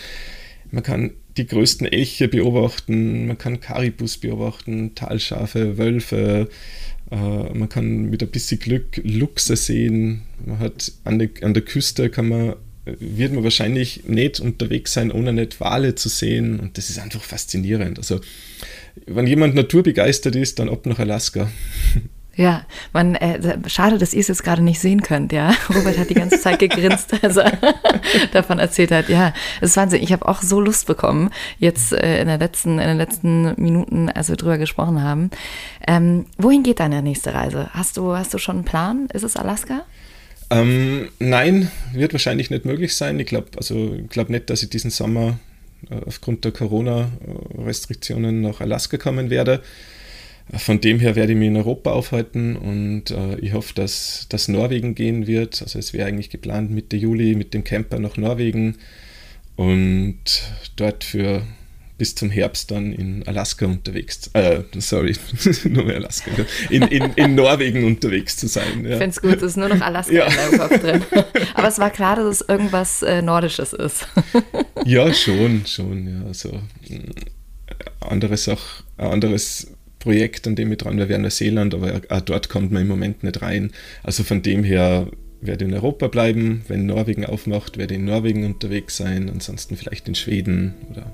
man 0.71 0.83
kann 0.83 1.13
die 1.37 1.47
größten 1.47 1.87
Elche 1.87 2.29
beobachten, 2.29 3.27
man 3.27 3.39
kann 3.39 3.61
Karibus 3.61 4.19
beobachten, 4.19 4.95
Talschafe, 4.95 5.79
Wölfe, 5.79 6.49
äh, 7.11 7.17
man 7.17 7.69
kann 7.69 8.11
mit 8.11 8.23
ein 8.23 8.31
bisschen 8.31 8.59
Glück 8.59 9.01
Luchse 9.05 9.57
sehen, 9.57 10.23
man 10.45 10.59
hat 10.59 10.93
an, 11.05 11.19
de, 11.19 11.31
an 11.43 11.55
der 11.55 11.63
Küste 11.63 12.11
kann 12.11 12.29
man 12.29 12.55
wird 12.99 13.33
man 13.33 13.45
wahrscheinlich 13.45 14.05
nicht 14.09 14.41
unterwegs 14.41 14.95
sein, 14.95 15.13
ohne 15.13 15.33
nicht 15.33 15.61
Wale 15.61 15.95
zu 15.95 16.09
sehen. 16.09 16.59
Und 16.59 16.79
das 16.79 16.91
ist 16.91 16.99
einfach 16.99 17.23
faszinierend. 17.23 17.99
Also, 17.99 18.21
wenn 19.07 19.27
jemand 19.27 19.55
naturbegeistert 19.55 20.35
ist, 20.35 20.59
dann 20.59 20.69
ab 20.69 20.87
nach 20.87 20.99
Alaska. 20.99 21.51
Ja, 22.37 22.65
man, 22.93 23.17
äh, 23.17 23.59
schade, 23.69 23.99
dass 23.99 24.15
ihr 24.15 24.21
es 24.21 24.29
jetzt 24.29 24.45
gerade 24.45 24.63
nicht 24.63 24.81
sehen 24.81 25.03
könnt, 25.03 25.33
ja. 25.33 25.53
Robert 25.69 25.99
hat 25.99 26.11
die 26.11 26.15
ganze 26.15 26.41
Zeit 26.41 26.59
gegrinst, 26.61 27.13
als 27.23 27.37
er 27.37 27.53
davon 28.33 28.59
erzählt 28.59 28.93
hat. 28.93 29.09
Ja, 29.09 29.35
es 29.61 29.71
ist 29.71 29.77
Wahnsinn. 29.77 30.03
Ich 30.03 30.13
habe 30.13 30.27
auch 30.27 30.41
so 30.41 30.61
Lust 30.61 30.87
bekommen, 30.87 31.31
jetzt 31.59 31.93
äh, 31.93 32.21
in, 32.21 32.29
der 32.29 32.39
letzten, 32.39 32.79
in 32.79 32.87
den 32.87 32.97
letzten 32.97 33.61
Minuten, 33.61 34.09
als 34.09 34.29
wir 34.29 34.37
drüber 34.37 34.59
gesprochen 34.59 35.03
haben. 35.03 35.31
Ähm, 35.87 36.27
wohin 36.39 36.63
geht 36.63 36.81
deine 36.81 37.03
nächste 37.03 37.35
Reise? 37.35 37.69
Hast 37.73 37.97
du, 37.97 38.17
hast 38.17 38.33
du 38.33 38.39
schon 38.39 38.57
einen 38.57 38.65
Plan? 38.65 39.09
Ist 39.13 39.25
es 39.25 39.37
Alaska? 39.37 39.83
Ähm, 40.51 41.11
nein, 41.19 41.71
wird 41.93 42.13
wahrscheinlich 42.13 42.51
nicht 42.51 42.65
möglich 42.65 42.97
sein. 42.97 43.19
Ich 43.21 43.27
glaube 43.27 43.49
also, 43.57 43.97
glaub 44.09 44.31
nicht, 44.31 44.51
dass 44.51 44.63
ich 44.63 44.71
diesen 44.71 44.91
Sommer 44.91 45.39
äh, 45.91 45.95
aufgrund 46.07 46.45
der 46.45 46.53
Corona-Restriktionen 46.53 48.41
nach 48.41 48.61
Alaska 48.61 48.97
kommen 48.97 49.31
werde. 49.31 49.63
Von 50.57 50.81
dem 50.81 50.99
her 50.99 51.17
werde 51.17 51.33
ich 51.33 51.39
mich 51.39 51.49
in 51.49 51.57
Europa 51.57 51.93
aufhalten 51.93 52.57
und 52.57 53.11
äh, 53.11 53.39
ich 53.39 53.53
hoffe, 53.53 53.75
dass 53.75 54.27
das 54.29 54.49
Norwegen 54.49 54.95
gehen 54.95 55.27
wird. 55.27 55.63
Also 55.63 55.79
es 55.79 55.93
wäre 55.93 56.09
eigentlich 56.09 56.31
geplant 56.31 56.71
Mitte 56.71 56.97
Juli 56.97 57.35
mit 57.37 57.55
dem 57.55 57.63
Camper 57.63 57.99
nach 58.01 58.17
Norwegen 58.17 58.77
und 59.57 60.43
dort 60.77 61.05
für 61.05 61.43
bis 61.99 62.15
zum 62.15 62.31
Herbst 62.31 62.71
dann 62.71 62.95
in 62.95 63.29
Alaska 63.29 63.67
unterwegs, 63.67 64.31
äh, 64.33 64.63
sorry, 64.79 65.15
nur 65.65 65.85
mehr 65.85 65.97
Alaska, 65.97 66.31
in, 66.71 66.83
in, 66.85 67.13
in 67.13 67.35
Norwegen 67.35 67.85
unterwegs 67.85 68.39
zu 68.39 68.47
sein. 68.47 68.87
Ja. 68.87 68.93
Ich 68.93 68.97
finde 68.97 69.09
es 69.11 69.21
gut, 69.21 69.37
es 69.37 69.43
ist 69.43 69.57
nur 69.59 69.69
noch 69.69 69.83
Alaska 69.83 70.11
ja. 70.11 70.25
in 70.25 70.35
deinem 70.35 70.59
Kopf 70.59 70.81
drin. 70.81 71.05
Aber 71.53 71.69
es 71.69 71.79
war 71.79 71.91
klar, 71.91 72.17
dass 72.17 72.41
es 72.41 72.49
irgendwas 72.49 73.03
äh, 73.03 73.21
Nordisches 73.21 73.75
ist. 73.75 74.07
ja, 74.87 75.13
schon, 75.13 75.67
schon, 75.67 76.07
ja. 76.07 76.27
Also, 76.27 76.59
anderes 78.01 78.49
auch, 78.49 78.63
anderes 78.97 79.71
Projekt, 80.01 80.49
an 80.49 80.57
dem 80.57 80.73
ich 80.73 80.79
dran 80.79 80.97
wäre, 80.97 81.09
wäre 81.09 81.21
Neuseeland, 81.21 81.75
aber 81.75 82.01
auch 82.09 82.21
dort 82.23 82.49
kommt 82.49 82.73
man 82.73 82.83
im 82.83 82.89
Moment 82.89 83.23
nicht 83.23 83.41
rein. 83.43 83.71
Also 84.03 84.25
von 84.25 84.43
dem 84.43 84.65
her 84.65 85.07
werde 85.41 85.65
ich 85.65 85.71
in 85.71 85.77
Europa 85.77 86.09
bleiben. 86.09 86.63
Wenn 86.69 86.87
Norwegen 86.87 87.25
aufmacht, 87.25 87.79
werde 87.79 87.95
ich 87.95 88.01
in 88.01 88.07
Norwegen 88.07 88.45
unterwegs 88.45 88.97
sein. 88.97 89.31
Ansonsten 89.31 89.77
vielleicht 89.77 90.09
in 90.09 90.15
Schweden 90.15 90.75
oder 90.91 91.13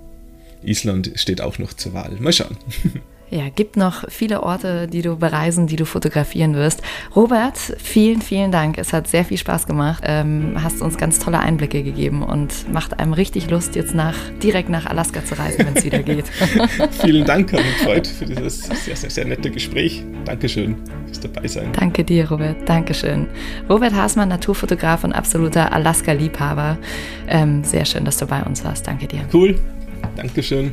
Island 0.65 1.13
steht 1.17 1.41
auch 1.41 1.59
noch 1.59 1.75
zur 1.75 1.93
Wahl. 1.93 2.17
Mal 2.19 2.33
schauen. 2.33 2.57
Ja, 3.31 3.49
gibt 3.49 3.77
noch 3.77 4.09
viele 4.09 4.43
Orte, 4.43 4.87
die 4.87 5.03
du 5.03 5.17
bereisen, 5.17 5.67
die 5.67 5.77
du 5.77 5.85
fotografieren 5.85 6.55
wirst. 6.55 6.81
Robert, 7.17 7.59
vielen, 7.79 8.23
vielen 8.23 8.53
Dank. 8.53 8.79
Es 8.79 8.93
hat 8.93 9.09
sehr 9.09 9.25
viel 9.25 9.37
Spaß 9.37 9.67
gemacht. 9.67 10.05
Ähm, 10.07 10.55
hast 10.63 10.81
uns 10.81 10.97
ganz 10.97 11.19
tolle 11.19 11.41
Einblicke 11.41 11.83
gegeben 11.83 12.23
und 12.23 12.73
macht 12.73 13.01
einem 13.01 13.13
richtig 13.13 13.51
Lust, 13.51 13.75
jetzt 13.75 13.95
nach, 13.95 14.15
direkt 14.43 14.69
nach 14.69 14.87
Alaska 14.87 15.25
zu 15.25 15.37
reisen, 15.37 15.67
wenn 15.67 15.77
es 15.77 15.85
wieder 15.85 16.03
geht. 16.03 16.27
vielen 17.03 17.25
Dank, 17.25 17.53
mich 17.53 17.63
gefreut 17.79 18.07
für 18.07 18.27
dieses 18.27 18.63
sehr, 18.63 18.97
sehr, 18.97 19.11
sehr 19.11 19.25
nette 19.25 19.51
Gespräch. 19.51 20.05
Dankeschön 20.25 20.77
fürs 21.07 21.21
dabei 21.21 21.49
sein. 21.49 21.73
Danke 21.73 22.05
dir, 22.05 22.31
Robert. 22.31 22.69
Dankeschön. 22.69 23.27
Robert 23.69 23.93
Haasmann, 23.93 24.29
Naturfotograf 24.29 25.03
und 25.03 25.13
absoluter 25.13 25.73
Alaska-Liebhaber. 25.73 26.79
Ähm, 27.29 27.65
sehr 27.65 27.85
schön, 27.85 28.05
dass 28.05 28.19
du 28.19 28.27
bei 28.27 28.43
uns 28.43 28.65
warst. 28.65 28.87
Danke 28.87 29.09
dir. 29.09 29.23
Cool. 29.33 29.57
Dankeschön. 30.15 30.73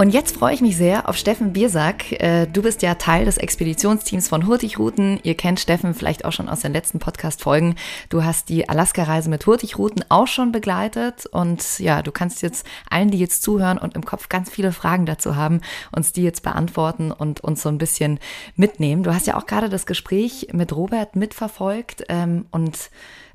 Und 0.00 0.14
jetzt 0.14 0.38
freue 0.38 0.54
ich 0.54 0.62
mich 0.62 0.78
sehr 0.78 1.10
auf 1.10 1.18
Steffen 1.18 1.52
Biersack. 1.52 2.10
Äh, 2.22 2.46
du 2.46 2.62
bist 2.62 2.80
ja 2.80 2.94
Teil 2.94 3.26
des 3.26 3.36
Expeditionsteams 3.36 4.28
von 4.28 4.46
Hurtigruten. 4.46 5.20
Ihr 5.24 5.34
kennt 5.34 5.60
Steffen 5.60 5.92
vielleicht 5.92 6.24
auch 6.24 6.32
schon 6.32 6.48
aus 6.48 6.60
den 6.60 6.72
letzten 6.72 7.00
Podcast-Folgen. 7.00 7.74
Du 8.08 8.24
hast 8.24 8.48
die 8.48 8.66
Alaska-Reise 8.66 9.28
mit 9.28 9.44
Hurtigruten 9.44 10.02
auch 10.08 10.26
schon 10.26 10.52
begleitet. 10.52 11.26
Und 11.26 11.78
ja, 11.80 12.00
du 12.00 12.12
kannst 12.12 12.40
jetzt 12.40 12.64
allen, 12.88 13.10
die 13.10 13.18
jetzt 13.18 13.42
zuhören 13.42 13.76
und 13.76 13.94
im 13.94 14.02
Kopf 14.02 14.30
ganz 14.30 14.48
viele 14.48 14.72
Fragen 14.72 15.04
dazu 15.04 15.36
haben, 15.36 15.60
uns 15.92 16.12
die 16.12 16.22
jetzt 16.22 16.42
beantworten 16.42 17.12
und 17.12 17.44
uns 17.44 17.60
so 17.60 17.68
ein 17.68 17.76
bisschen 17.76 18.20
mitnehmen. 18.56 19.02
Du 19.02 19.12
hast 19.12 19.26
ja 19.26 19.36
auch 19.36 19.44
gerade 19.44 19.68
das 19.68 19.84
Gespräch 19.84 20.48
mit 20.54 20.74
Robert 20.74 21.14
mitverfolgt 21.14 22.04
ähm, 22.08 22.46
und 22.52 22.88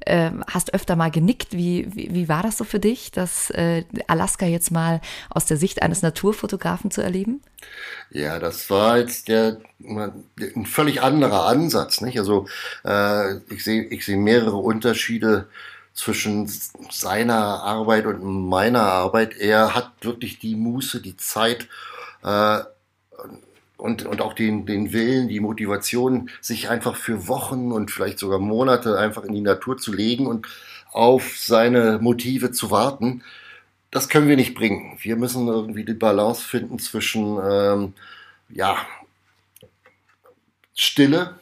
äh, 0.05 0.31
hast 0.47 0.73
öfter 0.73 0.95
mal 0.95 1.11
genickt. 1.11 1.53
Wie, 1.53 1.87
wie, 1.93 2.13
wie, 2.13 2.29
war 2.29 2.43
das 2.43 2.57
so 2.57 2.63
für 2.63 2.79
dich, 2.79 3.11
das 3.11 3.49
äh, 3.51 3.83
Alaska 4.07 4.45
jetzt 4.45 4.71
mal 4.71 5.01
aus 5.29 5.45
der 5.45 5.57
Sicht 5.57 5.81
eines 5.81 6.01
Naturfotografen 6.01 6.91
zu 6.91 7.01
erleben? 7.01 7.41
Ja, 8.11 8.39
das 8.39 8.69
war 8.69 8.99
jetzt 8.99 9.27
der, 9.27 9.57
ein 9.83 10.65
völlig 10.65 11.01
anderer 11.01 11.45
Ansatz. 11.47 12.01
Nicht? 12.01 12.19
Also 12.19 12.47
äh, 12.83 13.37
ich 13.49 13.63
sehe 13.63 13.83
ich 13.85 14.05
seh 14.05 14.15
mehrere 14.15 14.57
Unterschiede 14.57 15.47
zwischen 15.93 16.51
seiner 16.91 17.63
Arbeit 17.63 18.05
und 18.05 18.23
meiner 18.23 18.83
Arbeit. 18.83 19.37
Er 19.37 19.73
hat 19.73 19.91
wirklich 20.01 20.39
die 20.39 20.55
Muße, 20.55 21.01
die 21.01 21.17
Zeit, 21.17 21.67
äh, 22.23 22.59
und, 23.77 24.05
und 24.05 24.21
auch 24.21 24.33
den, 24.33 24.65
den 24.65 24.93
Willen, 24.93 25.27
die 25.27 25.39
Motivation, 25.39 26.29
sich 26.41 26.69
einfach 26.69 26.95
für 26.95 27.27
Wochen 27.27 27.71
und 27.71 27.91
vielleicht 27.91 28.19
sogar 28.19 28.39
Monate 28.39 28.97
einfach 28.97 29.23
in 29.23 29.33
die 29.33 29.41
Natur 29.41 29.77
zu 29.77 29.93
legen 29.93 30.27
und 30.27 30.47
auf 30.91 31.37
seine 31.37 31.99
Motive 31.99 32.51
zu 32.51 32.71
warten, 32.71 33.23
das 33.91 34.09
können 34.09 34.27
wir 34.27 34.35
nicht 34.35 34.55
bringen. 34.55 34.97
Wir 35.01 35.15
müssen 35.15 35.47
irgendwie 35.47 35.85
die 35.85 35.93
Balance 35.93 36.41
finden 36.41 36.79
zwischen 36.79 37.39
ähm, 37.43 37.93
ja, 38.49 38.77
Stille, 40.73 41.39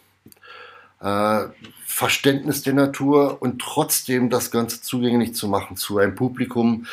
äh, 1.01 1.45
Verständnis 1.85 2.63
der 2.63 2.73
Natur 2.73 3.41
und 3.41 3.59
trotzdem 3.61 4.29
das 4.29 4.51
Ganze 4.51 4.81
zugänglich 4.81 5.35
zu 5.35 5.47
machen 5.47 5.77
zu 5.77 5.99
einem 5.99 6.15
Publikum, 6.15 6.87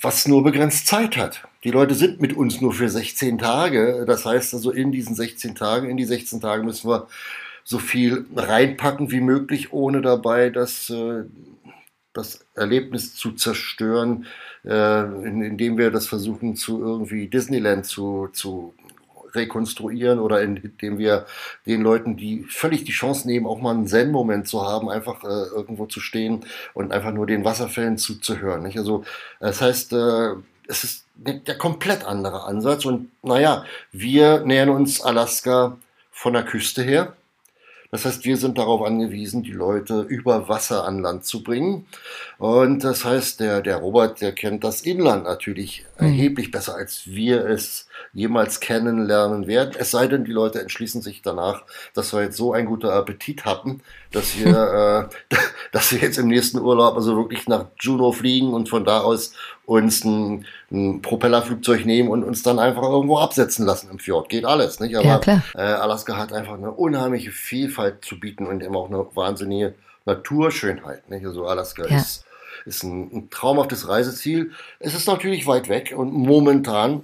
was 0.00 0.26
nur 0.26 0.42
begrenzt 0.42 0.86
Zeit 0.86 1.16
hat. 1.16 1.42
Die 1.64 1.70
Leute 1.70 1.94
sind 1.94 2.20
mit 2.20 2.36
uns 2.36 2.60
nur 2.60 2.72
für 2.72 2.88
16 2.88 3.38
Tage. 3.38 4.04
Das 4.06 4.26
heißt 4.26 4.54
also, 4.54 4.70
in 4.72 4.90
diesen 4.90 5.14
16 5.14 5.54
Tagen, 5.54 5.88
in 5.88 5.96
die 5.96 6.04
16 6.04 6.40
Tage 6.40 6.64
müssen 6.64 6.88
wir 6.90 7.06
so 7.64 7.78
viel 7.78 8.26
reinpacken 8.34 9.12
wie 9.12 9.20
möglich, 9.20 9.72
ohne 9.72 10.02
dabei 10.02 10.50
das, 10.50 10.90
äh, 10.90 11.24
das 12.12 12.44
Erlebnis 12.54 13.14
zu 13.14 13.32
zerstören, 13.32 14.26
äh, 14.64 15.02
indem 15.24 15.78
wir 15.78 15.92
das 15.92 16.08
versuchen 16.08 16.56
zu 16.56 16.80
irgendwie 16.80 17.28
Disneyland 17.28 17.86
zu, 17.86 18.28
zu 18.32 18.74
rekonstruieren 19.34 20.18
oder 20.18 20.42
indem 20.42 20.98
wir 20.98 21.26
den 21.66 21.82
Leuten, 21.82 22.16
die 22.16 22.44
völlig 22.48 22.84
die 22.84 22.92
Chance 22.92 23.26
nehmen, 23.26 23.46
auch 23.46 23.60
mal 23.60 23.74
einen 23.74 23.86
Zen-Moment 23.86 24.48
zu 24.48 24.62
haben, 24.62 24.88
einfach 24.90 25.24
äh, 25.24 25.54
irgendwo 25.54 25.86
zu 25.86 26.00
stehen 26.00 26.44
und 26.74 26.92
einfach 26.92 27.12
nur 27.12 27.26
den 27.26 27.44
Wasserfällen 27.44 27.98
zuzuhören. 27.98 28.64
Nicht? 28.64 28.78
Also 28.78 29.04
das 29.40 29.60
heißt, 29.62 29.92
äh, 29.92 30.34
es 30.72 30.84
ist 30.84 31.04
der 31.14 31.58
komplett 31.58 32.04
andere 32.04 32.44
Ansatz 32.44 32.84
und 32.84 33.10
naja, 33.22 33.64
wir 33.92 34.40
nähern 34.40 34.70
uns 34.70 35.02
Alaska 35.02 35.76
von 36.10 36.32
der 36.32 36.44
Küste 36.44 36.82
her. 36.82 37.12
Das 37.90 38.06
heißt, 38.06 38.24
wir 38.24 38.38
sind 38.38 38.56
darauf 38.56 38.80
angewiesen, 38.80 39.42
die 39.42 39.52
Leute 39.52 40.00
über 40.00 40.48
Wasser 40.48 40.86
an 40.86 41.00
Land 41.00 41.26
zu 41.26 41.42
bringen. 41.42 41.86
Und 42.38 42.82
das 42.84 43.04
heißt, 43.04 43.38
der, 43.40 43.60
der 43.60 43.76
Robert, 43.76 44.22
der 44.22 44.32
kennt 44.32 44.64
das 44.64 44.80
Inland 44.80 45.24
natürlich 45.24 45.84
mhm. 45.98 46.06
erheblich 46.06 46.50
besser, 46.50 46.74
als 46.74 47.06
wir 47.06 47.44
es 47.44 47.86
jemals 48.14 48.60
kennenlernen 48.60 49.46
werden. 49.46 49.74
Es 49.78 49.90
sei 49.90 50.06
denn, 50.06 50.24
die 50.24 50.32
Leute 50.32 50.60
entschließen 50.60 51.00
sich 51.00 51.22
danach, 51.22 51.62
dass 51.94 52.12
wir 52.12 52.22
jetzt 52.22 52.36
so 52.36 52.52
einen 52.52 52.66
guten 52.66 52.88
Appetit 52.88 53.44
hatten, 53.44 53.80
dass 54.10 54.36
wir, 54.38 55.08
äh, 55.30 55.36
dass 55.72 55.92
wir 55.92 55.98
jetzt 55.98 56.18
im 56.18 56.28
nächsten 56.28 56.58
Urlaub 56.58 56.96
also 56.96 57.16
wirklich 57.16 57.48
nach 57.48 57.66
Juneau 57.80 58.12
fliegen 58.12 58.52
und 58.52 58.68
von 58.68 58.84
da 58.84 59.00
aus 59.00 59.32
uns 59.64 60.04
ein, 60.04 60.44
ein, 60.70 61.00
Propellerflugzeug 61.00 61.86
nehmen 61.86 62.10
und 62.10 62.24
uns 62.24 62.42
dann 62.42 62.58
einfach 62.58 62.82
irgendwo 62.82 63.18
absetzen 63.18 63.64
lassen 63.64 63.88
im 63.90 63.98
Fjord. 63.98 64.28
Geht 64.28 64.44
alles, 64.44 64.80
nicht? 64.80 64.96
Aber 64.96 65.20
ja, 65.24 65.42
äh, 65.54 65.60
Alaska 65.62 66.16
hat 66.16 66.32
einfach 66.32 66.54
eine 66.54 66.72
unheimliche 66.72 67.30
Vielfalt 67.30 68.04
zu 68.04 68.20
bieten 68.20 68.46
und 68.46 68.62
eben 68.62 68.76
auch 68.76 68.90
eine 68.90 69.06
wahnsinnige 69.14 69.74
Naturschönheit. 70.04 71.08
Nicht? 71.08 71.24
Also 71.24 71.46
Alaska 71.46 71.86
ja. 71.86 71.96
ist 71.96 72.24
ist 72.64 72.84
ein, 72.84 73.10
ein 73.12 73.30
traumhaftes 73.30 73.88
Reiseziel. 73.88 74.52
Es 74.78 74.94
ist 74.94 75.08
natürlich 75.08 75.46
weit 75.46 75.68
weg 75.68 75.94
und 75.96 76.12
momentan 76.12 77.02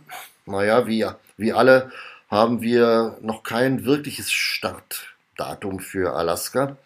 naja, 0.51 0.87
wie, 0.87 1.07
wie 1.37 1.53
alle 1.53 1.91
haben 2.31 2.61
wir 2.61 3.17
noch 3.23 3.43
kein 3.43 3.85
wirkliches 3.85 4.31
Startdatum 4.31 5.81
für 5.81 6.15
Alaska. 6.15 6.77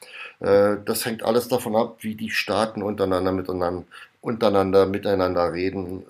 Äh, 0.41 0.77
das 0.85 1.05
hängt 1.05 1.23
alles 1.25 1.49
davon 1.49 1.77
ab, 1.77 1.97
wie 2.01 2.15
die 2.15 2.31
Staaten 2.31 2.83
untereinander 2.83 3.33
miteinander, 3.33 3.85
untereinander 4.21 4.87
miteinander 4.87 5.53
reden, 5.53 6.05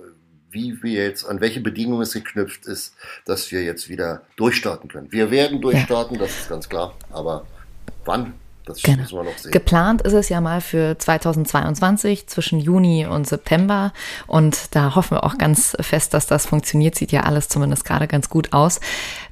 wie 0.50 0.82
wir 0.82 1.05
jetzt, 1.05 1.24
an 1.24 1.40
welche 1.40 1.61
Bedingungen 1.61 2.03
es 2.03 2.12
geknüpft 2.12 2.66
ist, 2.66 2.94
dass 3.24 3.50
wir 3.53 3.62
jetzt 3.62 3.88
wieder 3.88 4.22
durchstarten 4.36 4.90
können. 4.90 5.11
Wir 5.11 5.30
werden 5.30 5.61
durchstarten, 5.62 6.18
das 6.18 6.30
ist 6.30 6.48
ganz 6.50 6.68
klar, 6.68 6.94
aber 7.11 7.46
wann, 8.05 8.34
das 8.64 8.82
genau. 8.82 8.98
müssen 8.98 9.16
wir 9.16 9.24
noch 9.24 9.38
sehen. 9.38 9.52
Geplant 9.52 10.02
ist 10.02 10.12
es 10.12 10.28
ja 10.28 10.40
mal 10.40 10.60
für 10.60 10.96
2022 10.98 12.26
zwischen 12.26 12.60
Juni 12.60 13.06
und 13.06 13.26
September. 13.26 13.92
Und 14.26 14.74
da 14.74 14.94
hoffen 14.94 15.16
wir 15.16 15.24
auch 15.24 15.38
ganz 15.38 15.76
fest, 15.80 16.14
dass 16.14 16.26
das 16.26 16.46
funktioniert. 16.46 16.94
Sieht 16.94 17.12
ja 17.12 17.22
alles 17.22 17.48
zumindest 17.48 17.84
gerade 17.84 18.06
ganz 18.06 18.28
gut 18.28 18.52
aus. 18.52 18.80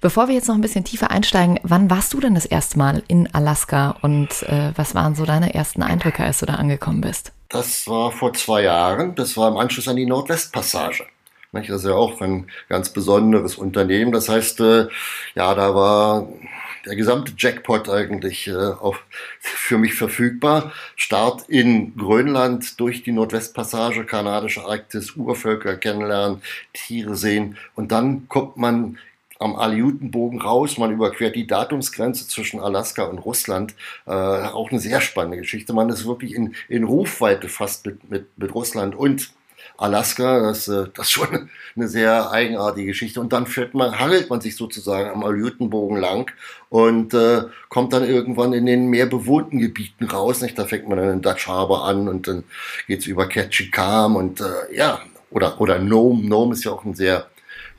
Bevor 0.01 0.29
wir 0.29 0.35
jetzt 0.35 0.49
noch 0.49 0.55
ein 0.55 0.61
bisschen 0.61 0.85
tiefer 0.85 1.11
einsteigen, 1.11 1.61
wann 1.63 1.91
warst 1.91 2.13
du 2.13 2.21
denn 2.21 2.35
das 2.35 2.47
erste 2.47 2.79
Mal 2.79 3.03
in 3.09 3.33
Alaska 3.35 3.97
und 4.03 4.43
äh, 4.45 4.73
was 4.77 4.95
waren 4.95 5.15
so 5.15 5.25
deine 5.25 5.55
ersten 5.55 5.83
Eindrücke, 5.83 6.25
als 6.25 6.41
du 6.41 6.47
da 6.47 6.55
angekommen 6.55 7.01
bist? 7.01 7.33
Das 7.49 7.87
war 7.89 8.13
vor 8.13 8.33
zwei 8.33 8.63
Jahren. 8.63 9.15
Das 9.15 9.37
war 9.37 9.49
im 9.49 9.57
Anschluss 9.57 9.89
an 9.89 9.97
die 9.97 10.07
Nordwestpassage. 10.07 11.05
Das 11.53 11.69
ist 11.69 11.85
ja 11.85 11.95
auch 11.95 12.21
ein 12.21 12.47
ganz 12.69 12.91
besonderes 12.91 13.57
Unternehmen. 13.57 14.13
Das 14.13 14.29
heißt, 14.29 14.61
äh, 14.61 14.87
ja, 15.35 15.55
da 15.55 15.75
war 15.75 16.29
der 16.87 16.97
gesamte 16.97 17.33
Jackpot 17.37 17.89
eigentlich 17.89 18.49
äh, 18.49 18.55
auf, 18.55 19.05
für 19.41 19.79
mich 19.79 19.95
verfügbar. 19.95 20.73
Start 20.97 21.49
in 21.49 21.97
Grönland 21.97 22.81
durch 22.81 23.03
die 23.03 23.13
Nordwestpassage, 23.13 24.05
kanadische 24.05 24.65
Arktis, 24.65 25.17
Urvölker 25.17 25.77
kennenlernen, 25.77 26.43
Tiere 26.73 27.17
sehen 27.17 27.57
und 27.75 27.93
dann 27.93 28.29
kommt 28.29 28.57
man 28.57 28.99
am 29.41 29.57
Aleutenbogen 29.57 30.41
raus. 30.41 30.77
Man 30.79 30.93
überquert 30.93 31.35
die 31.35 31.47
Datumsgrenze 31.47 32.29
zwischen 32.29 32.61
Alaska 32.61 33.05
und 33.05 33.19
Russland. 33.19 33.75
Äh, 34.07 34.11
auch 34.11 34.71
eine 34.71 34.79
sehr 34.79 35.01
spannende 35.01 35.39
Geschichte. 35.39 35.73
Man 35.73 35.89
ist 35.89 36.07
wirklich 36.07 36.35
in, 36.35 36.55
in 36.69 36.85
Rufweite 36.85 37.49
fast 37.49 37.87
mit, 37.87 38.11
mit, 38.11 38.27
mit 38.37 38.55
Russland 38.55 38.95
und 38.95 39.33
Alaska, 39.81 40.41
das, 40.41 40.69
äh, 40.69 40.89
das 40.95 41.07
ist 41.07 41.13
schon 41.13 41.49
eine 41.75 41.89
sehr 41.89 42.31
eigenartige 42.31 42.89
Geschichte. 42.89 43.21
Und 43.21 43.33
dann 43.33 43.47
fährt 43.47 43.73
man, 43.73 43.99
hangelt 43.99 44.29
man 44.29 44.41
sich 44.41 44.55
sozusagen 44.55 45.11
am 45.11 45.25
Aleutenbogen 45.25 45.97
lang 45.97 46.31
und 46.69 47.15
äh, 47.15 47.45
kommt 47.71 47.95
dann 47.95 48.05
irgendwann 48.05 48.53
in 48.53 48.67
den 48.67 48.89
mehr 48.89 49.07
bewohnten 49.07 49.59
Gebieten 49.59 50.05
raus. 50.05 50.43
Nicht? 50.43 50.59
Da 50.59 50.67
fängt 50.67 50.87
man 50.87 50.99
dann 50.99 51.11
in 51.11 51.23
Dutch 51.23 51.49
Harbor 51.49 51.87
an 51.87 52.09
und 52.09 52.29
dann 52.29 52.45
geht's 52.87 53.07
über 53.07 53.27
Ketchikan 53.27 54.17
und 54.17 54.43
äh, 54.43 54.77
ja, 54.77 55.01
oder, 55.31 55.59
oder 55.61 55.79
Nome. 55.79 56.29
Nome 56.29 56.53
ist 56.53 56.65
ja 56.65 56.73
auch 56.73 56.85
ein 56.85 56.95
sehr 56.95 57.29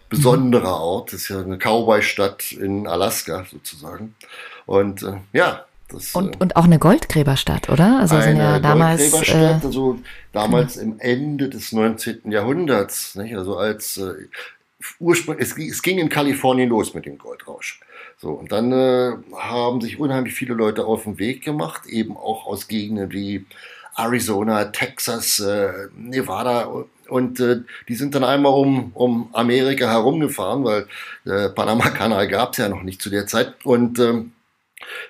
besonderer 0.09 0.79
Ort. 0.81 1.13
Das 1.13 1.21
ist 1.21 1.29
ja 1.29 1.39
eine 1.39 1.57
Cowboy-Stadt 1.57 2.51
in 2.53 2.87
Alaska 2.87 3.45
sozusagen. 3.51 4.15
Und 4.65 5.03
äh, 5.03 5.17
ja, 5.33 5.65
das, 5.91 6.13
und, 6.13 6.35
äh, 6.35 6.39
und 6.39 6.55
auch 6.55 6.65
eine 6.65 6.79
Goldgräberstadt, 6.79 7.69
oder? 7.69 7.99
Also 7.99 8.15
eine 8.15 8.23
sind 8.23 8.37
ja 8.37 8.59
damals. 8.59 9.11
Goldgräberstadt, 9.11 9.63
äh, 9.63 9.65
also 9.65 9.99
damals 10.31 10.79
genau. 10.79 10.93
im 10.93 10.99
Ende 10.99 11.49
des 11.49 11.71
19. 11.71 12.31
Jahrhunderts, 12.31 13.15
nicht? 13.15 13.35
also 13.35 13.57
als 13.57 13.97
äh, 13.97 14.13
ursprünglich, 14.99 15.47
es, 15.47 15.57
es, 15.57 15.81
ging 15.81 15.97
in 15.97 16.09
Kalifornien 16.09 16.69
los 16.69 16.93
mit 16.93 17.05
dem 17.05 17.17
Goldrausch. 17.17 17.79
So, 18.17 18.31
und 18.31 18.51
dann 18.51 18.71
äh, 18.71 19.13
haben 19.35 19.81
sich 19.81 19.99
unheimlich 19.99 20.33
viele 20.33 20.53
Leute 20.53 20.85
auf 20.85 21.03
den 21.03 21.17
Weg 21.19 21.43
gemacht, 21.43 21.87
eben 21.87 22.15
auch 22.15 22.45
aus 22.45 22.67
Gegenden 22.67 23.11
wie 23.11 23.45
Arizona, 23.95 24.65
Texas, 24.65 25.39
äh, 25.39 25.71
Nevada 25.97 26.85
und 27.09 27.39
äh, 27.41 27.61
die 27.89 27.95
sind 27.95 28.15
dann 28.15 28.23
einmal 28.23 28.53
um, 28.53 28.91
um 28.93 29.29
Amerika 29.33 29.89
herumgefahren, 29.89 30.63
weil 30.63 30.87
äh, 31.25 31.49
Panama-Kanal 31.49 32.27
gab 32.29 32.51
es 32.53 32.57
ja 32.57 32.69
noch 32.69 32.83
nicht 32.83 33.01
zu 33.01 33.09
der 33.09 33.27
Zeit 33.27 33.53
und 33.65 33.99
ähm, 33.99 34.31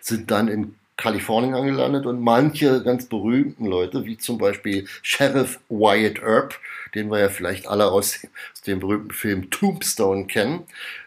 sind 0.01 0.31
dann 0.31 0.47
in 0.47 0.75
Kalifornien 1.01 1.55
angelandet 1.55 2.05
und 2.05 2.21
manche 2.21 2.83
ganz 2.83 3.07
berühmten 3.07 3.65
Leute, 3.65 4.05
wie 4.05 4.17
zum 4.17 4.37
Beispiel 4.37 4.87
Sheriff 5.01 5.59
Wyatt 5.67 6.21
Earp, 6.21 6.59
den 6.93 7.09
wir 7.09 7.19
ja 7.19 7.29
vielleicht 7.29 7.67
alle 7.67 7.87
aus, 7.91 8.19
aus 8.53 8.61
dem 8.61 8.79
berühmten 8.79 9.11
Film 9.11 9.49
Tombstone 9.49 10.27
kennen, 10.27 10.63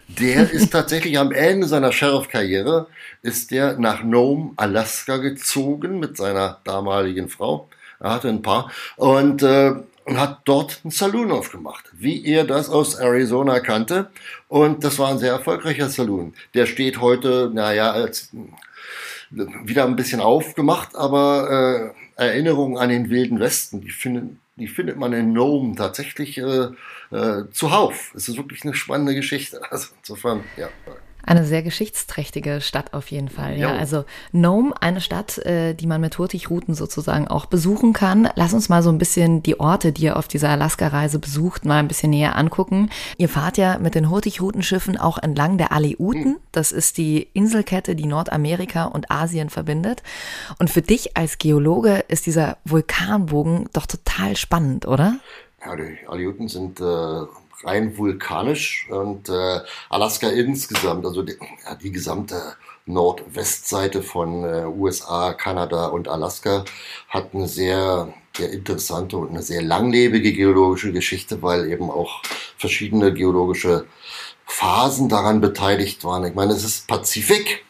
der 0.08 0.50
ist 0.52 0.72
tatsächlich 0.72 1.18
am 1.18 1.30
Ende 1.30 1.68
seiner 1.68 1.92
Sheriff-Karriere 1.92 2.88
ist 3.22 3.52
der 3.52 3.78
nach 3.78 4.02
Nome, 4.02 4.52
Alaska 4.56 5.18
gezogen 5.18 6.00
mit 6.00 6.16
seiner 6.16 6.60
damaligen 6.64 7.28
Frau. 7.28 7.68
Er 8.00 8.14
hatte 8.14 8.28
ein 8.28 8.42
paar 8.42 8.72
und 8.96 9.42
äh, 9.42 9.74
und 10.04 10.18
hat 10.18 10.42
dort 10.44 10.80
einen 10.84 10.90
Saloon 10.90 11.30
aufgemacht, 11.30 11.84
wie 11.92 12.24
er 12.26 12.44
das 12.44 12.68
aus 12.68 12.94
Arizona 12.94 13.60
kannte. 13.60 14.10
Und 14.48 14.84
das 14.84 14.98
war 14.98 15.10
ein 15.10 15.18
sehr 15.18 15.32
erfolgreicher 15.32 15.88
Saloon. 15.88 16.34
Der 16.54 16.66
steht 16.66 17.00
heute, 17.00 17.50
naja, 17.52 17.90
als 17.90 18.30
wieder 19.30 19.84
ein 19.84 19.96
bisschen 19.96 20.20
aufgemacht, 20.20 20.94
aber 20.94 21.94
äh, 22.16 22.22
Erinnerungen 22.22 22.78
an 22.78 22.90
den 22.90 23.10
Wilden 23.10 23.40
Westen, 23.40 23.80
die 23.80 23.90
findet, 23.90 24.36
die 24.56 24.68
findet 24.68 24.96
man 24.96 25.12
in 25.12 25.32
Nome 25.32 25.74
tatsächlich 25.74 26.38
äh, 26.38 26.68
äh, 27.10 27.50
zuhauf. 27.50 28.12
Es 28.14 28.28
ist 28.28 28.36
wirklich 28.36 28.62
eine 28.64 28.74
spannende 28.74 29.14
Geschichte. 29.14 29.60
Also 29.70 29.88
insofern, 30.00 30.44
ja. 30.56 30.68
Eine 31.26 31.44
sehr 31.44 31.62
geschichtsträchtige 31.62 32.60
Stadt 32.60 32.92
auf 32.92 33.10
jeden 33.10 33.28
Fall. 33.28 33.58
Ja, 33.58 33.74
also 33.74 34.04
Nome, 34.32 34.74
eine 34.80 35.00
Stadt, 35.00 35.38
äh, 35.38 35.74
die 35.74 35.86
man 35.86 36.00
mit 36.00 36.18
Hurtigruten 36.18 36.74
sozusagen 36.74 37.28
auch 37.28 37.46
besuchen 37.46 37.92
kann. 37.92 38.28
Lass 38.34 38.52
uns 38.52 38.68
mal 38.68 38.82
so 38.82 38.90
ein 38.90 38.98
bisschen 38.98 39.42
die 39.42 39.58
Orte, 39.58 39.92
die 39.92 40.04
ihr 40.04 40.16
auf 40.16 40.28
dieser 40.28 40.50
Alaska-Reise 40.50 41.18
besucht, 41.18 41.64
mal 41.64 41.78
ein 41.78 41.88
bisschen 41.88 42.10
näher 42.10 42.36
angucken. 42.36 42.90
Ihr 43.16 43.28
fahrt 43.28 43.56
ja 43.56 43.78
mit 43.78 43.94
den 43.94 44.10
Hurtigrutenschiffen 44.10 44.98
auch 44.98 45.18
entlang 45.18 45.58
der 45.58 45.72
Aleuten. 45.72 46.30
Mhm. 46.30 46.36
Das 46.52 46.72
ist 46.72 46.98
die 46.98 47.28
Inselkette, 47.32 47.96
die 47.96 48.06
Nordamerika 48.06 48.84
und 48.84 49.10
Asien 49.10 49.50
verbindet. 49.50 50.02
Und 50.58 50.70
für 50.70 50.82
dich 50.82 51.16
als 51.16 51.38
Geologe 51.38 52.04
ist 52.08 52.26
dieser 52.26 52.58
Vulkanbogen 52.64 53.68
doch 53.72 53.86
total 53.86 54.36
spannend, 54.36 54.86
oder? 54.86 55.16
Ja, 55.64 55.74
die 55.76 56.06
Aleuten 56.06 56.48
sind 56.48 56.80
äh 56.80 57.24
rein 57.62 57.96
vulkanisch 57.96 58.88
und 58.90 59.28
äh, 59.28 59.60
Alaska 59.88 60.28
insgesamt, 60.28 61.06
also 61.06 61.22
die, 61.22 61.36
ja, 61.64 61.74
die 61.74 61.92
gesamte 61.92 62.56
Nordwestseite 62.86 64.02
von 64.02 64.44
äh, 64.44 64.66
USA, 64.66 65.32
Kanada 65.32 65.86
und 65.86 66.08
Alaska 66.08 66.64
hat 67.08 67.34
eine 67.34 67.48
sehr, 67.48 68.12
sehr 68.36 68.50
interessante 68.50 69.16
und 69.16 69.30
eine 69.30 69.42
sehr 69.42 69.62
langlebige 69.62 70.32
geologische 70.32 70.92
Geschichte, 70.92 71.42
weil 71.42 71.70
eben 71.70 71.90
auch 71.90 72.22
verschiedene 72.58 73.12
geologische 73.14 73.86
Phasen 74.46 75.08
daran 75.08 75.40
beteiligt 75.40 76.04
waren. 76.04 76.24
Ich 76.26 76.34
meine, 76.34 76.52
es 76.52 76.64
ist 76.64 76.86
Pazifik 76.86 77.64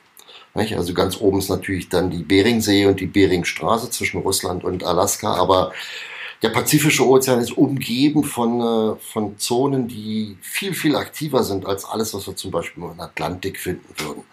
Nicht? 0.54 0.76
Also 0.76 0.94
ganz 0.94 1.20
oben 1.20 1.38
ist 1.38 1.48
natürlich 1.48 1.88
dann 1.88 2.10
die 2.10 2.22
Beringsee 2.22 2.86
und 2.86 3.00
die 3.00 3.06
Beringstraße 3.06 3.90
zwischen 3.90 4.20
Russland 4.20 4.64
und 4.64 4.84
Alaska, 4.84 5.34
aber 5.34 5.72
der 6.44 6.50
Pazifische 6.50 7.08
Ozean 7.08 7.40
ist 7.40 7.56
umgeben 7.56 8.22
von, 8.22 8.60
äh, 8.60 9.00
von 9.00 9.38
Zonen, 9.38 9.88
die 9.88 10.36
viel, 10.42 10.74
viel 10.74 10.94
aktiver 10.94 11.42
sind 11.42 11.64
als 11.64 11.86
alles, 11.86 12.12
was 12.12 12.26
wir 12.26 12.36
zum 12.36 12.50
Beispiel 12.50 12.84
im 12.84 13.00
Atlantik 13.00 13.58
finden 13.58 13.88
würden. 13.96 14.24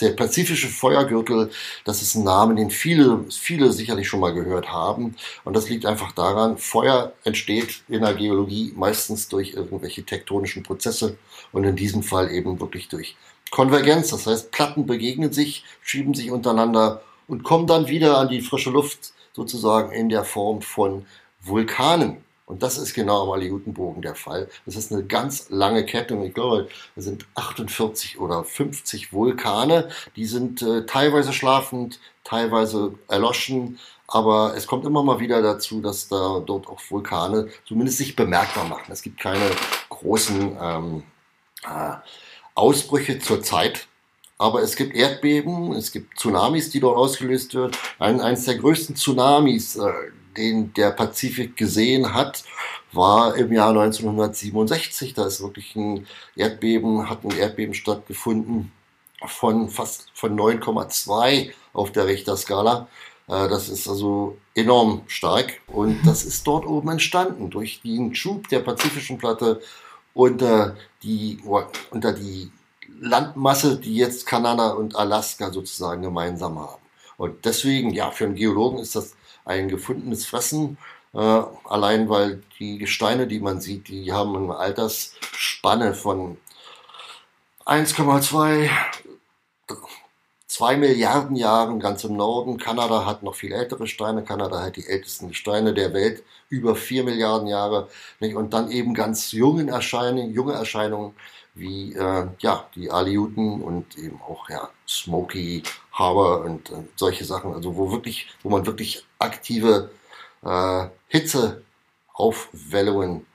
Der 0.00 0.12
Pazifische 0.12 0.68
Feuergürtel, 0.68 1.50
das 1.84 2.00
ist 2.00 2.14
ein 2.14 2.24
Name, 2.24 2.54
den 2.54 2.70
viele, 2.70 3.26
viele 3.28 3.70
sicherlich 3.70 4.08
schon 4.08 4.20
mal 4.20 4.32
gehört 4.32 4.72
haben. 4.72 5.14
Und 5.44 5.54
das 5.54 5.68
liegt 5.68 5.84
einfach 5.84 6.12
daran, 6.12 6.56
Feuer 6.56 7.12
entsteht 7.24 7.82
in 7.90 8.00
der 8.00 8.14
Geologie 8.14 8.72
meistens 8.74 9.28
durch 9.28 9.52
irgendwelche 9.52 10.02
tektonischen 10.04 10.62
Prozesse 10.62 11.18
und 11.52 11.64
in 11.64 11.76
diesem 11.76 12.02
Fall 12.02 12.30
eben 12.30 12.60
wirklich 12.60 12.88
durch 12.88 13.14
Konvergenz. 13.50 14.08
Das 14.08 14.26
heißt, 14.26 14.52
Platten 14.52 14.86
begegnen 14.86 15.34
sich, 15.34 15.64
schieben 15.82 16.14
sich 16.14 16.30
untereinander 16.30 17.02
und 17.28 17.42
kommen 17.42 17.66
dann 17.66 17.88
wieder 17.88 18.16
an 18.16 18.30
die 18.30 18.40
frische 18.40 18.70
Luft 18.70 19.12
sozusagen 19.32 19.92
in 19.92 20.08
der 20.08 20.24
Form 20.24 20.62
von 20.62 21.06
Vulkanen. 21.42 22.24
Und 22.50 22.64
das 22.64 22.78
ist 22.78 22.94
genau 22.94 23.22
am 23.22 23.30
Aleutenbogen 23.30 24.02
der 24.02 24.16
Fall. 24.16 24.48
Das 24.66 24.74
ist 24.74 24.92
eine 24.92 25.04
ganz 25.04 25.50
lange 25.50 25.86
Kette. 25.86 26.16
Und 26.16 26.24
ich 26.24 26.34
glaube, 26.34 26.68
es 26.96 27.04
sind 27.04 27.24
48 27.36 28.18
oder 28.18 28.42
50 28.42 29.12
Vulkane. 29.12 29.88
Die 30.16 30.26
sind 30.26 30.60
äh, 30.60 30.84
teilweise 30.84 31.32
schlafend, 31.32 32.00
teilweise 32.24 32.94
erloschen. 33.06 33.78
Aber 34.08 34.54
es 34.56 34.66
kommt 34.66 34.84
immer 34.84 35.04
mal 35.04 35.20
wieder 35.20 35.42
dazu, 35.42 35.80
dass 35.80 36.08
da 36.08 36.42
dort 36.44 36.66
auch 36.66 36.80
Vulkane 36.88 37.48
zumindest 37.68 37.98
sich 37.98 38.16
bemerkbar 38.16 38.64
machen. 38.64 38.90
Es 38.90 39.02
gibt 39.02 39.20
keine 39.20 39.48
großen 39.88 40.58
ähm, 40.60 41.02
äh, 41.62 41.92
Ausbrüche 42.56 43.20
zur 43.20 43.44
Zeit. 43.44 43.86
Aber 44.40 44.62
es 44.62 44.74
gibt 44.74 44.96
Erdbeben, 44.96 45.72
es 45.72 45.92
gibt 45.92 46.18
Tsunamis, 46.18 46.70
die 46.70 46.80
dort 46.80 46.96
ausgelöst 46.96 47.54
werden. 47.54 47.72
Ein, 47.98 48.22
eines 48.22 48.46
der 48.46 48.56
größten 48.56 48.96
Tsunamis, 48.96 49.76
äh, 49.76 49.92
den 50.34 50.72
der 50.72 50.92
Pazifik 50.92 51.58
gesehen 51.58 52.14
hat, 52.14 52.42
war 52.90 53.36
im 53.36 53.52
Jahr 53.52 53.68
1967. 53.68 55.12
Da 55.12 55.26
ist 55.26 55.42
wirklich 55.42 55.76
ein 55.76 56.06
Erdbeben, 56.36 57.10
hat 57.10 57.22
ein 57.22 57.36
Erdbeben 57.36 57.74
stattgefunden 57.74 58.72
von 59.26 59.68
fast 59.68 60.06
von 60.14 60.34
9,2 60.34 61.50
auf 61.74 61.92
der 61.92 62.06
Richterskala. 62.06 62.88
Äh, 63.28 63.46
das 63.50 63.68
ist 63.68 63.86
also 63.90 64.38
enorm 64.54 65.02
stark 65.06 65.60
und 65.66 66.00
das 66.06 66.24
ist 66.24 66.46
dort 66.46 66.64
oben 66.64 66.88
entstanden 66.88 67.50
durch 67.50 67.82
den 67.82 68.14
Schub 68.14 68.48
der 68.48 68.60
pazifischen 68.60 69.18
Platte 69.18 69.60
unter 70.14 70.78
die, 71.02 71.40
unter 71.90 72.14
die 72.14 72.50
Landmasse, 73.00 73.78
die 73.78 73.96
jetzt 73.96 74.26
Kanada 74.26 74.70
und 74.70 74.96
Alaska 74.96 75.50
sozusagen 75.52 76.02
gemeinsam 76.02 76.58
haben. 76.58 76.82
Und 77.16 77.44
deswegen, 77.44 77.90
ja, 77.90 78.10
für 78.10 78.24
einen 78.24 78.34
Geologen 78.34 78.78
ist 78.78 78.96
das 78.96 79.14
ein 79.44 79.68
gefundenes 79.68 80.26
Fressen, 80.26 80.78
äh, 81.14 81.18
allein 81.18 82.08
weil 82.08 82.42
die 82.58 82.78
Gesteine, 82.78 83.26
die 83.26 83.40
man 83.40 83.60
sieht, 83.60 83.88
die 83.88 84.12
haben 84.12 84.36
eine 84.36 84.56
Altersspanne 84.56 85.94
von 85.94 86.38
1,2 87.66 88.70
2 90.50 90.76
Milliarden 90.76 91.36
Jahren 91.36 91.78
ganz 91.78 92.02
im 92.02 92.16
Norden. 92.16 92.58
Kanada 92.58 93.06
hat 93.06 93.22
noch 93.22 93.36
viel 93.36 93.52
ältere 93.52 93.86
Steine. 93.86 94.24
Kanada 94.24 94.60
hat 94.62 94.76
die 94.76 94.86
ältesten 94.86 95.28
Gesteine 95.28 95.72
der 95.72 95.94
Welt, 95.94 96.24
über 96.48 96.74
4 96.74 97.04
Milliarden 97.04 97.46
Jahre. 97.46 97.88
Und 98.20 98.52
dann 98.52 98.70
eben 98.70 98.92
ganz 98.92 99.30
jungen 99.30 99.68
Erscheinungen, 99.68 100.32
junge 100.32 100.54
Erscheinungen 100.54 101.14
wie 101.54 101.94
äh, 101.94 102.26
ja, 102.38 102.66
die 102.74 102.90
Aleuten 102.90 103.62
und 103.62 103.96
eben 103.98 104.20
auch 104.22 104.48
ja, 104.48 104.70
Smoky 104.88 105.62
Harbor 105.92 106.44
und 106.44 106.70
äh, 106.70 106.82
solche 106.96 107.24
Sachen, 107.24 107.54
also 107.54 107.76
wo 107.76 107.92
wirklich, 107.92 108.28
wo 108.42 108.50
man 108.50 108.66
wirklich 108.66 109.06
aktive 109.18 109.90
äh, 110.42 110.86
Hitzeaufwellungen 111.08 113.26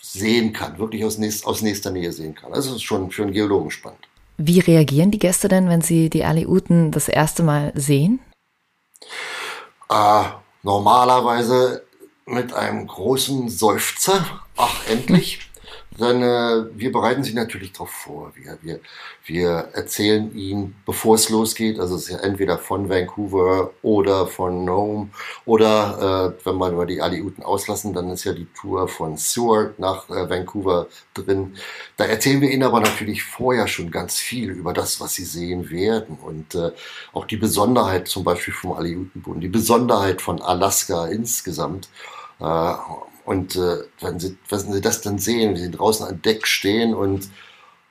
sehen 0.00 0.52
kann, 0.52 0.78
wirklich 0.78 1.04
aus, 1.04 1.18
nächst, 1.18 1.46
aus 1.46 1.62
nächster 1.62 1.90
Nähe 1.90 2.12
sehen 2.12 2.34
kann. 2.34 2.52
Also 2.52 2.70
es 2.70 2.76
ist 2.76 2.82
schon 2.82 3.10
für 3.10 3.22
einen 3.22 3.32
Geologen 3.32 3.70
spannend. 3.70 4.06
Wie 4.38 4.60
reagieren 4.60 5.10
die 5.10 5.18
Gäste 5.18 5.48
denn, 5.48 5.68
wenn 5.68 5.82
sie 5.82 6.08
die 6.10 6.24
Aleuten 6.24 6.90
das 6.90 7.08
erste 7.08 7.42
Mal 7.42 7.72
sehen? 7.76 8.20
Äh, 9.88 10.24
normalerweise 10.62 11.84
mit 12.26 12.52
einem 12.52 12.86
großen 12.86 13.48
Seufzer. 13.48 14.42
Ach, 14.56 14.86
endlich 14.88 15.50
äh, 16.22 16.78
wir 16.78 16.90
bereiten 16.90 17.22
sie 17.22 17.34
natürlich 17.34 17.72
darauf 17.72 17.90
vor. 17.90 18.32
Wir, 18.34 18.56
wir, 18.62 18.80
wir 19.26 19.68
erzählen 19.74 20.34
ihnen, 20.34 20.74
bevor 20.86 21.16
es 21.16 21.28
losgeht, 21.28 21.78
also 21.78 21.96
es 21.96 22.04
ist 22.04 22.10
ja 22.10 22.18
entweder 22.18 22.58
von 22.58 22.88
Vancouver 22.88 23.70
oder 23.82 24.26
von 24.26 24.64
Nome 24.64 25.10
oder 25.44 26.34
äh, 26.40 26.46
wenn 26.46 26.56
wir 26.56 26.72
mal 26.72 26.86
die 26.86 27.02
Aleuten 27.02 27.42
auslassen, 27.42 27.92
dann 27.92 28.10
ist 28.10 28.24
ja 28.24 28.32
die 28.32 28.46
Tour 28.58 28.88
von 28.88 29.16
Seward 29.18 29.78
nach 29.78 30.08
äh, 30.08 30.30
Vancouver 30.30 30.86
drin. 31.14 31.56
Da 31.98 32.04
erzählen 32.04 32.40
wir 32.40 32.50
ihnen 32.50 32.62
aber 32.62 32.80
natürlich 32.80 33.22
vorher 33.22 33.68
schon 33.68 33.90
ganz 33.90 34.16
viel 34.16 34.50
über 34.50 34.72
das, 34.72 35.00
was 35.00 35.14
sie 35.14 35.24
sehen 35.24 35.70
werden 35.70 36.16
und 36.22 36.54
äh, 36.54 36.70
auch 37.12 37.26
die 37.26 37.36
Besonderheit 37.36 38.08
zum 38.08 38.24
Beispiel 38.24 38.54
vom 38.54 38.72
Aleutenbund, 38.72 39.42
die 39.42 39.48
Besonderheit 39.48 40.22
von 40.22 40.40
Alaska 40.40 41.06
insgesamt. 41.06 41.88
Äh, 42.42 42.74
und 43.24 43.56
äh, 43.56 43.84
wenn, 44.00 44.18
sie, 44.18 44.36
wenn 44.48 44.72
sie 44.72 44.80
das 44.80 45.00
dann 45.00 45.18
sehen, 45.18 45.54
wie 45.54 45.60
sie 45.60 45.70
draußen 45.70 46.06
an 46.06 46.22
Deck 46.22 46.46
stehen 46.46 46.92
und, 46.92 47.30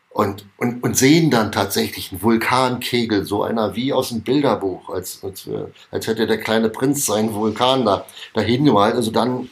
und, 0.10 0.46
und, 0.58 0.84
und 0.84 0.98
sehen 0.98 1.32
dann 1.32 1.54
tatsächlich 1.54 2.12
einen 2.12 2.22
Vulkankegel, 2.22 3.26
so 3.26 3.44
einer 3.44 3.76
wie 3.76 3.94
aus 3.94 4.10
dem 4.10 4.22
Bilderbuch, 4.22 4.90
als, 4.90 5.24
als, 5.24 5.50
als 5.90 6.08
hätte 6.08 6.28
der 6.28 6.38
kleine 6.38 6.70
Prinz 6.70 7.06
seinen 7.06 7.34
Vulkan 7.34 7.86
da 7.86 8.06
dahin 8.34 8.66
gemalt. 8.66 8.96
Also 8.96 9.10
dann, 9.10 9.50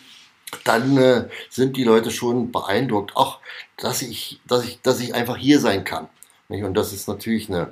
dann 0.65 0.97
äh, 0.97 1.29
sind 1.49 1.77
die 1.77 1.85
Leute 1.85 2.11
schon 2.11 2.51
beeindruckt, 2.51 3.15
auch 3.15 3.39
dass 3.77 4.01
ich, 4.01 4.41
dass 4.45 4.65
ich, 4.65 4.81
dass 4.81 4.99
ich 4.99 5.15
einfach 5.15 5.37
hier 5.37 5.59
sein 5.59 5.85
kann. 5.85 6.09
Und 6.49 6.73
das 6.73 6.91
ist 6.91 7.07
natürlich 7.07 7.47
eine, 7.47 7.71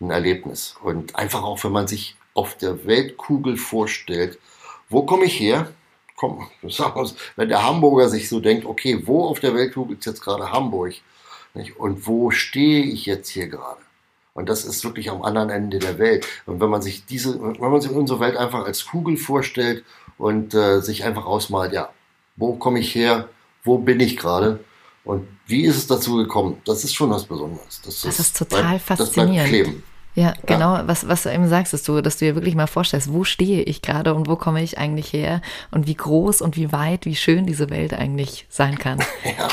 ein 0.00 0.10
Erlebnis. 0.10 0.76
Und 0.82 1.16
einfach 1.16 1.42
auch, 1.42 1.64
wenn 1.64 1.72
man 1.72 1.86
sich 1.86 2.16
auf 2.34 2.56
der 2.58 2.84
Weltkugel 2.84 3.56
vorstellt, 3.56 4.38
wo 4.90 5.04
komme 5.04 5.24
ich 5.24 5.40
her? 5.40 5.68
Komm, 6.16 6.48
wenn 7.36 7.48
der 7.48 7.64
Hamburger 7.64 8.08
sich 8.08 8.28
so 8.28 8.40
denkt, 8.40 8.64
okay, 8.66 9.02
wo 9.06 9.26
auf 9.26 9.40
der 9.40 9.54
Weltkugel 9.54 9.96
ist 9.98 10.06
jetzt 10.06 10.22
gerade 10.22 10.50
Hamburg? 10.50 10.94
Nicht? 11.54 11.78
Und 11.78 12.06
wo 12.06 12.30
stehe 12.30 12.84
ich 12.84 13.06
jetzt 13.06 13.28
hier 13.28 13.48
gerade? 13.48 13.80
Und 14.34 14.50
das 14.50 14.64
ist 14.64 14.84
wirklich 14.84 15.10
am 15.10 15.22
anderen 15.22 15.48
Ende 15.48 15.78
der 15.78 15.98
Welt. 15.98 16.26
Und 16.44 16.60
wenn 16.60 16.68
man 16.68 16.82
sich 16.82 17.06
diese, 17.06 17.40
wenn 17.40 17.70
man 17.70 17.80
sich 17.80 17.90
unsere 17.90 18.20
Welt 18.20 18.36
einfach 18.36 18.66
als 18.66 18.84
Kugel 18.86 19.16
vorstellt 19.16 19.84
und 20.18 20.52
äh, 20.52 20.80
sich 20.80 21.04
einfach 21.04 21.24
ausmalt, 21.24 21.72
ja, 21.72 21.90
wo 22.36 22.54
komme 22.54 22.80
ich 22.80 22.94
her? 22.94 23.28
Wo 23.64 23.78
bin 23.78 23.98
ich 24.00 24.18
gerade? 24.18 24.60
Und 25.04 25.26
wie 25.46 25.64
ist 25.64 25.76
es 25.76 25.86
dazu 25.86 26.16
gekommen? 26.16 26.60
Das 26.66 26.84
ist 26.84 26.94
schon 26.94 27.10
was 27.10 27.24
Besonderes. 27.24 27.80
Das, 27.82 28.02
das 28.02 28.04
ist, 28.04 28.20
ist 28.20 28.36
total 28.36 28.62
bleibt, 28.62 28.82
faszinierend. 28.82 29.16
Das 29.16 29.34
bleibt 29.34 29.48
kleben. 29.48 29.82
Ja, 30.16 30.32
genau. 30.46 30.80
Was, 30.86 31.06
was 31.06 31.24
du 31.24 31.32
eben 31.32 31.46
sagst, 31.46 31.74
ist 31.74 31.86
du, 31.86 32.00
dass 32.00 32.16
du 32.16 32.24
dir 32.24 32.34
wirklich 32.34 32.54
mal 32.54 32.66
vorstellst, 32.66 33.12
wo 33.12 33.24
stehe 33.24 33.62
ich 33.62 33.82
gerade 33.82 34.14
und 34.14 34.26
wo 34.28 34.36
komme 34.36 34.62
ich 34.62 34.78
eigentlich 34.78 35.12
her 35.12 35.42
und 35.70 35.86
wie 35.86 35.94
groß 35.94 36.40
und 36.40 36.56
wie 36.56 36.72
weit, 36.72 37.04
wie 37.04 37.14
schön 37.14 37.44
diese 37.44 37.68
Welt 37.68 37.92
eigentlich 37.94 38.46
sein 38.48 38.78
kann. 38.78 38.98
Ja. 39.24 39.48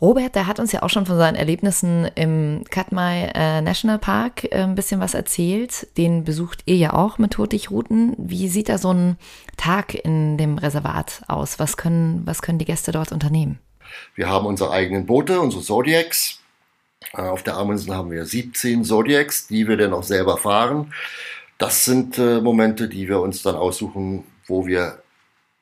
Robert, 0.00 0.34
der 0.34 0.46
hat 0.46 0.60
uns 0.60 0.72
ja 0.72 0.82
auch 0.82 0.90
schon 0.90 1.06
von 1.06 1.16
seinen 1.16 1.36
Erlebnissen 1.36 2.06
im 2.14 2.64
Katmai 2.70 3.30
äh, 3.34 3.62
National 3.62 3.98
Park 3.98 4.44
äh, 4.44 4.62
ein 4.62 4.74
bisschen 4.74 5.00
was 5.00 5.14
erzählt. 5.14 5.88
Den 5.96 6.22
besucht 6.22 6.62
ihr 6.66 6.76
ja 6.76 6.92
auch 6.92 7.16
mit 7.16 7.38
Hurtigruten. 7.38 8.14
Wie 8.18 8.48
sieht 8.48 8.68
da 8.68 8.76
so 8.76 8.92
ein 8.92 9.16
Tag 9.56 9.94
in 9.94 10.36
dem 10.36 10.58
Reservat 10.58 11.22
aus? 11.28 11.58
Was 11.58 11.78
können, 11.78 12.22
was 12.26 12.42
können 12.42 12.58
die 12.58 12.66
Gäste 12.66 12.92
dort 12.92 13.10
unternehmen? 13.10 13.58
Wir 14.14 14.28
haben 14.28 14.44
unsere 14.44 14.70
eigenen 14.70 15.06
Boote, 15.06 15.40
unsere 15.40 15.62
Zodiacs. 15.62 16.40
Äh, 17.14 17.22
auf 17.22 17.42
der 17.42 17.54
Arminsel 17.54 17.94
haben 17.94 18.10
wir 18.10 18.24
17 18.24 18.84
Zodiacs, 18.84 19.46
die 19.46 19.68
wir 19.68 19.76
dann 19.76 19.92
auch 19.92 20.04
selber 20.04 20.36
fahren. 20.36 20.92
Das 21.58 21.84
sind 21.84 22.18
äh, 22.18 22.40
Momente, 22.40 22.88
die 22.88 23.08
wir 23.08 23.20
uns 23.20 23.42
dann 23.42 23.54
aussuchen, 23.54 24.24
wo 24.46 24.66
wir 24.66 25.02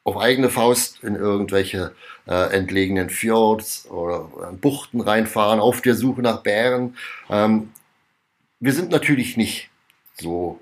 auf 0.03 0.18
eigene 0.18 0.51
Faust 0.51 1.03
in 1.03 1.14
irgendwelche 1.14 1.95
äh, 2.26 2.53
entlegenen 2.55 3.11
Fjords 3.11 3.86
oder 3.90 4.28
Buchten 4.61 5.01
reinfahren, 5.01 5.61
auf 5.61 5.80
der 5.80 5.95
Suche 5.95 6.20
nach 6.20 6.42
Bären. 6.42 6.97
Ähm, 7.30 7.70
wir 8.61 8.72
sind 8.72 8.90
natürlich 8.90 9.36
nicht 9.36 9.70
so 10.14 10.61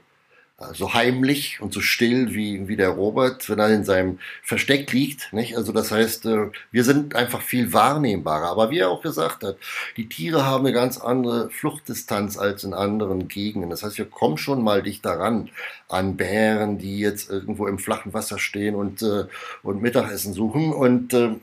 so 0.74 0.94
heimlich 0.94 1.60
und 1.60 1.72
so 1.72 1.80
still 1.80 2.34
wie, 2.34 2.68
wie 2.68 2.76
der 2.76 2.90
Robert, 2.90 3.48
wenn 3.48 3.58
er 3.58 3.68
in 3.68 3.84
seinem 3.84 4.18
Versteck 4.42 4.92
liegt. 4.92 5.32
Nicht? 5.32 5.56
Also 5.56 5.72
das 5.72 5.90
heißt, 5.90 6.26
äh, 6.26 6.50
wir 6.70 6.84
sind 6.84 7.14
einfach 7.14 7.42
viel 7.42 7.72
wahrnehmbarer. 7.72 8.48
Aber 8.48 8.70
wie 8.70 8.78
er 8.78 8.90
auch 8.90 9.02
gesagt 9.02 9.44
hat, 9.44 9.56
die 9.96 10.08
Tiere 10.08 10.44
haben 10.44 10.66
eine 10.66 10.74
ganz 10.74 10.98
andere 10.98 11.50
Fluchtdistanz 11.50 12.38
als 12.38 12.64
in 12.64 12.74
anderen 12.74 13.28
Gegenden. 13.28 13.70
Das 13.70 13.82
heißt, 13.82 13.98
wir 13.98 14.06
kommen 14.06 14.38
schon 14.38 14.62
mal 14.62 14.82
dichter 14.82 15.18
ran 15.18 15.50
an 15.88 16.16
Bären, 16.16 16.78
die 16.78 16.98
jetzt 16.98 17.30
irgendwo 17.30 17.66
im 17.66 17.78
flachen 17.78 18.14
Wasser 18.14 18.38
stehen 18.38 18.74
und, 18.74 19.02
äh, 19.02 19.26
und 19.62 19.82
Mittagessen 19.82 20.32
suchen. 20.32 20.72
Und 20.72 21.12
äh, 21.14 21.36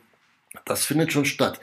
das 0.66 0.86
findet 0.86 1.12
schon 1.12 1.26
statt. 1.26 1.60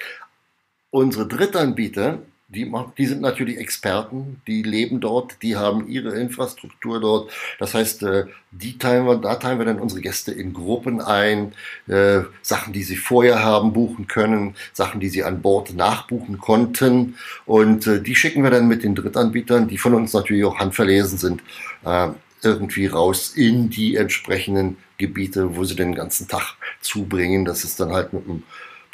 Unsere 0.91 1.27
Drittanbieter, 1.27 2.19
die, 2.49 2.73
die 2.97 3.07
sind 3.07 3.23
natürlich 3.23 3.59
Experten, 3.59 4.41
die 4.47 4.63
leben 4.63 5.01
dort, 5.01 5.43
die 5.43 5.57
haben 5.57 5.89
ihre 5.89 6.17
Infrastruktur 6.17 7.01
dort. 7.01 7.33
Das 7.59 7.75
heißt, 7.75 8.05
äh, 8.05 8.27
die 8.53 8.79
teilen 8.79 9.05
wir, 9.05 9.17
da 9.17 9.35
teilen 9.35 9.59
wir 9.59 9.67
dann 9.67 9.81
unsere 9.81 10.01
Gäste 10.01 10.31
in 10.31 10.53
Gruppen 10.53 11.01
ein, 11.01 11.55
äh, 11.89 12.21
Sachen, 12.43 12.73
die 12.73 12.85
sie 12.85 12.97
vorher 12.97 13.43
haben 13.43 13.73
buchen 13.73 14.07
können, 14.07 14.55
Sachen, 14.73 15.01
die 15.01 15.09
sie 15.09 15.25
an 15.25 15.43
Bord 15.43 15.75
nachbuchen 15.75 16.39
konnten. 16.39 17.17
Und 17.47 17.89
äh, 17.89 18.01
die 18.01 18.15
schicken 18.15 18.45
wir 18.45 18.51
dann 18.51 18.69
mit 18.69 18.85
den 18.85 18.95
Drittanbietern, 18.95 19.67
die 19.67 19.79
von 19.79 19.95
uns 19.95 20.13
natürlich 20.13 20.45
auch 20.45 20.59
handverlesen 20.59 21.19
sind, 21.19 21.43
äh, 21.85 22.11
irgendwie 22.43 22.87
raus 22.87 23.33
in 23.35 23.71
die 23.71 23.97
entsprechenden 23.97 24.77
Gebiete, 24.99 25.57
wo 25.57 25.65
sie 25.65 25.75
den 25.75 25.97
ganzen 25.97 26.29
Tag 26.29 26.55
zubringen. 26.81 27.45
Das 27.45 27.65
ist 27.65 27.81
dann 27.81 27.91
halt 27.91 28.13
mit 28.13 28.25
einem 28.25 28.45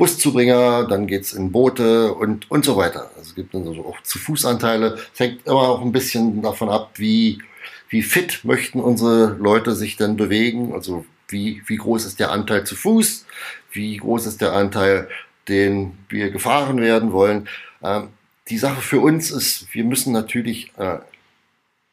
Buszubringer, 0.02 0.88
dann 0.88 1.06
geht's 1.06 1.32
in 1.32 1.52
Boote 1.52 2.12
und, 2.12 2.50
und 2.50 2.64
so 2.64 2.76
weiter. 2.76 3.12
Also 3.16 3.28
es 3.28 3.34
gibt 3.36 3.54
dann 3.54 3.62
so 3.62 3.86
auch 3.86 4.02
zu 4.02 4.18
Fußanteile. 4.18 4.98
Es 5.14 5.20
hängt 5.20 5.46
immer 5.46 5.60
auch 5.60 5.80
ein 5.80 5.92
bisschen 5.92 6.42
davon 6.42 6.70
ab, 6.70 6.94
wie, 6.96 7.40
wie 7.88 8.02
fit 8.02 8.40
möchten 8.42 8.80
unsere 8.80 9.36
Leute 9.38 9.76
sich 9.76 9.96
denn 9.96 10.16
bewegen. 10.16 10.72
Also 10.72 11.06
wie, 11.28 11.62
wie 11.66 11.76
groß 11.76 12.04
ist 12.04 12.18
der 12.18 12.32
Anteil 12.32 12.64
zu 12.64 12.74
Fuß, 12.74 13.26
wie 13.70 13.96
groß 13.96 14.26
ist 14.26 14.40
der 14.40 14.54
Anteil, 14.54 15.08
den 15.46 15.96
wir 16.08 16.30
gefahren 16.30 16.80
werden 16.80 17.12
wollen. 17.12 17.48
Ähm, 17.80 18.08
die 18.48 18.58
Sache 18.58 18.82
für 18.82 18.98
uns 18.98 19.30
ist, 19.30 19.72
wir 19.72 19.84
müssen 19.84 20.12
natürlich 20.12 20.72
äh, 20.78 20.98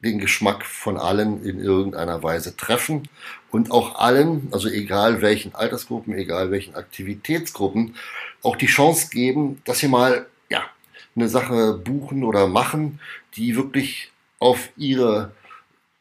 den 0.03 0.18
Geschmack 0.18 0.66
von 0.66 0.97
allen 0.97 1.43
in 1.43 1.60
irgendeiner 1.60 2.24
Weise 2.24 2.57
treffen 2.57 3.07
und 3.52 3.72
auch 3.72 3.95
allen, 3.95 4.47
also 4.52 4.70
egal 4.70 5.22
welchen 5.22 5.56
Altersgruppen, 5.56 6.14
egal 6.14 6.52
welchen 6.52 6.76
Aktivitätsgruppen, 6.76 7.95
auch 8.43 8.56
die 8.56 8.68
Chance 8.68 9.10
geben, 9.10 9.62
dass 9.66 9.80
sie 9.80 9.88
mal 9.88 10.28
ja, 10.50 10.64
eine 11.16 11.30
Sache 11.30 11.74
buchen 11.74 12.24
oder 12.24 12.47
machen, 12.47 13.00
die 13.36 13.56
wirklich 13.56 14.12
auf 14.39 14.70
ihre 14.78 15.32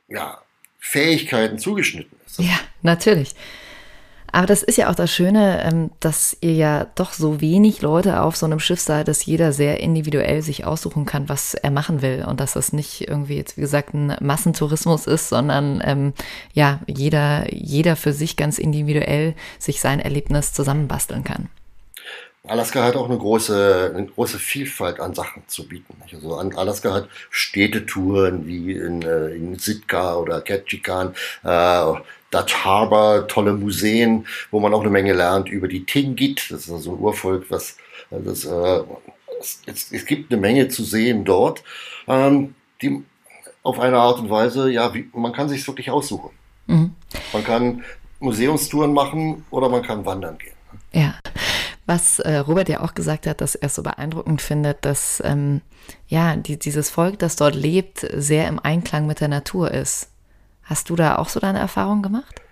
ja, 0.08 0.40
Fähigkeiten 0.78 1.58
zugeschnitten 1.58 2.16
ist. 2.26 2.38
Ja, 2.38 2.58
natürlich. 2.82 3.34
Aber 4.32 4.46
das 4.46 4.62
ist 4.62 4.76
ja 4.76 4.90
auch 4.90 4.94
das 4.94 5.10
Schöne, 5.10 5.62
ähm, 5.64 5.90
dass 6.00 6.36
ihr 6.40 6.54
ja 6.54 6.86
doch 6.94 7.12
so 7.12 7.40
wenig 7.40 7.82
Leute 7.82 8.22
auf 8.22 8.36
so 8.36 8.46
einem 8.46 8.60
Schiff 8.60 8.80
seid, 8.80 9.08
dass 9.08 9.24
jeder 9.24 9.52
sehr 9.52 9.80
individuell 9.80 10.42
sich 10.42 10.64
aussuchen 10.64 11.06
kann, 11.06 11.28
was 11.28 11.54
er 11.54 11.70
machen 11.70 12.02
will 12.02 12.24
und 12.28 12.40
dass 12.40 12.52
das 12.52 12.72
nicht 12.72 13.08
irgendwie 13.08 13.36
jetzt, 13.36 13.56
wie 13.56 13.62
gesagt, 13.62 13.94
ein 13.94 14.16
Massentourismus 14.20 15.06
ist, 15.06 15.28
sondern 15.28 15.82
ähm, 15.84 16.12
ja, 16.52 16.80
jeder, 16.86 17.52
jeder 17.52 17.96
für 17.96 18.12
sich 18.12 18.36
ganz 18.36 18.58
individuell 18.58 19.34
sich 19.58 19.80
sein 19.80 20.00
Erlebnis 20.00 20.52
zusammenbasteln 20.52 21.24
kann. 21.24 21.48
Alaska 22.48 22.82
hat 22.82 22.96
auch 22.96 23.08
eine 23.08 23.18
große, 23.18 23.92
eine 23.94 24.06
große 24.06 24.38
Vielfalt 24.38 25.00
an 25.00 25.14
Sachen 25.14 25.42
zu 25.48 25.68
bieten. 25.68 25.94
Also 26.10 26.36
Alaska 26.36 26.94
hat 26.94 27.08
Städtetouren 27.30 28.46
wie 28.46 28.72
in, 28.72 29.02
äh, 29.02 29.28
in 29.34 29.58
Sitka 29.58 30.16
oder 30.16 30.40
Ketchikan, 30.40 31.14
äh, 31.44 31.92
Dutch 32.30 32.54
Harbor, 32.64 33.26
tolle 33.26 33.54
Museen, 33.54 34.26
wo 34.50 34.60
man 34.60 34.74
auch 34.74 34.80
eine 34.80 34.90
Menge 34.90 35.14
lernt 35.14 35.48
über 35.48 35.68
die 35.68 35.84
Tingit. 35.84 36.50
Das 36.50 36.66
ist 36.66 36.70
also 36.70 36.92
ein 36.92 36.98
Urvolk, 36.98 37.46
was 37.50 37.76
das, 38.10 38.44
äh, 38.44 38.82
es, 39.66 39.92
es, 39.92 40.06
gibt 40.06 40.32
eine 40.32 40.40
Menge 40.40 40.68
zu 40.68 40.84
sehen 40.84 41.24
dort, 41.24 41.62
ähm, 42.06 42.54
die 42.82 43.02
auf 43.62 43.78
eine 43.78 43.98
Art 43.98 44.18
und 44.18 44.30
Weise, 44.30 44.70
ja, 44.70 44.92
wie, 44.94 45.08
man 45.12 45.32
kann 45.32 45.48
sich 45.48 45.66
wirklich 45.66 45.90
aussuchen. 45.90 46.30
Mhm. 46.66 46.94
Man 47.32 47.44
kann 47.44 47.84
Museumstouren 48.20 48.92
machen 48.92 49.44
oder 49.50 49.68
man 49.68 49.82
kann 49.82 50.04
wandern 50.04 50.38
gehen. 50.38 50.54
Ja. 50.92 51.14
Was 51.86 52.18
äh, 52.18 52.36
Robert 52.36 52.68
ja 52.68 52.80
auch 52.82 52.94
gesagt 52.94 53.26
hat, 53.26 53.40
dass 53.40 53.54
er 53.54 53.70
so 53.70 53.82
beeindruckend 53.82 54.42
findet, 54.42 54.84
dass 54.84 55.22
ähm, 55.24 55.62
ja 56.06 56.36
die, 56.36 56.58
dieses 56.58 56.90
Volk, 56.90 57.18
das 57.18 57.36
dort 57.36 57.54
lebt, 57.54 58.06
sehr 58.14 58.46
im 58.46 58.58
Einklang 58.58 59.06
mit 59.06 59.20
der 59.20 59.28
Natur 59.28 59.70
ist. 59.70 60.10
Hast 60.68 60.90
du 60.90 60.96
da 60.96 61.16
auch 61.16 61.30
so 61.30 61.40
deine 61.40 61.58
Erfahrungen 61.58 62.02
gemacht? 62.02 62.42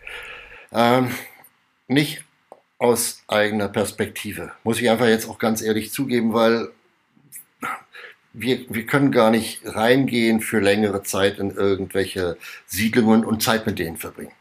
Ähm, 0.73 1.11
nicht 1.87 2.25
aus 2.79 3.23
eigener 3.29 3.69
Perspektive. 3.69 4.53
Muss 4.65 4.81
ich 4.81 4.89
einfach 4.89 5.07
jetzt 5.07 5.29
auch 5.29 5.39
ganz 5.39 5.61
ehrlich 5.61 5.93
zugeben, 5.93 6.33
weil 6.33 6.71
wir, 8.33 8.65
wir 8.69 8.87
können 8.87 9.13
gar 9.13 9.31
nicht 9.31 9.61
reingehen 9.65 10.41
für 10.41 10.61
längere 10.61 11.03
Zeit 11.03 11.39
in 11.39 11.51
irgendwelche 11.51 12.39
Siedlungen 12.67 13.25
und 13.25 13.43
Zeit 13.43 13.67
mit 13.67 13.79
denen 13.79 13.99
verbringen. 13.99 14.33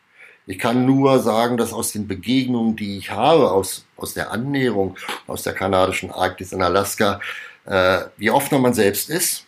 Ich 0.47 0.59
kann 0.59 0.85
nur 0.85 1.19
sagen, 1.19 1.57
dass 1.57 1.73
aus 1.73 1.91
den 1.91 2.07
Begegnungen, 2.07 2.75
die 2.75 2.97
ich 2.97 3.11
habe, 3.11 3.51
aus, 3.51 3.85
aus 3.97 4.13
der 4.13 4.31
Annäherung 4.31 4.95
aus 5.27 5.43
der 5.43 5.53
kanadischen 5.53 6.11
Arktis 6.11 6.53
in 6.53 6.61
Alaska, 6.61 7.19
äh, 7.65 8.01
wie 8.17 8.29
offener 8.29 8.61
man 8.61 8.73
selbst 8.73 9.09
ist, 9.09 9.44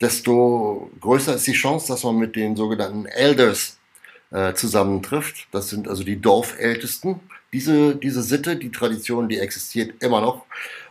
desto 0.00 0.90
größer 1.00 1.34
ist 1.36 1.46
die 1.46 1.52
Chance, 1.52 1.88
dass 1.88 2.04
man 2.04 2.16
mit 2.16 2.36
den 2.36 2.56
sogenannten 2.56 3.06
Elders 3.06 3.78
äh, 4.30 4.54
zusammentrifft. 4.54 5.48
Das 5.52 5.70
sind 5.70 5.88
also 5.88 6.04
die 6.04 6.20
Dorfältesten. 6.20 7.20
Diese, 7.52 7.96
diese 7.96 8.22
Sitte, 8.22 8.56
die 8.56 8.70
Tradition, 8.70 9.28
die 9.28 9.38
existiert 9.38 10.02
immer 10.02 10.20
noch. 10.20 10.44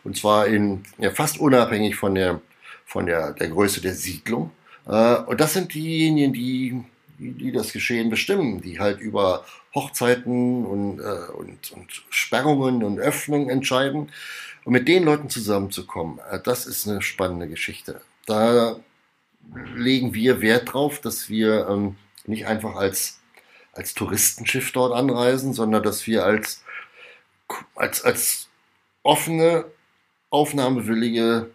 Und 0.03 0.17
zwar 0.17 0.47
in, 0.47 0.83
ja, 0.97 1.11
fast 1.11 1.39
unabhängig 1.39 1.95
von 1.95 2.15
der, 2.15 2.41
von 2.85 3.05
der, 3.05 3.33
der 3.33 3.49
Größe 3.49 3.81
der 3.81 3.93
Siedlung. 3.93 4.51
Äh, 4.87 5.15
und 5.17 5.39
das 5.39 5.53
sind 5.53 5.73
diejenigen, 5.73 6.33
die, 6.33 6.83
die, 7.19 7.51
das 7.51 7.73
Geschehen 7.73 8.09
bestimmen, 8.09 8.61
die 8.61 8.79
halt 8.79 8.99
über 8.99 9.45
Hochzeiten 9.73 10.65
und, 10.65 10.99
äh, 10.99 11.31
und, 11.33 11.71
und 11.71 12.03
Sperrungen 12.09 12.83
und 12.83 12.99
Öffnungen 12.99 13.49
entscheiden. 13.49 14.09
Und 14.63 14.73
mit 14.73 14.87
den 14.87 15.03
Leuten 15.03 15.29
zusammenzukommen, 15.29 16.19
äh, 16.31 16.39
das 16.43 16.65
ist 16.65 16.87
eine 16.87 17.01
spannende 17.01 17.47
Geschichte. 17.47 18.01
Da 18.25 18.79
legen 19.75 20.13
wir 20.13 20.41
Wert 20.41 20.73
drauf, 20.73 20.99
dass 20.99 21.29
wir 21.29 21.67
ähm, 21.69 21.95
nicht 22.25 22.47
einfach 22.47 22.75
als, 22.75 23.19
als 23.73 23.93
Touristenschiff 23.93 24.71
dort 24.71 24.93
anreisen, 24.93 25.53
sondern 25.53 25.83
dass 25.83 26.07
wir 26.07 26.25
als, 26.25 26.63
als, 27.75 28.03
als 28.03 28.49
offene, 29.03 29.65
aufnahmewillige, 30.29 31.51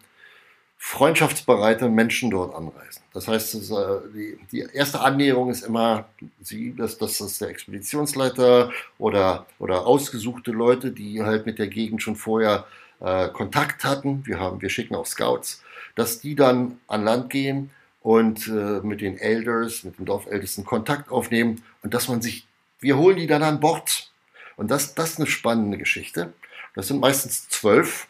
freundschaftsbereite 0.77 1.89
Menschen 1.89 2.31
dort 2.31 2.55
anreisen. 2.55 3.03
Das 3.13 3.27
heißt, 3.27 3.53
das, 3.53 3.69
äh, 3.69 3.99
die, 4.15 4.39
die, 4.51 4.67
erste 4.73 5.01
Annäherung 5.01 5.51
ist 5.51 5.63
immer, 5.63 6.09
sie, 6.41 6.75
dass, 6.75 6.97
dass 6.97 7.19
das 7.19 7.37
der 7.37 7.49
Expeditionsleiter 7.49 8.71
oder, 8.97 9.45
oder 9.59 9.85
ausgesuchte 9.85 10.51
Leute, 10.51 10.91
die 10.91 11.21
halt 11.21 11.45
mit 11.45 11.59
der 11.59 11.67
Gegend 11.67 12.01
schon 12.01 12.15
vorher 12.15 12.65
äh, 12.99 13.29
Kontakt 13.29 13.83
hatten. 13.83 14.25
Wir, 14.25 14.39
haben, 14.39 14.61
wir 14.61 14.69
schicken 14.69 14.95
auch 14.95 15.05
Scouts, 15.05 15.61
dass 15.95 16.19
die 16.19 16.35
dann 16.35 16.79
an 16.87 17.03
Land 17.03 17.29
gehen 17.29 17.69
und 18.01 18.47
äh, 18.47 18.81
mit 18.81 19.01
den 19.01 19.17
Elders, 19.17 19.83
mit 19.83 19.99
den 19.99 20.05
Dorfältesten 20.05 20.65
Kontakt 20.65 21.11
aufnehmen 21.11 21.63
und 21.83 21.93
dass 21.93 22.07
man 22.07 22.21
sich, 22.21 22.47
wir 22.79 22.97
holen 22.97 23.17
die 23.17 23.27
dann 23.27 23.43
an 23.43 23.59
Bord. 23.59 24.11
Und 24.57 24.71
das, 24.71 24.95
das 24.95 25.11
ist 25.11 25.19
eine 25.19 25.27
spannende 25.27 25.77
Geschichte. 25.77 26.33
Das 26.75 26.87
sind 26.87 26.99
meistens 26.99 27.47
zwölf, 27.49 28.07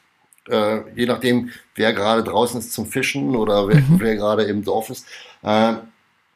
äh, 0.50 0.82
je 0.96 1.06
nachdem, 1.06 1.52
wer 1.76 1.94
gerade 1.94 2.24
draußen 2.24 2.60
ist 2.60 2.74
zum 2.74 2.86
Fischen 2.86 3.36
oder 3.36 3.68
wer, 3.68 3.82
mhm. 3.82 4.00
wer 4.00 4.16
gerade 4.16 4.44
im 4.44 4.64
Dorf 4.64 4.90
ist. 4.90 5.06
Äh, 5.44 5.74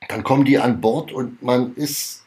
dann 0.07 0.23
kommen 0.23 0.45
die 0.45 0.59
an 0.59 0.81
Bord 0.81 1.11
und 1.11 1.41
man 1.41 1.75
ist 1.75 2.24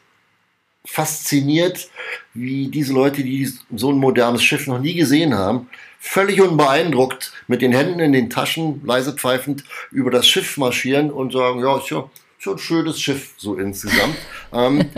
fasziniert, 0.85 1.89
wie 2.33 2.67
diese 2.67 2.93
Leute, 2.93 3.23
die 3.23 3.51
so 3.75 3.91
ein 3.91 3.97
modernes 3.97 4.43
Schiff 4.43 4.67
noch 4.67 4.79
nie 4.79 4.93
gesehen 4.93 5.37
haben, 5.37 5.69
völlig 5.99 6.41
unbeeindruckt 6.41 7.33
mit 7.47 7.61
den 7.61 7.73
Händen 7.73 7.99
in 7.99 8.13
den 8.13 8.29
Taschen, 8.29 8.81
leise 8.85 9.13
pfeifend 9.13 9.63
über 9.91 10.09
das 10.11 10.27
Schiff 10.27 10.57
marschieren 10.57 11.11
und 11.11 11.33
sagen, 11.33 11.59
ja, 11.59 11.77
ist 11.77 11.89
ja, 11.89 12.09
ja 12.39 12.51
ein 12.53 12.57
schönes 12.57 13.01
Schiff 13.01 13.33
so 13.37 13.55
insgesamt. 13.55 14.15
ähm, 14.53 14.89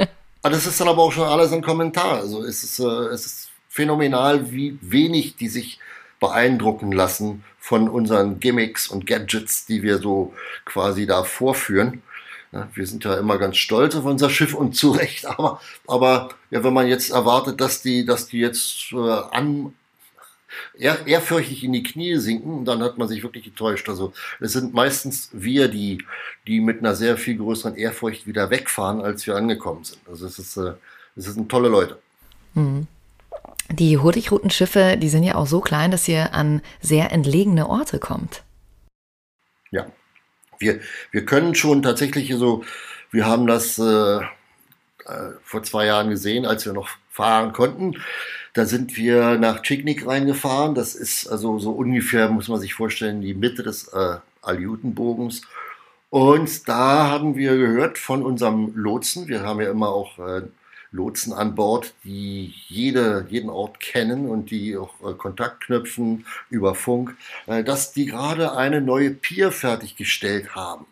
das 0.44 0.66
ist 0.66 0.80
dann 0.80 0.88
aber 0.88 1.02
auch 1.02 1.12
schon 1.12 1.28
alles 1.28 1.52
ein 1.52 1.62
Kommentar. 1.62 2.20
Also 2.20 2.44
es 2.44 2.64
ist, 2.64 2.80
äh, 2.80 2.84
es 2.84 3.26
ist 3.26 3.50
phänomenal, 3.68 4.52
wie 4.52 4.78
wenig 4.82 5.36
die 5.36 5.50
sich 5.50 5.80
beeindrucken 6.20 6.92
lassen 6.92 7.44
von 7.60 7.90
unseren 7.90 8.40
Gimmicks 8.40 8.88
und 8.88 9.08
Gadgets, 9.08 9.66
die 9.66 9.82
wir 9.82 9.98
so 9.98 10.34
quasi 10.66 11.08
da 11.08 11.24
vorführen. 11.24 12.04
Ja, 12.52 12.68
wir 12.74 12.86
sind 12.86 13.06
ja 13.06 13.16
immer 13.16 13.38
ganz 13.38 13.58
stolz 13.58 13.96
auf 13.96 14.04
unser 14.04 14.30
Schiff 14.30 14.54
und 14.54 14.76
zu 14.76 14.92
Recht, 14.92 15.26
aber, 15.26 15.62
aber 15.88 16.30
ja, 16.50 16.64
wenn 16.64 16.74
man 16.74 16.88
jetzt 16.88 17.10
erwartet, 17.10 17.62
dass 17.62 17.82
die, 17.82 18.06
dass 18.06 18.28
die 18.28 18.40
jetzt 18.40 18.92
äh, 18.92 18.98
an, 18.98 19.74
ehr, 20.78 21.08
ehrfürchtig 21.08 21.64
in 21.64 21.72
die 21.72 21.84
Knie 21.84 22.18
sinken, 22.18 22.66
dann 22.66 22.84
hat 22.84 22.98
man 22.98 23.08
sich 23.08 23.24
wirklich 23.24 23.46
getäuscht. 23.46 23.88
Also 23.88 24.12
es 24.42 24.52
sind 24.52 24.74
meistens 24.74 25.30
wir, 25.32 25.70
die, 25.70 26.04
die 26.46 26.60
mit 26.60 26.80
einer 26.80 26.96
sehr 26.96 27.18
viel 27.18 27.38
größeren 27.38 27.76
Ehrfurcht 27.76 28.28
wieder 28.28 28.50
wegfahren, 28.50 29.02
als 29.02 29.26
wir 29.26 29.36
angekommen 29.36 29.86
sind. 29.86 30.02
Also 30.10 30.26
es 30.26 30.38
ist, 30.38 30.58
äh, 30.58 30.74
es 31.16 31.26
sind 31.26 31.50
tolle 31.50 31.70
Leute. 31.70 32.00
Mhm. 32.54 32.88
Die 33.70 33.98
Hurtigroutenschiffe, 33.98 34.98
die 34.98 35.08
sind 35.08 35.24
ja 35.24 35.36
auch 35.36 35.48
so 35.48 35.62
klein, 35.62 35.92
dass 35.92 36.06
ihr 36.10 36.34
an 36.34 36.62
sehr 36.82 37.14
entlegene 37.14 37.70
Orte 37.70 38.00
kommt. 38.00 38.44
Ja, 39.72 39.86
wir, 40.62 40.80
wir 41.12 41.26
können 41.26 41.56
schon 41.56 41.82
tatsächlich 41.82 42.34
so, 42.36 42.64
wir 43.12 43.26
haben 43.26 43.48
das 43.48 43.78
äh, 43.78 44.18
äh 44.22 44.22
vor 45.44 45.64
zwei 45.64 45.86
Jahren 45.88 46.10
gesehen, 46.10 46.46
als 46.46 46.66
wir 46.66 46.74
noch 46.74 46.90
fahren 47.10 47.52
konnten 47.54 47.96
Da 48.54 48.66
sind 48.66 48.98
wir 48.98 49.38
nach 49.38 49.62
Chignik 49.62 50.06
reingefahren. 50.08 50.76
Das 50.76 50.96
ist 50.96 51.28
also 51.28 51.60
so 51.60 51.72
ungefähr, 51.72 52.30
muss 52.30 52.50
man 52.50 52.60
sich 52.60 52.74
vorstellen, 52.74 53.22
die 53.22 53.34
Mitte 53.34 53.64
des 53.64 53.88
äh, 53.90 54.18
Aljutenbogens. 54.42 55.42
Und 56.10 56.68
da 56.68 57.10
haben 57.10 57.36
wir 57.36 57.56
gehört 57.58 57.98
von 57.98 58.24
unserem 58.24 58.74
Lotsen. 58.76 59.28
Wir 59.30 59.44
haben 59.44 59.62
ja 59.62 59.72
immer 59.72 59.90
auch 59.90 60.20
äh, 60.20 60.42
Lotsen 60.92 61.32
an 61.32 61.56
Bord, 61.56 61.94
die 62.04 62.54
jede, 62.68 63.26
jeden 63.30 63.50
Ort 63.50 63.80
kennen 63.80 64.30
und 64.30 64.52
die 64.52 64.76
auch 64.78 64.94
äh, 65.02 65.14
Kontakt 65.14 65.66
knüpfen 65.66 66.26
über 66.50 66.76
Funk, 66.76 67.16
äh, 67.48 67.64
dass 67.64 67.94
die 67.94 68.06
gerade 68.06 68.56
eine 68.58 68.82
neue 68.82 69.12
Pier 69.12 69.52
fertiggestellt 69.52 70.54
haben. 70.54 70.86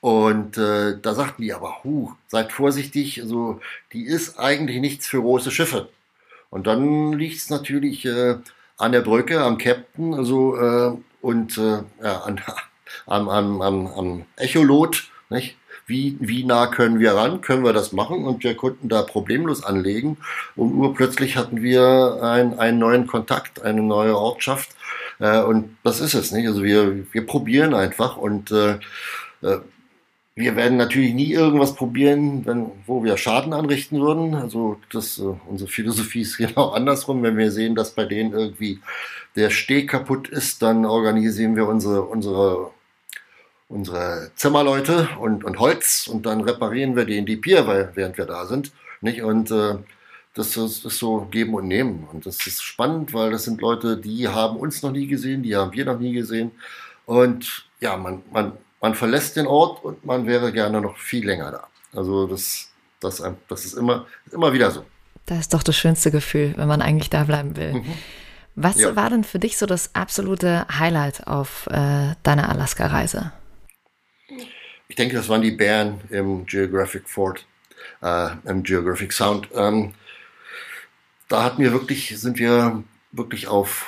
Und 0.00 0.56
äh, 0.56 0.98
da 1.00 1.14
sagten 1.14 1.42
die 1.42 1.52
aber, 1.52 1.84
hu, 1.84 2.12
seid 2.28 2.52
vorsichtig, 2.52 3.20
also 3.20 3.60
die 3.92 4.04
ist 4.04 4.38
eigentlich 4.38 4.80
nichts 4.80 5.06
für 5.06 5.20
große 5.20 5.50
Schiffe. 5.50 5.90
Und 6.48 6.66
dann 6.66 7.12
liegt 7.12 7.36
es 7.36 7.50
natürlich 7.50 8.06
äh, 8.06 8.36
an 8.78 8.92
der 8.92 9.02
Brücke, 9.02 9.42
am 9.42 9.58
Captain, 9.58 10.14
also 10.14 10.56
äh, 10.56 10.96
und 11.20 11.58
äh, 11.58 11.82
ja, 12.02 12.20
an, 12.22 12.40
am, 13.06 13.28
am, 13.28 13.60
am, 13.60 13.86
am 13.86 14.26
Echolot, 14.36 15.10
nicht? 15.28 15.56
Wie, 15.90 16.16
wie 16.20 16.44
nah 16.44 16.68
können 16.68 17.00
wir 17.00 17.14
ran? 17.14 17.40
Können 17.40 17.64
wir 17.64 17.72
das 17.72 17.92
machen? 17.92 18.24
Und 18.24 18.44
wir 18.44 18.54
konnten 18.54 18.88
da 18.88 19.02
problemlos 19.02 19.64
anlegen. 19.64 20.18
Und 20.54 20.72
urplötzlich 20.72 21.36
hatten 21.36 21.62
wir 21.62 22.20
ein, 22.22 22.58
einen 22.58 22.78
neuen 22.78 23.08
Kontakt, 23.08 23.60
eine 23.62 23.82
neue 23.82 24.16
Ortschaft. 24.16 24.70
Äh, 25.18 25.42
und 25.42 25.76
das 25.82 26.00
ist 26.00 26.14
es, 26.14 26.30
nicht? 26.30 26.46
Also 26.46 26.62
wir, 26.62 27.12
wir 27.12 27.26
probieren 27.26 27.74
einfach 27.74 28.16
und 28.16 28.52
äh, 28.52 28.78
äh 29.42 29.58
wir 30.36 30.56
werden 30.56 30.78
natürlich 30.78 31.12
nie 31.12 31.32
irgendwas 31.32 31.74
probieren, 31.74 32.46
wenn, 32.46 32.70
wo 32.86 33.04
wir 33.04 33.18
Schaden 33.18 33.52
anrichten 33.52 34.00
würden. 34.00 34.34
Also 34.34 34.78
das, 34.90 35.18
äh, 35.18 35.24
unsere 35.46 35.68
Philosophie 35.68 36.22
ist 36.22 36.36
genau 36.38 36.70
andersrum. 36.70 37.22
Wenn 37.22 37.36
wir 37.36 37.50
sehen, 37.50 37.74
dass 37.74 37.90
bei 37.90 38.04
denen 38.04 38.32
irgendwie 38.32 38.78
der 39.36 39.50
Steg 39.50 39.90
kaputt 39.90 40.28
ist, 40.28 40.62
dann 40.62 40.86
organisieren 40.86 41.56
wir 41.56 41.66
unsere, 41.66 42.02
unsere 42.02 42.70
unsere 43.70 44.32
Zimmerleute 44.34 45.08
und, 45.18 45.44
und 45.44 45.58
Holz 45.58 46.08
und 46.08 46.26
dann 46.26 46.42
reparieren 46.42 46.96
wir 46.96 47.04
die 47.04 47.16
in 47.16 47.24
die 47.24 47.36
Pier, 47.36 47.66
weil, 47.66 47.90
während 47.94 48.18
wir 48.18 48.26
da 48.26 48.44
sind. 48.44 48.72
Nicht? 49.00 49.22
Und 49.22 49.50
äh, 49.50 49.76
das 50.34 50.56
ist, 50.56 50.84
ist 50.84 50.98
so 50.98 51.28
geben 51.30 51.54
und 51.54 51.68
nehmen. 51.68 52.06
Und 52.12 52.26
das 52.26 52.46
ist 52.46 52.62
spannend, 52.62 53.14
weil 53.14 53.30
das 53.30 53.44
sind 53.44 53.60
Leute, 53.60 53.96
die 53.96 54.28
haben 54.28 54.56
uns 54.56 54.82
noch 54.82 54.90
nie 54.90 55.06
gesehen, 55.06 55.42
die 55.42 55.56
haben 55.56 55.72
wir 55.72 55.84
noch 55.84 55.98
nie 55.98 56.12
gesehen. 56.12 56.50
Und 57.06 57.64
ja, 57.80 57.96
man, 57.96 58.22
man, 58.32 58.52
man 58.80 58.94
verlässt 58.94 59.36
den 59.36 59.46
Ort 59.46 59.84
und 59.84 60.04
man 60.04 60.26
wäre 60.26 60.52
gerne 60.52 60.80
noch 60.80 60.96
viel 60.96 61.24
länger 61.24 61.52
da. 61.52 61.66
Also 61.96 62.26
das, 62.26 62.68
das, 63.00 63.22
das 63.48 63.64
ist 63.64 63.74
immer, 63.74 64.06
immer 64.32 64.52
wieder 64.52 64.70
so. 64.72 64.84
Das 65.26 65.38
ist 65.40 65.54
doch 65.54 65.62
das 65.62 65.76
schönste 65.76 66.10
Gefühl, 66.10 66.54
wenn 66.56 66.66
man 66.66 66.82
eigentlich 66.82 67.10
da 67.10 67.22
bleiben 67.22 67.56
will. 67.56 67.74
Mhm. 67.74 67.94
Was 68.56 68.80
ja. 68.80 68.96
war 68.96 69.10
denn 69.10 69.22
für 69.22 69.38
dich 69.38 69.56
so 69.56 69.66
das 69.66 69.94
absolute 69.94 70.66
Highlight 70.76 71.26
auf 71.28 71.68
äh, 71.68 72.14
deiner 72.24 72.48
Alaska-Reise? 72.48 73.32
Ich 74.90 74.96
denke, 74.96 75.14
das 75.14 75.28
waren 75.28 75.40
die 75.40 75.52
Bären 75.52 76.00
im 76.10 76.46
Geographic 76.46 77.08
Fort, 77.08 77.46
äh, 78.02 78.30
im 78.44 78.64
Geographic 78.64 79.12
Sound. 79.12 79.48
Ähm, 79.54 79.94
da 81.28 81.44
hatten 81.44 81.62
wir 81.62 81.70
wirklich, 81.70 82.20
sind 82.20 82.40
wir 82.40 82.82
wirklich 83.12 83.46
auf, 83.46 83.86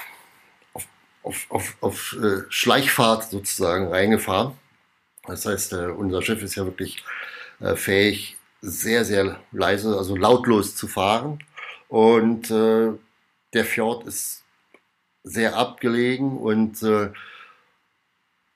auf, 0.72 0.86
auf, 1.24 1.46
auf, 1.50 1.76
auf 1.80 2.16
äh, 2.22 2.42
Schleichfahrt 2.50 3.24
sozusagen 3.24 3.88
reingefahren. 3.88 4.52
Das 5.26 5.44
heißt, 5.44 5.72
äh, 5.72 5.86
unser 5.86 6.22
Schiff 6.22 6.40
ist 6.40 6.54
ja 6.54 6.64
wirklich 6.64 7.02
äh, 7.58 7.74
fähig, 7.74 8.36
sehr, 8.60 9.04
sehr 9.04 9.40
leise, 9.50 9.98
also 9.98 10.14
lautlos 10.14 10.76
zu 10.76 10.86
fahren. 10.86 11.40
Und 11.88 12.48
äh, 12.52 12.92
der 13.54 13.64
Fjord 13.64 14.06
ist 14.06 14.44
sehr 15.24 15.56
abgelegen 15.56 16.38
und 16.38 16.80
äh, 16.84 17.10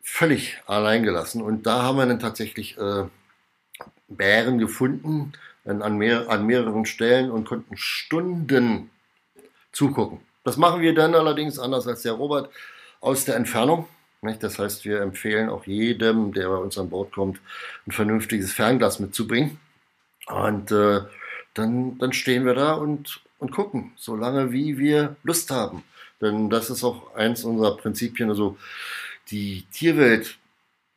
völlig 0.06 0.56
allein 0.66 1.02
gelassen. 1.02 1.42
Und 1.42 1.66
da 1.66 1.82
haben 1.82 1.98
wir 1.98 2.06
dann 2.06 2.20
tatsächlich 2.20 2.78
äh, 2.78 3.04
Bären 4.08 4.58
gefunden 4.58 5.32
an, 5.64 5.98
mehr, 5.98 6.30
an 6.30 6.46
mehreren 6.46 6.86
Stellen 6.86 7.30
und 7.30 7.44
konnten 7.44 7.76
Stunden 7.76 8.90
zugucken. 9.72 10.20
Das 10.44 10.56
machen 10.56 10.80
wir 10.80 10.94
dann 10.94 11.16
allerdings 11.16 11.58
anders 11.58 11.88
als 11.88 12.02
der 12.02 12.12
Robert 12.12 12.50
aus 13.00 13.24
der 13.24 13.34
Entfernung. 13.34 13.88
Nicht? 14.22 14.44
Das 14.44 14.60
heißt, 14.60 14.84
wir 14.84 15.00
empfehlen 15.00 15.48
auch 15.50 15.66
jedem, 15.66 16.32
der 16.32 16.48
bei 16.48 16.56
uns 16.56 16.78
an 16.78 16.88
Bord 16.88 17.12
kommt, 17.12 17.40
ein 17.86 17.90
vernünftiges 17.90 18.52
Fernglas 18.52 19.00
mitzubringen. 19.00 19.58
Und 20.28 20.70
äh, 20.70 21.00
dann, 21.52 21.98
dann 21.98 22.12
stehen 22.12 22.46
wir 22.46 22.54
da 22.54 22.74
und, 22.74 23.22
und 23.38 23.50
gucken, 23.50 23.92
solange 23.96 24.52
wie 24.52 24.78
wir 24.78 25.16
Lust 25.24 25.50
haben. 25.50 25.82
Denn 26.20 26.48
das 26.48 26.70
ist 26.70 26.84
auch 26.84 27.14
eins 27.16 27.44
unserer 27.44 27.76
Prinzipien. 27.76 28.30
Also 28.30 28.56
die 29.30 29.64
Tierwelt 29.72 30.38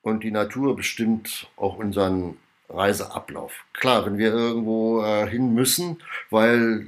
und 0.01 0.23
die 0.23 0.31
Natur 0.31 0.75
bestimmt 0.75 1.47
auch 1.55 1.77
unseren 1.77 2.37
Reiseablauf. 2.69 3.53
Klar, 3.73 4.05
wenn 4.05 4.17
wir 4.17 4.33
irgendwo 4.33 5.03
äh, 5.03 5.27
hin 5.27 5.53
müssen, 5.53 6.01
weil 6.29 6.87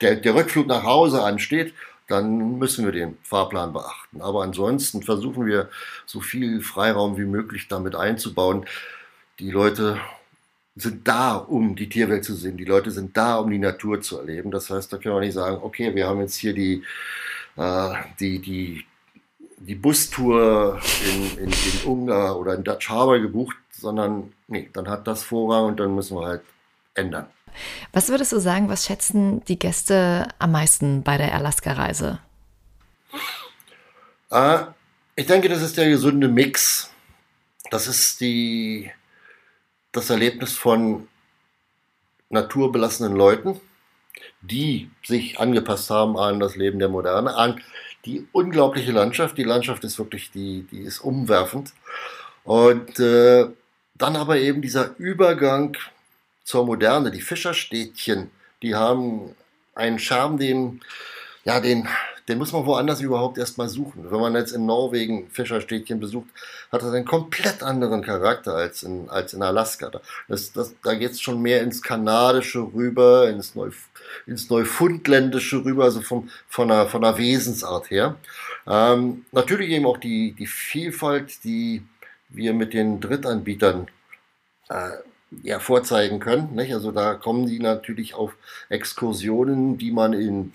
der, 0.00 0.16
der 0.16 0.34
Rückflug 0.34 0.66
nach 0.66 0.84
Hause 0.84 1.22
ansteht, 1.22 1.74
dann 2.08 2.58
müssen 2.58 2.84
wir 2.84 2.92
den 2.92 3.18
Fahrplan 3.22 3.72
beachten. 3.72 4.20
Aber 4.20 4.42
ansonsten 4.42 5.02
versuchen 5.02 5.46
wir 5.46 5.70
so 6.06 6.20
viel 6.20 6.60
Freiraum 6.60 7.16
wie 7.18 7.24
möglich 7.24 7.68
damit 7.68 7.94
einzubauen. 7.94 8.66
Die 9.38 9.50
Leute 9.50 10.00
sind 10.74 11.06
da, 11.06 11.36
um 11.36 11.76
die 11.76 11.88
Tierwelt 11.88 12.24
zu 12.24 12.34
sehen. 12.34 12.56
Die 12.56 12.64
Leute 12.64 12.90
sind 12.90 13.16
da, 13.16 13.36
um 13.36 13.50
die 13.50 13.58
Natur 13.58 14.00
zu 14.00 14.18
erleben. 14.18 14.50
Das 14.50 14.70
heißt, 14.70 14.92
da 14.92 14.96
können 14.96 15.14
wir 15.14 15.20
nicht 15.20 15.34
sagen, 15.34 15.58
okay, 15.62 15.94
wir 15.94 16.08
haben 16.08 16.20
jetzt 16.20 16.34
hier 16.34 16.52
die, 16.52 16.82
äh, 17.56 17.92
die, 18.18 18.40
die 18.40 18.84
die 19.60 19.74
Bustour 19.74 20.80
in, 21.04 21.38
in, 21.38 21.50
in 21.50 21.84
Ungarn 21.84 22.36
oder 22.36 22.54
in 22.54 22.64
Dutch 22.64 22.88
Harbor 22.88 23.18
gebucht, 23.18 23.56
sondern 23.70 24.32
nee, 24.48 24.68
dann 24.72 24.88
hat 24.88 25.06
das 25.06 25.22
Vorrang 25.22 25.66
und 25.66 25.80
dann 25.80 25.94
müssen 25.94 26.16
wir 26.16 26.26
halt 26.26 26.42
ändern. 26.94 27.26
Was 27.92 28.08
würdest 28.08 28.32
du 28.32 28.38
sagen, 28.38 28.68
was 28.68 28.86
schätzen 28.86 29.44
die 29.44 29.58
Gäste 29.58 30.28
am 30.38 30.52
meisten 30.52 31.02
bei 31.02 31.18
der 31.18 31.34
Alaska-Reise? 31.34 32.20
Äh, 34.30 34.60
ich 35.16 35.26
denke, 35.26 35.48
das 35.48 35.60
ist 35.60 35.76
der 35.76 35.88
gesunde 35.88 36.28
Mix. 36.28 36.90
Das 37.70 37.86
ist 37.86 38.20
die, 38.20 38.90
das 39.92 40.10
Erlebnis 40.10 40.54
von 40.54 41.08
naturbelassenen 42.30 43.14
Leuten, 43.14 43.60
die 44.40 44.90
sich 45.04 45.38
angepasst 45.38 45.90
haben 45.90 46.16
an 46.16 46.40
das 46.40 46.56
Leben 46.56 46.78
der 46.78 46.88
Moderne, 46.88 47.34
an 47.34 47.60
die 48.04 48.26
unglaubliche 48.32 48.92
Landschaft. 48.92 49.36
Die 49.38 49.44
Landschaft 49.44 49.84
ist 49.84 49.98
wirklich, 49.98 50.30
die, 50.30 50.66
die 50.70 50.82
ist 50.82 51.00
umwerfend. 51.00 51.72
Und 52.44 52.98
äh, 52.98 53.46
dann 53.94 54.16
aber 54.16 54.38
eben 54.38 54.62
dieser 54.62 54.94
Übergang 54.98 55.76
zur 56.44 56.64
Moderne. 56.64 57.10
Die 57.10 57.20
Fischerstädtchen, 57.20 58.30
die 58.62 58.74
haben 58.74 59.34
einen 59.74 59.98
Charme, 59.98 60.38
den, 60.38 60.80
ja, 61.44 61.60
den, 61.60 61.88
den 62.30 62.38
muss 62.38 62.52
man 62.52 62.64
woanders 62.64 63.00
überhaupt 63.00 63.38
erstmal 63.38 63.68
suchen. 63.68 64.08
Wenn 64.08 64.20
man 64.20 64.36
jetzt 64.36 64.52
in 64.52 64.64
Norwegen 64.64 65.28
Fischerstädtchen 65.30 65.98
besucht, 65.98 66.28
hat 66.70 66.80
das 66.80 66.92
einen 66.92 67.04
komplett 67.04 67.64
anderen 67.64 68.02
Charakter 68.02 68.54
als 68.54 68.84
in, 68.84 69.10
als 69.10 69.34
in 69.34 69.42
Alaska. 69.42 69.90
Das, 70.28 70.52
das, 70.52 70.74
da 70.84 70.94
geht 70.94 71.10
es 71.10 71.20
schon 71.20 71.42
mehr 71.42 71.60
ins 71.60 71.82
Kanadische 71.82 72.60
rüber, 72.60 73.28
ins, 73.28 73.56
Neuf, 73.56 73.88
ins 74.26 74.48
Neufundländische 74.48 75.64
rüber, 75.64 75.84
also 75.84 76.02
vom, 76.02 76.30
von, 76.48 76.68
der, 76.68 76.86
von 76.86 77.02
der 77.02 77.18
Wesensart 77.18 77.90
her. 77.90 78.14
Ähm, 78.64 79.24
natürlich 79.32 79.70
eben 79.70 79.86
auch 79.86 79.98
die, 79.98 80.32
die 80.32 80.46
Vielfalt, 80.46 81.42
die 81.42 81.82
wir 82.28 82.54
mit 82.54 82.74
den 82.74 83.00
Drittanbietern 83.00 83.88
äh, 84.68 84.90
ja, 85.42 85.58
vorzeigen 85.58 86.20
können. 86.20 86.54
Nicht? 86.54 86.72
Also 86.72 86.92
da 86.92 87.14
kommen 87.14 87.46
die 87.46 87.58
natürlich 87.58 88.14
auf 88.14 88.36
Exkursionen, 88.68 89.78
die 89.78 89.90
man 89.90 90.12
in 90.12 90.52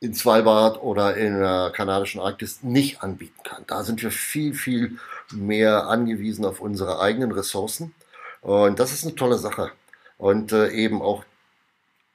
in 0.00 0.14
Svalbard 0.14 0.80
oder 0.82 1.16
in 1.16 1.38
der 1.38 1.72
kanadischen 1.74 2.20
Arktis 2.20 2.62
nicht 2.62 3.02
anbieten 3.02 3.42
kann. 3.42 3.64
Da 3.66 3.82
sind 3.82 4.02
wir 4.02 4.10
viel, 4.10 4.54
viel 4.54 4.98
mehr 5.32 5.88
angewiesen 5.88 6.44
auf 6.44 6.60
unsere 6.60 7.00
eigenen 7.00 7.32
Ressourcen. 7.32 7.94
Und 8.40 8.78
das 8.78 8.92
ist 8.92 9.04
eine 9.04 9.16
tolle 9.16 9.38
Sache. 9.38 9.72
Und 10.16 10.52
äh, 10.52 10.70
eben 10.70 11.02
auch 11.02 11.24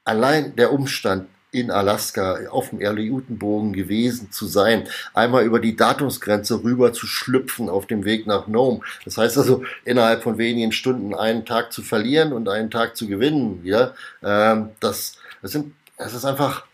allein 0.06 0.56
der 0.56 0.72
Umstand, 0.72 1.28
in 1.54 1.70
Alaska 1.70 2.50
auf 2.50 2.72
dem 2.72 2.82
Erle-Utenbogen 2.82 3.74
gewesen 3.74 4.32
zu 4.32 4.48
sein, 4.48 4.88
einmal 5.14 5.46
über 5.46 5.60
die 5.60 5.76
Datumsgrenze 5.76 6.64
rüber 6.64 6.94
zu 6.94 7.06
schlüpfen 7.06 7.70
auf 7.70 7.86
dem 7.86 8.06
Weg 8.06 8.26
nach 8.26 8.48
Nome. 8.48 8.82
Das 9.06 9.18
heißt 9.18 9.38
also, 9.38 9.64
innerhalb 9.86 10.24
von 10.24 10.38
wenigen 10.38 10.72
Stunden 10.72 11.14
einen 11.14 11.46
Tag 11.46 11.72
zu 11.72 11.84
verlieren 11.84 12.34
und 12.34 12.50
einen 12.50 12.72
Tag 12.72 12.98
zu 12.98 13.08
gewinnen 13.08 13.64
wieder. 13.64 13.94
Ähm, 14.24 14.70
das, 14.80 15.18
das, 15.44 15.52
sind, 15.52 15.74
das 15.98 16.16
ist 16.16 16.26
einfach 16.26 16.66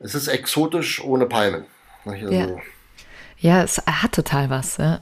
es 0.00 0.14
ist 0.14 0.28
exotisch 0.28 1.02
ohne 1.02 1.26
Palmen. 1.26 1.64
Also, 2.04 2.28
ja. 2.30 2.46
Ja, 3.40 3.62
es 3.62 3.78
hat 3.86 4.12
total 4.12 4.50
was. 4.50 4.78
Ja. 4.78 4.98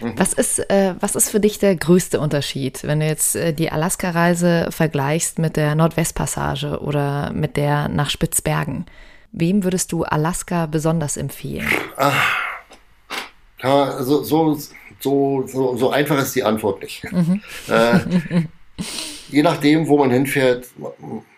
Mhm. 0.00 0.14
Was, 0.16 0.32
ist, 0.32 0.58
äh, 0.70 0.94
was 0.98 1.14
ist 1.14 1.30
für 1.30 1.38
dich 1.38 1.60
der 1.60 1.76
größte 1.76 2.18
Unterschied, 2.18 2.82
wenn 2.82 2.98
du 2.98 3.06
jetzt 3.06 3.36
äh, 3.36 3.52
die 3.52 3.70
Alaska-Reise 3.70 4.68
vergleichst 4.70 5.38
mit 5.38 5.56
der 5.56 5.76
Nordwestpassage 5.76 6.80
oder 6.80 7.32
mit 7.32 7.56
der 7.56 7.88
nach 7.88 8.10
Spitzbergen? 8.10 8.86
Wem 9.30 9.62
würdest 9.62 9.92
du 9.92 10.02
Alaska 10.02 10.66
besonders 10.66 11.16
empfehlen? 11.16 11.68
Ach, 11.96 12.36
ja, 13.62 14.02
so, 14.02 14.24
so, 14.24 14.58
so, 15.00 15.46
so, 15.46 15.90
einfach 15.90 16.18
ist 16.18 16.34
die 16.34 16.42
Antwort 16.42 16.82
nicht. 16.82 17.04
Mhm. 17.12 17.40
Äh, 17.68 18.00
je 19.28 19.42
nachdem, 19.42 19.86
wo 19.86 19.98
man 19.98 20.10
hinfährt, 20.10 20.66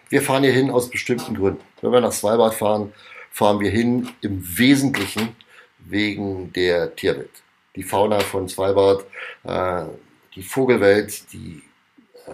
wir 0.09 0.23
fahren 0.23 0.43
hier 0.43 0.53
hin 0.53 0.71
aus 0.71 0.91
bestimmten 0.91 1.35
Gründen. 1.35 1.63
Wenn 1.81 1.93
wir 1.93 2.01
nach 2.01 2.13
Svalbard 2.13 2.55
fahren, 2.55 2.93
fahren 3.31 3.61
wir 3.61 3.71
hin 3.71 4.09
im 4.21 4.43
Wesentlichen 4.59 5.37
wegen 5.79 6.53
der 6.53 6.95
Tierwelt. 6.97 7.43
Die 7.77 7.83
Fauna 7.83 8.21
von 8.21 8.49
Svalbard, 8.49 9.05
äh, 9.45 9.85
die 10.35 10.43
Vogelwelt, 10.43 11.33
die 11.33 11.63
äh, 12.27 12.31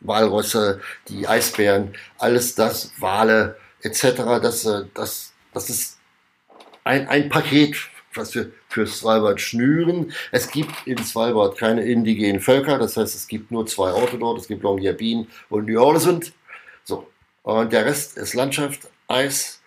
Walrosse, 0.00 0.80
die 1.08 1.26
Eisbären, 1.26 1.94
alles 2.18 2.54
das, 2.54 2.92
Wale 2.98 3.56
etc., 3.82 4.40
das, 4.42 4.64
äh, 4.66 4.84
das, 4.94 5.32
das 5.52 5.70
ist 5.70 5.98
ein, 6.84 7.08
ein 7.08 7.28
Paket, 7.28 7.76
was 8.14 8.34
wir 8.34 8.52
für 8.68 8.86
Svalbard 8.86 9.40
schnüren. 9.40 10.12
Es 10.30 10.50
gibt 10.50 10.86
in 10.86 10.98
Svalbard 10.98 11.56
keine 11.56 11.82
indigenen 11.84 12.40
Völker, 12.40 12.78
das 12.78 12.96
heißt, 12.96 13.14
es 13.14 13.26
gibt 13.26 13.50
nur 13.50 13.66
zwei 13.66 13.92
Orte 13.92 14.18
dort, 14.18 14.40
es 14.40 14.48
gibt 14.48 14.62
Longyearbyen 14.62 15.26
und 15.48 15.66
New 15.66 15.80
Orleans. 15.80 16.32
Und 17.44 17.74
der 17.74 17.84
Rest 17.84 18.16
ist 18.16 18.32
Landschaft, 18.34 18.88
Eis, 19.06 19.60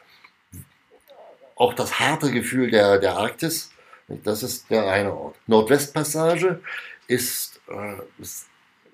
auch 1.55 1.73
das 1.75 1.99
harte 1.99 2.31
Gefühl 2.31 2.71
der, 2.71 2.97
der 2.97 3.15
Arktis. 3.15 3.71
Das 4.07 4.41
ist 4.41 4.69
der 4.71 4.89
eine 4.89 5.13
Ort. 5.13 5.35
Nordwestpassage 5.45 6.59
ist, 7.07 7.61
äh, 7.67 8.23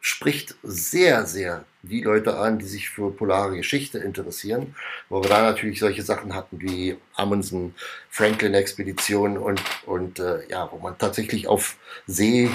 spricht 0.02 0.56
sehr, 0.64 1.26
sehr 1.26 1.64
die 1.82 2.02
Leute 2.02 2.38
an, 2.38 2.60
die 2.60 2.66
sich 2.66 2.90
für 2.90 3.10
polare 3.10 3.56
Geschichte 3.56 4.00
interessieren, 4.00 4.76
wo 5.08 5.24
wir 5.24 5.30
da 5.30 5.44
natürlich 5.44 5.80
solche 5.80 6.02
Sachen 6.02 6.36
hatten 6.36 6.60
wie 6.60 6.98
Amundsen, 7.16 7.76
Franklin-Expedition 8.10 9.38
und, 9.38 9.62
und 9.86 10.20
äh, 10.20 10.46
ja, 10.50 10.70
wo 10.72 10.78
man 10.78 10.98
tatsächlich 10.98 11.48
auf 11.48 11.78
See, 12.06 12.50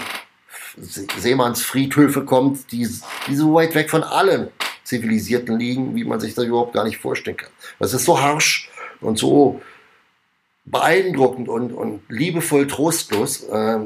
Seemannsfriedhöfe 0.77 2.27
kommt, 2.27 2.71
die, 2.71 2.87
die 3.27 3.35
so 3.35 3.55
weit 3.55 3.75
weg 3.75 3.89
von 3.89 4.03
allen 4.03 4.51
Zivilisierten 4.89 5.59
liegen, 5.59 5.95
wie 5.95 6.05
man 6.05 6.19
sich 6.19 6.35
das 6.35 6.45
überhaupt 6.45 6.73
gar 6.73 6.85
nicht 6.85 6.97
vorstellen 6.97 7.37
kann. 7.37 7.51
Das 7.79 7.93
ist 7.93 8.05
so 8.05 8.21
harsch 8.21 8.71
und 9.01 9.19
so 9.19 9.61
beeindruckend 10.65 11.49
und, 11.49 11.73
und 11.73 12.01
liebevoll 12.09 12.67
trostlos. 12.67 13.45
Äh, 13.45 13.81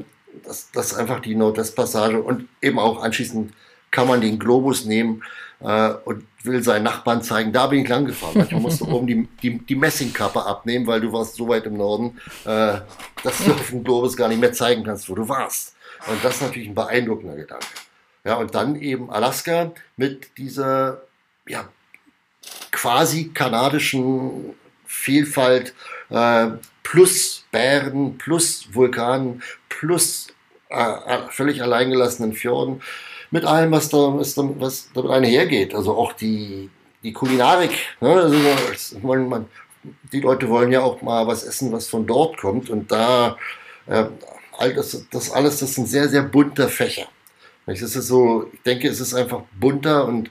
das, 0.44 0.70
das 0.72 0.94
einfach 0.94 1.20
die 1.20 1.34
Nordwestpassage 1.34 2.22
und 2.22 2.48
eben 2.62 2.78
auch 2.78 3.02
anschließend 3.02 3.52
kann 3.90 4.08
man 4.08 4.20
den 4.20 4.38
Globus 4.38 4.84
nehmen 4.84 5.22
äh, 5.60 5.90
und 6.04 6.24
will 6.44 6.62
seinen 6.62 6.84
Nachbarn 6.84 7.22
zeigen, 7.22 7.52
da 7.52 7.66
bin 7.66 7.82
ich 7.82 7.88
lang 7.88 8.06
gefahren. 8.06 8.34
Manchmal 8.36 8.60
musst 8.60 8.80
du 8.80 8.86
oben 8.86 9.06
die, 9.06 9.28
die, 9.42 9.58
die 9.58 9.74
Messingkappe 9.74 10.44
abnehmen, 10.44 10.86
weil 10.86 11.00
du 11.00 11.12
warst 11.12 11.34
so 11.34 11.48
weit 11.48 11.66
im 11.66 11.74
Norden, 11.74 12.18
äh, 12.44 12.78
dass 13.22 13.44
du 13.44 13.52
auf 13.52 13.70
dem 13.70 13.84
Globus 13.84 14.16
gar 14.16 14.28
nicht 14.28 14.40
mehr 14.40 14.52
zeigen 14.52 14.84
kannst, 14.84 15.10
wo 15.10 15.14
du 15.14 15.28
warst. 15.28 15.74
Und 16.08 16.24
das 16.24 16.36
ist 16.36 16.42
natürlich 16.42 16.68
ein 16.68 16.74
beeindruckender 16.74 17.36
Gedanke. 17.36 17.66
Ja, 18.24 18.36
und 18.36 18.54
dann 18.54 18.76
eben 18.76 19.10
Alaska 19.10 19.72
mit 19.96 20.38
dieser 20.38 21.02
ja, 21.46 21.68
quasi 22.70 23.30
kanadischen 23.34 24.54
Vielfalt 24.86 25.74
äh, 26.10 26.48
plus 26.82 27.44
Bären, 27.50 28.18
plus 28.18 28.68
Vulkanen, 28.72 29.42
plus 29.68 30.28
äh, 30.68 31.18
völlig 31.30 31.62
alleingelassenen 31.62 32.32
Fjorden, 32.32 32.82
mit 33.30 33.44
allem, 33.44 33.72
was, 33.72 33.88
da, 33.88 33.96
was, 33.96 34.34
da, 34.34 34.42
was 34.58 34.90
damit 34.92 35.10
einhergeht. 35.10 35.74
Also 35.74 35.96
auch 35.96 36.12
die, 36.12 36.70
die 37.02 37.12
Kulinarik. 37.12 37.72
Ne? 38.00 38.10
Also, 38.10 38.98
man, 39.00 39.46
die 40.12 40.20
Leute 40.20 40.48
wollen 40.48 40.70
ja 40.70 40.82
auch 40.82 41.00
mal 41.02 41.26
was 41.26 41.42
essen, 41.44 41.72
was 41.72 41.88
von 41.88 42.06
dort 42.06 42.36
kommt. 42.36 42.68
Und 42.68 42.92
da, 42.92 43.38
äh, 43.86 44.04
all 44.58 44.74
das, 44.74 45.06
das 45.10 45.30
alles, 45.30 45.60
das 45.60 45.74
sind 45.74 45.88
sehr, 45.88 46.08
sehr 46.08 46.22
bunter 46.22 46.68
Fächer. 46.68 47.08
Es 47.66 47.82
ist 47.82 47.94
so, 47.94 48.50
ich 48.52 48.62
denke, 48.62 48.88
es 48.88 49.00
ist 49.00 49.14
einfach 49.14 49.42
bunter 49.58 50.06
und 50.06 50.30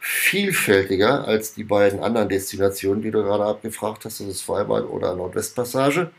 vielfältiger 0.00 1.26
als 1.26 1.54
die 1.54 1.64
beiden 1.64 2.00
anderen 2.00 2.28
Destinationen, 2.28 3.02
die 3.02 3.10
du 3.10 3.22
gerade 3.22 3.44
abgefragt 3.44 4.04
hast, 4.04 4.20
das 4.20 4.26
ist 4.26 4.38
Svalbard 4.40 4.88
oder 4.88 5.14
Nordwestpassage. 5.14 6.10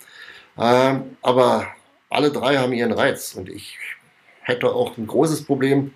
Ähm, 0.57 1.17
aber 1.21 1.67
alle 2.09 2.31
drei 2.31 2.57
haben 2.57 2.73
ihren 2.73 2.91
Reiz 2.91 3.33
und 3.35 3.49
ich 3.49 3.77
hätte 4.41 4.69
auch 4.69 4.97
ein 4.97 5.07
großes 5.07 5.43
Problem, 5.43 5.93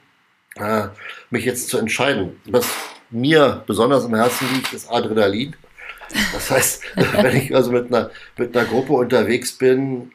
äh, 0.55 0.87
mich 1.29 1.45
jetzt 1.45 1.69
zu 1.69 1.77
entscheiden. 1.77 2.39
Was 2.45 2.67
mir 3.09 3.63
besonders 3.67 4.05
am 4.05 4.15
Herzen 4.15 4.47
liegt, 4.53 4.73
ist 4.73 4.89
Adrenalin. 4.89 5.55
Das 6.33 6.51
heißt, 6.51 6.83
wenn 6.95 7.35
ich 7.35 7.55
also 7.55 7.71
mit 7.71 7.87
einer, 7.87 8.11
mit 8.37 8.55
einer 8.55 8.67
Gruppe 8.67 8.93
unterwegs 8.93 9.57
bin, 9.57 10.11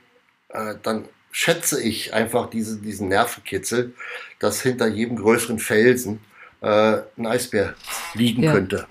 äh, 0.51 0.75
dann 0.83 1.09
schätze 1.37 1.83
ich 1.83 2.15
einfach 2.15 2.49
diese, 2.49 2.79
diesen 2.79 3.09
Nervenkitzel, 3.09 3.93
dass 4.39 4.63
hinter 4.63 4.87
jedem 4.87 5.17
größeren 5.17 5.59
Felsen 5.59 6.21
äh, 6.63 7.01
ein 7.19 7.27
Eisbär 7.27 7.75
liegen 8.15 8.43
ja. 8.43 8.53
könnte. 8.53 8.87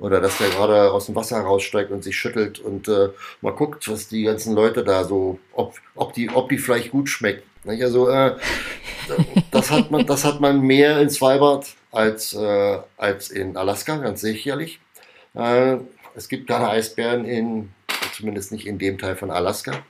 Oder 0.00 0.20
dass 0.20 0.38
der 0.38 0.48
gerade 0.48 0.90
aus 0.90 1.06
dem 1.06 1.14
Wasser 1.14 1.38
raussteigt 1.38 1.92
und 1.92 2.02
sich 2.02 2.16
schüttelt 2.16 2.58
und 2.58 2.88
äh, 2.88 3.10
mal 3.42 3.52
guckt, 3.52 3.88
was 3.88 4.08
die 4.08 4.24
ganzen 4.24 4.56
Leute 4.56 4.82
da 4.82 5.04
so, 5.04 5.38
ob, 5.52 5.76
ob, 5.94 6.12
die, 6.14 6.28
ob 6.30 6.48
die 6.48 6.58
vielleicht 6.58 6.90
gut 6.90 7.08
schmeckt. 7.08 7.44
Nicht? 7.64 7.84
Also 7.84 8.08
äh, 8.08 8.38
das, 9.52 9.70
hat 9.70 9.92
man, 9.92 10.04
das 10.04 10.24
hat 10.24 10.40
man 10.40 10.62
mehr 10.62 11.00
in 11.00 11.10
Svalbard 11.10 11.76
als, 11.92 12.34
äh, 12.34 12.78
als 12.96 13.30
in 13.30 13.56
Alaska, 13.56 13.98
ganz 13.98 14.20
sicherlich. 14.20 14.80
Äh, 15.34 15.76
es 16.16 16.28
gibt 16.28 16.48
keine 16.48 16.70
Eisbären 16.70 17.24
in, 17.24 17.70
zumindest 18.16 18.50
nicht 18.50 18.66
in 18.66 18.78
dem 18.78 18.98
Teil 18.98 19.14
von 19.14 19.30
Alaska. 19.30 19.84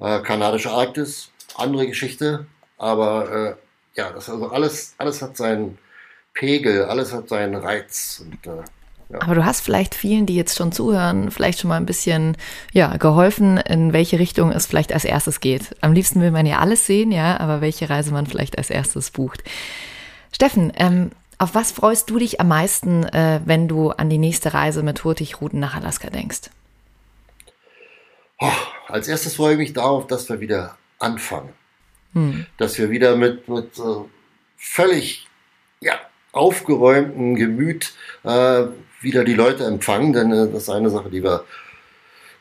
Äh, 0.00 0.20
kanadische 0.20 0.70
Arktis, 0.70 1.30
andere 1.56 1.86
Geschichte, 1.86 2.46
aber 2.76 3.32
äh, 3.32 3.54
ja, 3.98 4.10
das 4.10 4.30
also 4.30 4.48
alles, 4.48 4.94
alles 4.96 5.20
hat 5.22 5.36
seinen 5.36 5.78
Pegel, 6.34 6.84
alles 6.84 7.12
hat 7.12 7.28
seinen 7.28 7.56
Reiz. 7.56 8.24
Und, 8.24 8.46
äh, 8.46 8.62
ja. 9.10 9.22
Aber 9.22 9.34
du 9.34 9.44
hast 9.44 9.62
vielleicht 9.62 9.94
vielen, 9.94 10.26
die 10.26 10.36
jetzt 10.36 10.56
schon 10.56 10.70
zuhören, 10.70 11.30
vielleicht 11.30 11.58
schon 11.58 11.68
mal 11.68 11.78
ein 11.78 11.86
bisschen 11.86 12.36
ja, 12.72 12.96
geholfen, 12.96 13.56
in 13.56 13.92
welche 13.92 14.18
Richtung 14.18 14.52
es 14.52 14.66
vielleicht 14.66 14.92
als 14.92 15.04
erstes 15.04 15.40
geht. 15.40 15.74
Am 15.80 15.94
liebsten 15.94 16.20
will 16.20 16.30
man 16.30 16.46
ja 16.46 16.58
alles 16.58 16.86
sehen, 16.86 17.10
ja, 17.10 17.40
aber 17.40 17.60
welche 17.60 17.90
Reise 17.90 18.12
man 18.12 18.26
vielleicht 18.26 18.58
als 18.58 18.70
erstes 18.70 19.10
bucht. 19.10 19.42
Steffen, 20.30 20.72
ähm, 20.76 21.10
auf 21.38 21.54
was 21.54 21.72
freust 21.72 22.10
du 22.10 22.18
dich 22.18 22.40
am 22.40 22.48
meisten, 22.48 23.04
äh, 23.04 23.40
wenn 23.44 23.66
du 23.66 23.90
an 23.90 24.10
die 24.10 24.18
nächste 24.18 24.54
Reise 24.54 24.82
mit 24.82 25.02
Hurtigruten 25.04 25.58
nach 25.58 25.74
Alaska 25.74 26.10
denkst? 26.10 26.50
Oh, 28.40 28.52
als 28.88 29.06
erstes 29.08 29.34
freue 29.34 29.52
ich 29.52 29.58
mich 29.58 29.72
darauf, 29.72 30.06
dass 30.06 30.28
wir 30.28 30.40
wieder 30.40 30.76
anfangen. 30.98 31.52
Hm. 32.14 32.46
Dass 32.56 32.78
wir 32.78 32.90
wieder 32.90 33.16
mit, 33.16 33.48
mit 33.48 33.78
äh, 33.78 33.82
völlig 34.56 35.28
ja, 35.80 35.94
aufgeräumten 36.32 37.36
Gemüt 37.36 37.92
äh, 38.24 38.64
wieder 39.00 39.24
die 39.24 39.34
Leute 39.34 39.64
empfangen, 39.64 40.12
denn 40.12 40.32
äh, 40.32 40.50
das 40.50 40.64
ist 40.64 40.70
eine 40.70 40.90
Sache, 40.90 41.10
die 41.10 41.22
wir 41.22 41.44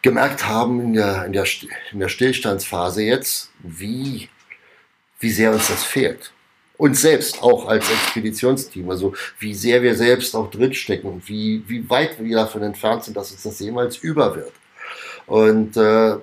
gemerkt 0.01 0.47
haben 0.47 0.79
in 0.81 0.93
der, 0.93 1.25
in 1.25 1.33
der, 1.33 1.45
in 1.91 1.99
der 1.99 2.09
Stillstandsphase 2.09 3.03
jetzt, 3.03 3.51
wie, 3.59 4.29
wie 5.19 5.31
sehr 5.31 5.51
uns 5.51 5.67
das 5.67 5.83
fehlt. 5.83 6.31
Uns 6.77 7.01
selbst 7.01 7.41
auch 7.41 7.67
als 7.67 7.89
Expeditionsteam, 7.89 8.89
also 8.89 9.15
wie 9.39 9.55
sehr 9.55 9.81
wir 9.81 9.95
selbst 9.95 10.35
auch 10.35 10.49
drinstecken 10.51 11.09
und 11.09 11.27
wie, 11.27 11.63
wie 11.67 11.89
weit 11.89 12.23
wir 12.23 12.35
davon 12.35 12.61
entfernt 12.61 13.03
sind, 13.03 13.17
dass 13.17 13.31
uns 13.31 13.43
das 13.43 13.59
jemals 13.59 13.97
über 13.97 14.35
wird. 14.35 14.53
Und 15.25 15.75
äh, 15.75 16.17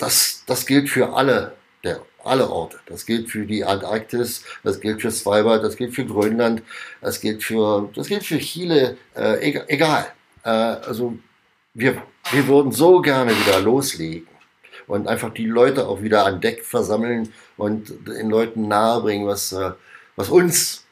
das, 0.00 0.44
das 0.46 0.66
gilt 0.66 0.88
für 0.88 1.12
alle 1.14 1.54
der 1.84 2.02
alle 2.24 2.50
Orte. 2.50 2.78
Das 2.86 3.06
gilt 3.06 3.30
für 3.30 3.46
die 3.46 3.64
Antarktis, 3.64 4.44
das 4.62 4.80
gilt 4.80 5.00
für 5.02 5.10
Svalbard, 5.10 5.64
das 5.64 5.76
gilt 5.76 5.94
für 5.94 6.04
Grönland, 6.04 6.62
das 7.00 7.20
gilt 7.20 7.42
für, 7.42 7.88
das 7.94 8.08
gilt 8.08 8.24
für 8.24 8.38
Chile, 8.38 8.96
äh, 9.16 9.62
egal. 9.68 10.06
Äh, 10.44 10.50
also 10.50 11.18
wir, 11.74 12.02
wir 12.30 12.46
würden 12.46 12.72
so 12.72 13.00
gerne 13.00 13.32
wieder 13.32 13.60
loslegen 13.60 14.28
und 14.86 15.08
einfach 15.08 15.32
die 15.32 15.46
Leute 15.46 15.86
auch 15.88 16.02
wieder 16.02 16.26
an 16.26 16.40
Deck 16.40 16.64
versammeln 16.64 17.32
und 17.56 18.08
den 18.08 18.30
Leuten 18.30 18.68
nahebringen, 18.68 19.26
was, 19.26 19.52
äh, 19.52 19.72
was 20.16 20.28
uns 20.28 20.84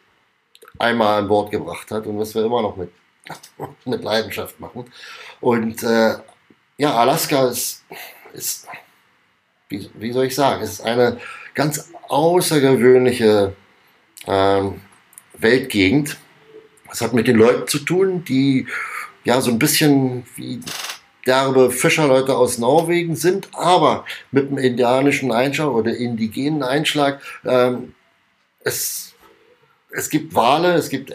einmal 0.79 1.21
an 1.21 1.29
Bord 1.29 1.51
gebracht 1.51 1.91
hat 1.91 2.07
und 2.07 2.19
was 2.19 2.35
wir 2.35 2.45
immer 2.45 2.63
noch 2.63 2.77
mit, 2.77 2.91
mit 3.85 4.03
Leidenschaft 4.03 4.61
machen. 4.61 4.91
Und 5.41 5.83
äh, 5.83 6.15
ja, 6.79 6.95
Alaska 6.95 7.49
ist, 7.49 7.85
ist 8.33 8.69
wie, 9.69 9.91
wie 9.95 10.13
soll 10.13 10.27
ich 10.27 10.35
sagen, 10.35 10.63
es 10.63 10.75
ist 10.75 10.81
eine 10.81 11.19
ganz 11.55 11.91
außergewöhnliche 12.09 13.55
ähm, 14.27 14.81
Weltgegend. 15.37 16.17
Es 16.91 17.01
hat 17.01 17.13
mit 17.13 17.29
den 17.29 17.37
Leuten 17.37 17.69
zu 17.69 17.81
tun, 17.81 18.25
die 18.25 18.67
ja 19.25 19.41
so 19.41 19.51
ein 19.51 19.59
bisschen 19.59 20.25
wie 20.37 20.61
derbe 21.27 21.71
Fischerleute 21.71 22.37
aus 22.37 22.59
Norwegen 22.59 23.15
sind, 23.15 23.49
aber 23.53 24.07
mit 24.31 24.49
einem 24.49 24.59
indianischen 24.59 25.31
Einschlag 25.31 25.69
oder 25.69 25.95
indigenen 25.95 26.63
Einschlag. 26.63 27.21
Ähm, 27.45 27.95
es, 28.65 29.15
es 29.91 30.09
gibt 30.09 30.35
Wale, 30.35 30.75
es 30.75 30.89
gibt 30.89 31.15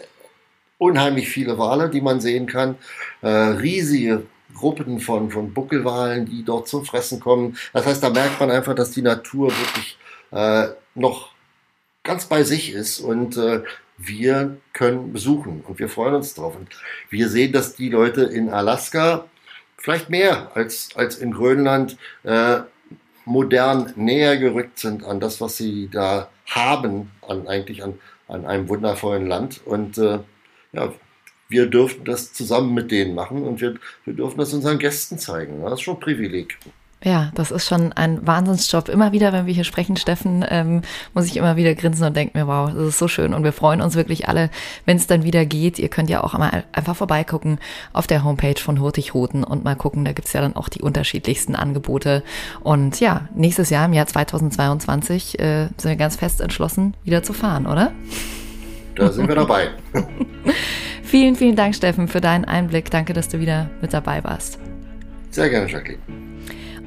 unheimlich 0.78 1.28
viele 1.28 1.58
Wale, 1.58 1.90
die 1.90 2.00
man 2.00 2.20
sehen 2.20 2.46
kann. 2.46 2.76
Äh, 3.22 3.28
riesige 3.28 4.26
Gruppen 4.54 5.00
von, 5.00 5.30
von 5.30 5.52
Buckelwalen, 5.52 6.26
die 6.26 6.44
dort 6.44 6.68
zum 6.68 6.84
Fressen 6.84 7.20
kommen. 7.20 7.56
Das 7.72 7.86
heißt, 7.86 8.02
da 8.02 8.10
merkt 8.10 8.40
man 8.40 8.50
einfach, 8.50 8.74
dass 8.74 8.92
die 8.92 9.02
Natur 9.02 9.50
wirklich 9.50 9.98
äh, 10.30 10.68
noch 10.94 11.30
ganz 12.02 12.26
bei 12.26 12.42
sich 12.44 12.72
ist 12.72 13.00
und 13.00 13.36
äh, 13.36 13.62
wir 13.96 14.58
können 14.72 15.12
besuchen 15.12 15.62
und 15.66 15.78
wir 15.78 15.88
freuen 15.88 16.14
uns 16.14 16.34
drauf. 16.34 16.56
Und 16.56 16.68
wir 17.10 17.28
sehen, 17.28 17.52
dass 17.52 17.76
die 17.76 17.88
Leute 17.88 18.22
in 18.22 18.50
Alaska 18.50 19.26
vielleicht 19.76 20.10
mehr 20.10 20.50
als, 20.54 20.90
als 20.94 21.16
in 21.16 21.32
Grönland 21.32 21.96
äh, 22.24 22.60
modern 23.24 23.92
näher 23.96 24.36
gerückt 24.36 24.78
sind 24.78 25.04
an 25.04 25.20
das, 25.20 25.40
was 25.40 25.56
sie 25.56 25.88
da 25.90 26.28
haben, 26.46 27.10
an 27.26 27.46
eigentlich 27.48 27.82
an, 27.82 27.98
an 28.28 28.46
einem 28.46 28.68
wundervollen 28.68 29.26
Land. 29.26 29.60
Und 29.64 29.98
äh, 29.98 30.18
ja, 30.72 30.92
wir 31.54 31.66
dürfen 31.66 32.04
das 32.04 32.32
zusammen 32.32 32.74
mit 32.74 32.90
denen 32.90 33.14
machen 33.14 33.44
und 33.44 33.60
wir, 33.60 33.74
wir 34.04 34.14
dürfen 34.14 34.38
das 34.38 34.52
unseren 34.52 34.80
Gästen 34.80 35.18
zeigen. 35.18 35.62
Das 35.62 35.74
ist 35.74 35.82
schon 35.82 35.94
ein 35.94 36.00
Privileg. 36.00 36.58
Ja, 37.04 37.30
das 37.34 37.50
ist 37.50 37.68
schon 37.68 37.92
ein 37.92 38.26
Wahnsinnsjob. 38.26 38.88
Immer 38.88 39.12
wieder, 39.12 39.32
wenn 39.32 39.44
wir 39.46 39.52
hier 39.52 39.64
sprechen, 39.64 39.96
Steffen, 39.96 40.44
ähm, 40.48 40.80
muss 41.12 41.26
ich 41.26 41.36
immer 41.36 41.54
wieder 41.54 41.74
grinsen 41.74 42.06
und 42.06 42.16
denke 42.16 42.36
mir, 42.36 42.46
wow, 42.46 42.70
das 42.74 42.88
ist 42.88 42.98
so 42.98 43.08
schön. 43.08 43.34
Und 43.34 43.44
wir 43.44 43.52
freuen 43.52 43.82
uns 43.82 43.94
wirklich 43.94 44.26
alle, 44.26 44.48
wenn 44.86 44.96
es 44.96 45.06
dann 45.06 45.22
wieder 45.22 45.44
geht. 45.44 45.78
Ihr 45.78 45.90
könnt 45.90 46.08
ja 46.08 46.24
auch 46.24 46.32
mal 46.32 46.64
einfach 46.72 46.96
vorbeigucken 46.96 47.58
auf 47.92 48.06
der 48.06 48.24
Homepage 48.24 48.58
von 48.58 48.80
Hurtigruten 48.80 49.44
und 49.44 49.64
mal 49.64 49.76
gucken. 49.76 50.06
Da 50.06 50.12
gibt's 50.12 50.32
ja 50.32 50.40
dann 50.40 50.56
auch 50.56 50.70
die 50.70 50.80
unterschiedlichsten 50.80 51.54
Angebote. 51.54 52.24
Und 52.62 52.98
ja, 53.00 53.28
nächstes 53.34 53.68
Jahr, 53.68 53.84
im 53.84 53.92
Jahr 53.92 54.06
2022, 54.06 55.38
äh, 55.38 55.68
sind 55.76 55.90
wir 55.90 55.96
ganz 55.96 56.16
fest 56.16 56.40
entschlossen, 56.40 56.96
wieder 57.04 57.22
zu 57.22 57.34
fahren, 57.34 57.66
oder? 57.66 57.92
Da 58.96 59.10
sind 59.10 59.28
wir 59.28 59.34
dabei. 59.34 59.70
vielen, 61.02 61.34
vielen 61.34 61.56
Dank, 61.56 61.74
Steffen, 61.74 62.08
für 62.08 62.20
deinen 62.20 62.44
Einblick. 62.44 62.90
Danke, 62.90 63.12
dass 63.12 63.28
du 63.28 63.40
wieder 63.40 63.70
mit 63.80 63.92
dabei 63.92 64.22
warst. 64.22 64.58
Sehr 65.30 65.50
gerne, 65.50 65.68
Jacqueline. 65.68 65.98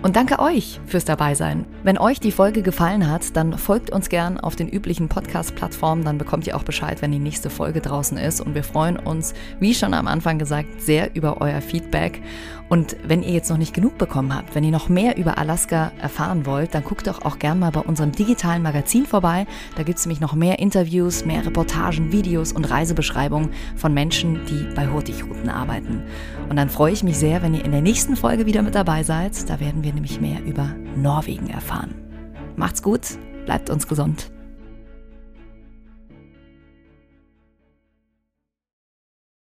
Und 0.04 0.16
danke 0.16 0.38
euch 0.40 0.80
fürs 0.86 1.06
Dabeisein. 1.06 1.66
Wenn 1.84 1.98
euch 1.98 2.20
die 2.20 2.32
Folge 2.32 2.62
gefallen 2.62 3.10
hat, 3.10 3.36
dann 3.36 3.58
folgt 3.58 3.90
uns 3.90 4.10
gern 4.10 4.40
auf 4.40 4.56
den 4.56 4.70
üblichen 4.70 5.10
Podcast-Plattformen, 5.10 6.06
dann 6.06 6.20
bekommt 6.20 6.46
ihr 6.46 6.56
auch 6.56 6.64
Bescheid, 6.64 7.02
wenn 7.02 7.12
die 7.12 7.20
nächste 7.20 7.50
Folge 7.50 7.82
draußen 7.82 8.18
ist. 8.18 8.40
Und 8.40 8.54
wir 8.54 8.64
freuen 8.64 8.98
uns, 8.98 9.34
wie 9.60 9.74
schon 9.74 9.96
am 9.96 10.08
Anfang 10.08 10.38
gesagt, 10.38 10.82
sehr 10.82 11.16
über 11.16 11.42
euer 11.42 11.62
Feedback. 11.62 12.22
Und 12.70 12.98
wenn 13.04 13.24
ihr 13.24 13.32
jetzt 13.32 13.50
noch 13.50 13.58
nicht 13.58 13.74
genug 13.74 13.98
bekommen 13.98 14.36
habt, 14.36 14.56
wenn 14.56 14.64
ihr 14.64 14.72
noch 14.72 14.90
mehr 14.90 15.18
über 15.18 15.38
Alaska 15.38 15.92
erfahren 16.02 16.46
wollt, 16.46 16.76
dann 16.76 16.84
guckt 16.84 17.08
doch 17.08 17.24
auch 17.24 17.40
gern 17.40 17.60
mal 17.60 17.72
bei 17.72 17.80
unserem 17.80 18.12
digitalen 18.12 18.62
Magazin 18.62 19.06
vorbei. 19.06 19.48
Da 19.76 19.84
gibt 19.84 20.00
es 20.00 20.06
nämlich 20.06 20.20
noch 20.20 20.34
mehr 20.34 20.60
Interviews, 20.60 21.26
mehr 21.26 21.46
Reportagen, 21.46 22.12
Videos 22.12 22.52
und 22.52 22.70
Reisebeschreibungen 22.70 23.52
von 23.76 23.94
Menschen, 23.94 24.42
die 24.46 24.68
bei 24.76 24.88
Hurtigruten 24.88 25.50
arbeiten. 25.50 26.04
Und 26.50 26.58
dann 26.58 26.70
freue 26.70 26.92
ich 26.92 27.04
mich 27.04 27.18
sehr, 27.18 27.42
wenn 27.42 27.54
ihr 27.54 27.64
in 27.64 27.72
der 27.72 27.82
nächsten 27.82 28.16
Folge 28.16 28.46
wieder 28.46 28.62
mit 28.62 28.76
dabei 28.76 29.04
seid. 29.04 29.50
Da 29.50 29.60
werden 29.60 29.84
wir 29.84 29.94
nämlich 29.94 30.20
mehr 30.20 30.44
über 30.44 30.76
Norwegen 30.96 31.50
erfahren. 31.50 31.96
Macht's 32.56 32.82
gut, 32.82 33.02
bleibt 33.46 33.70
uns 33.70 33.88
gesund. 33.88 34.32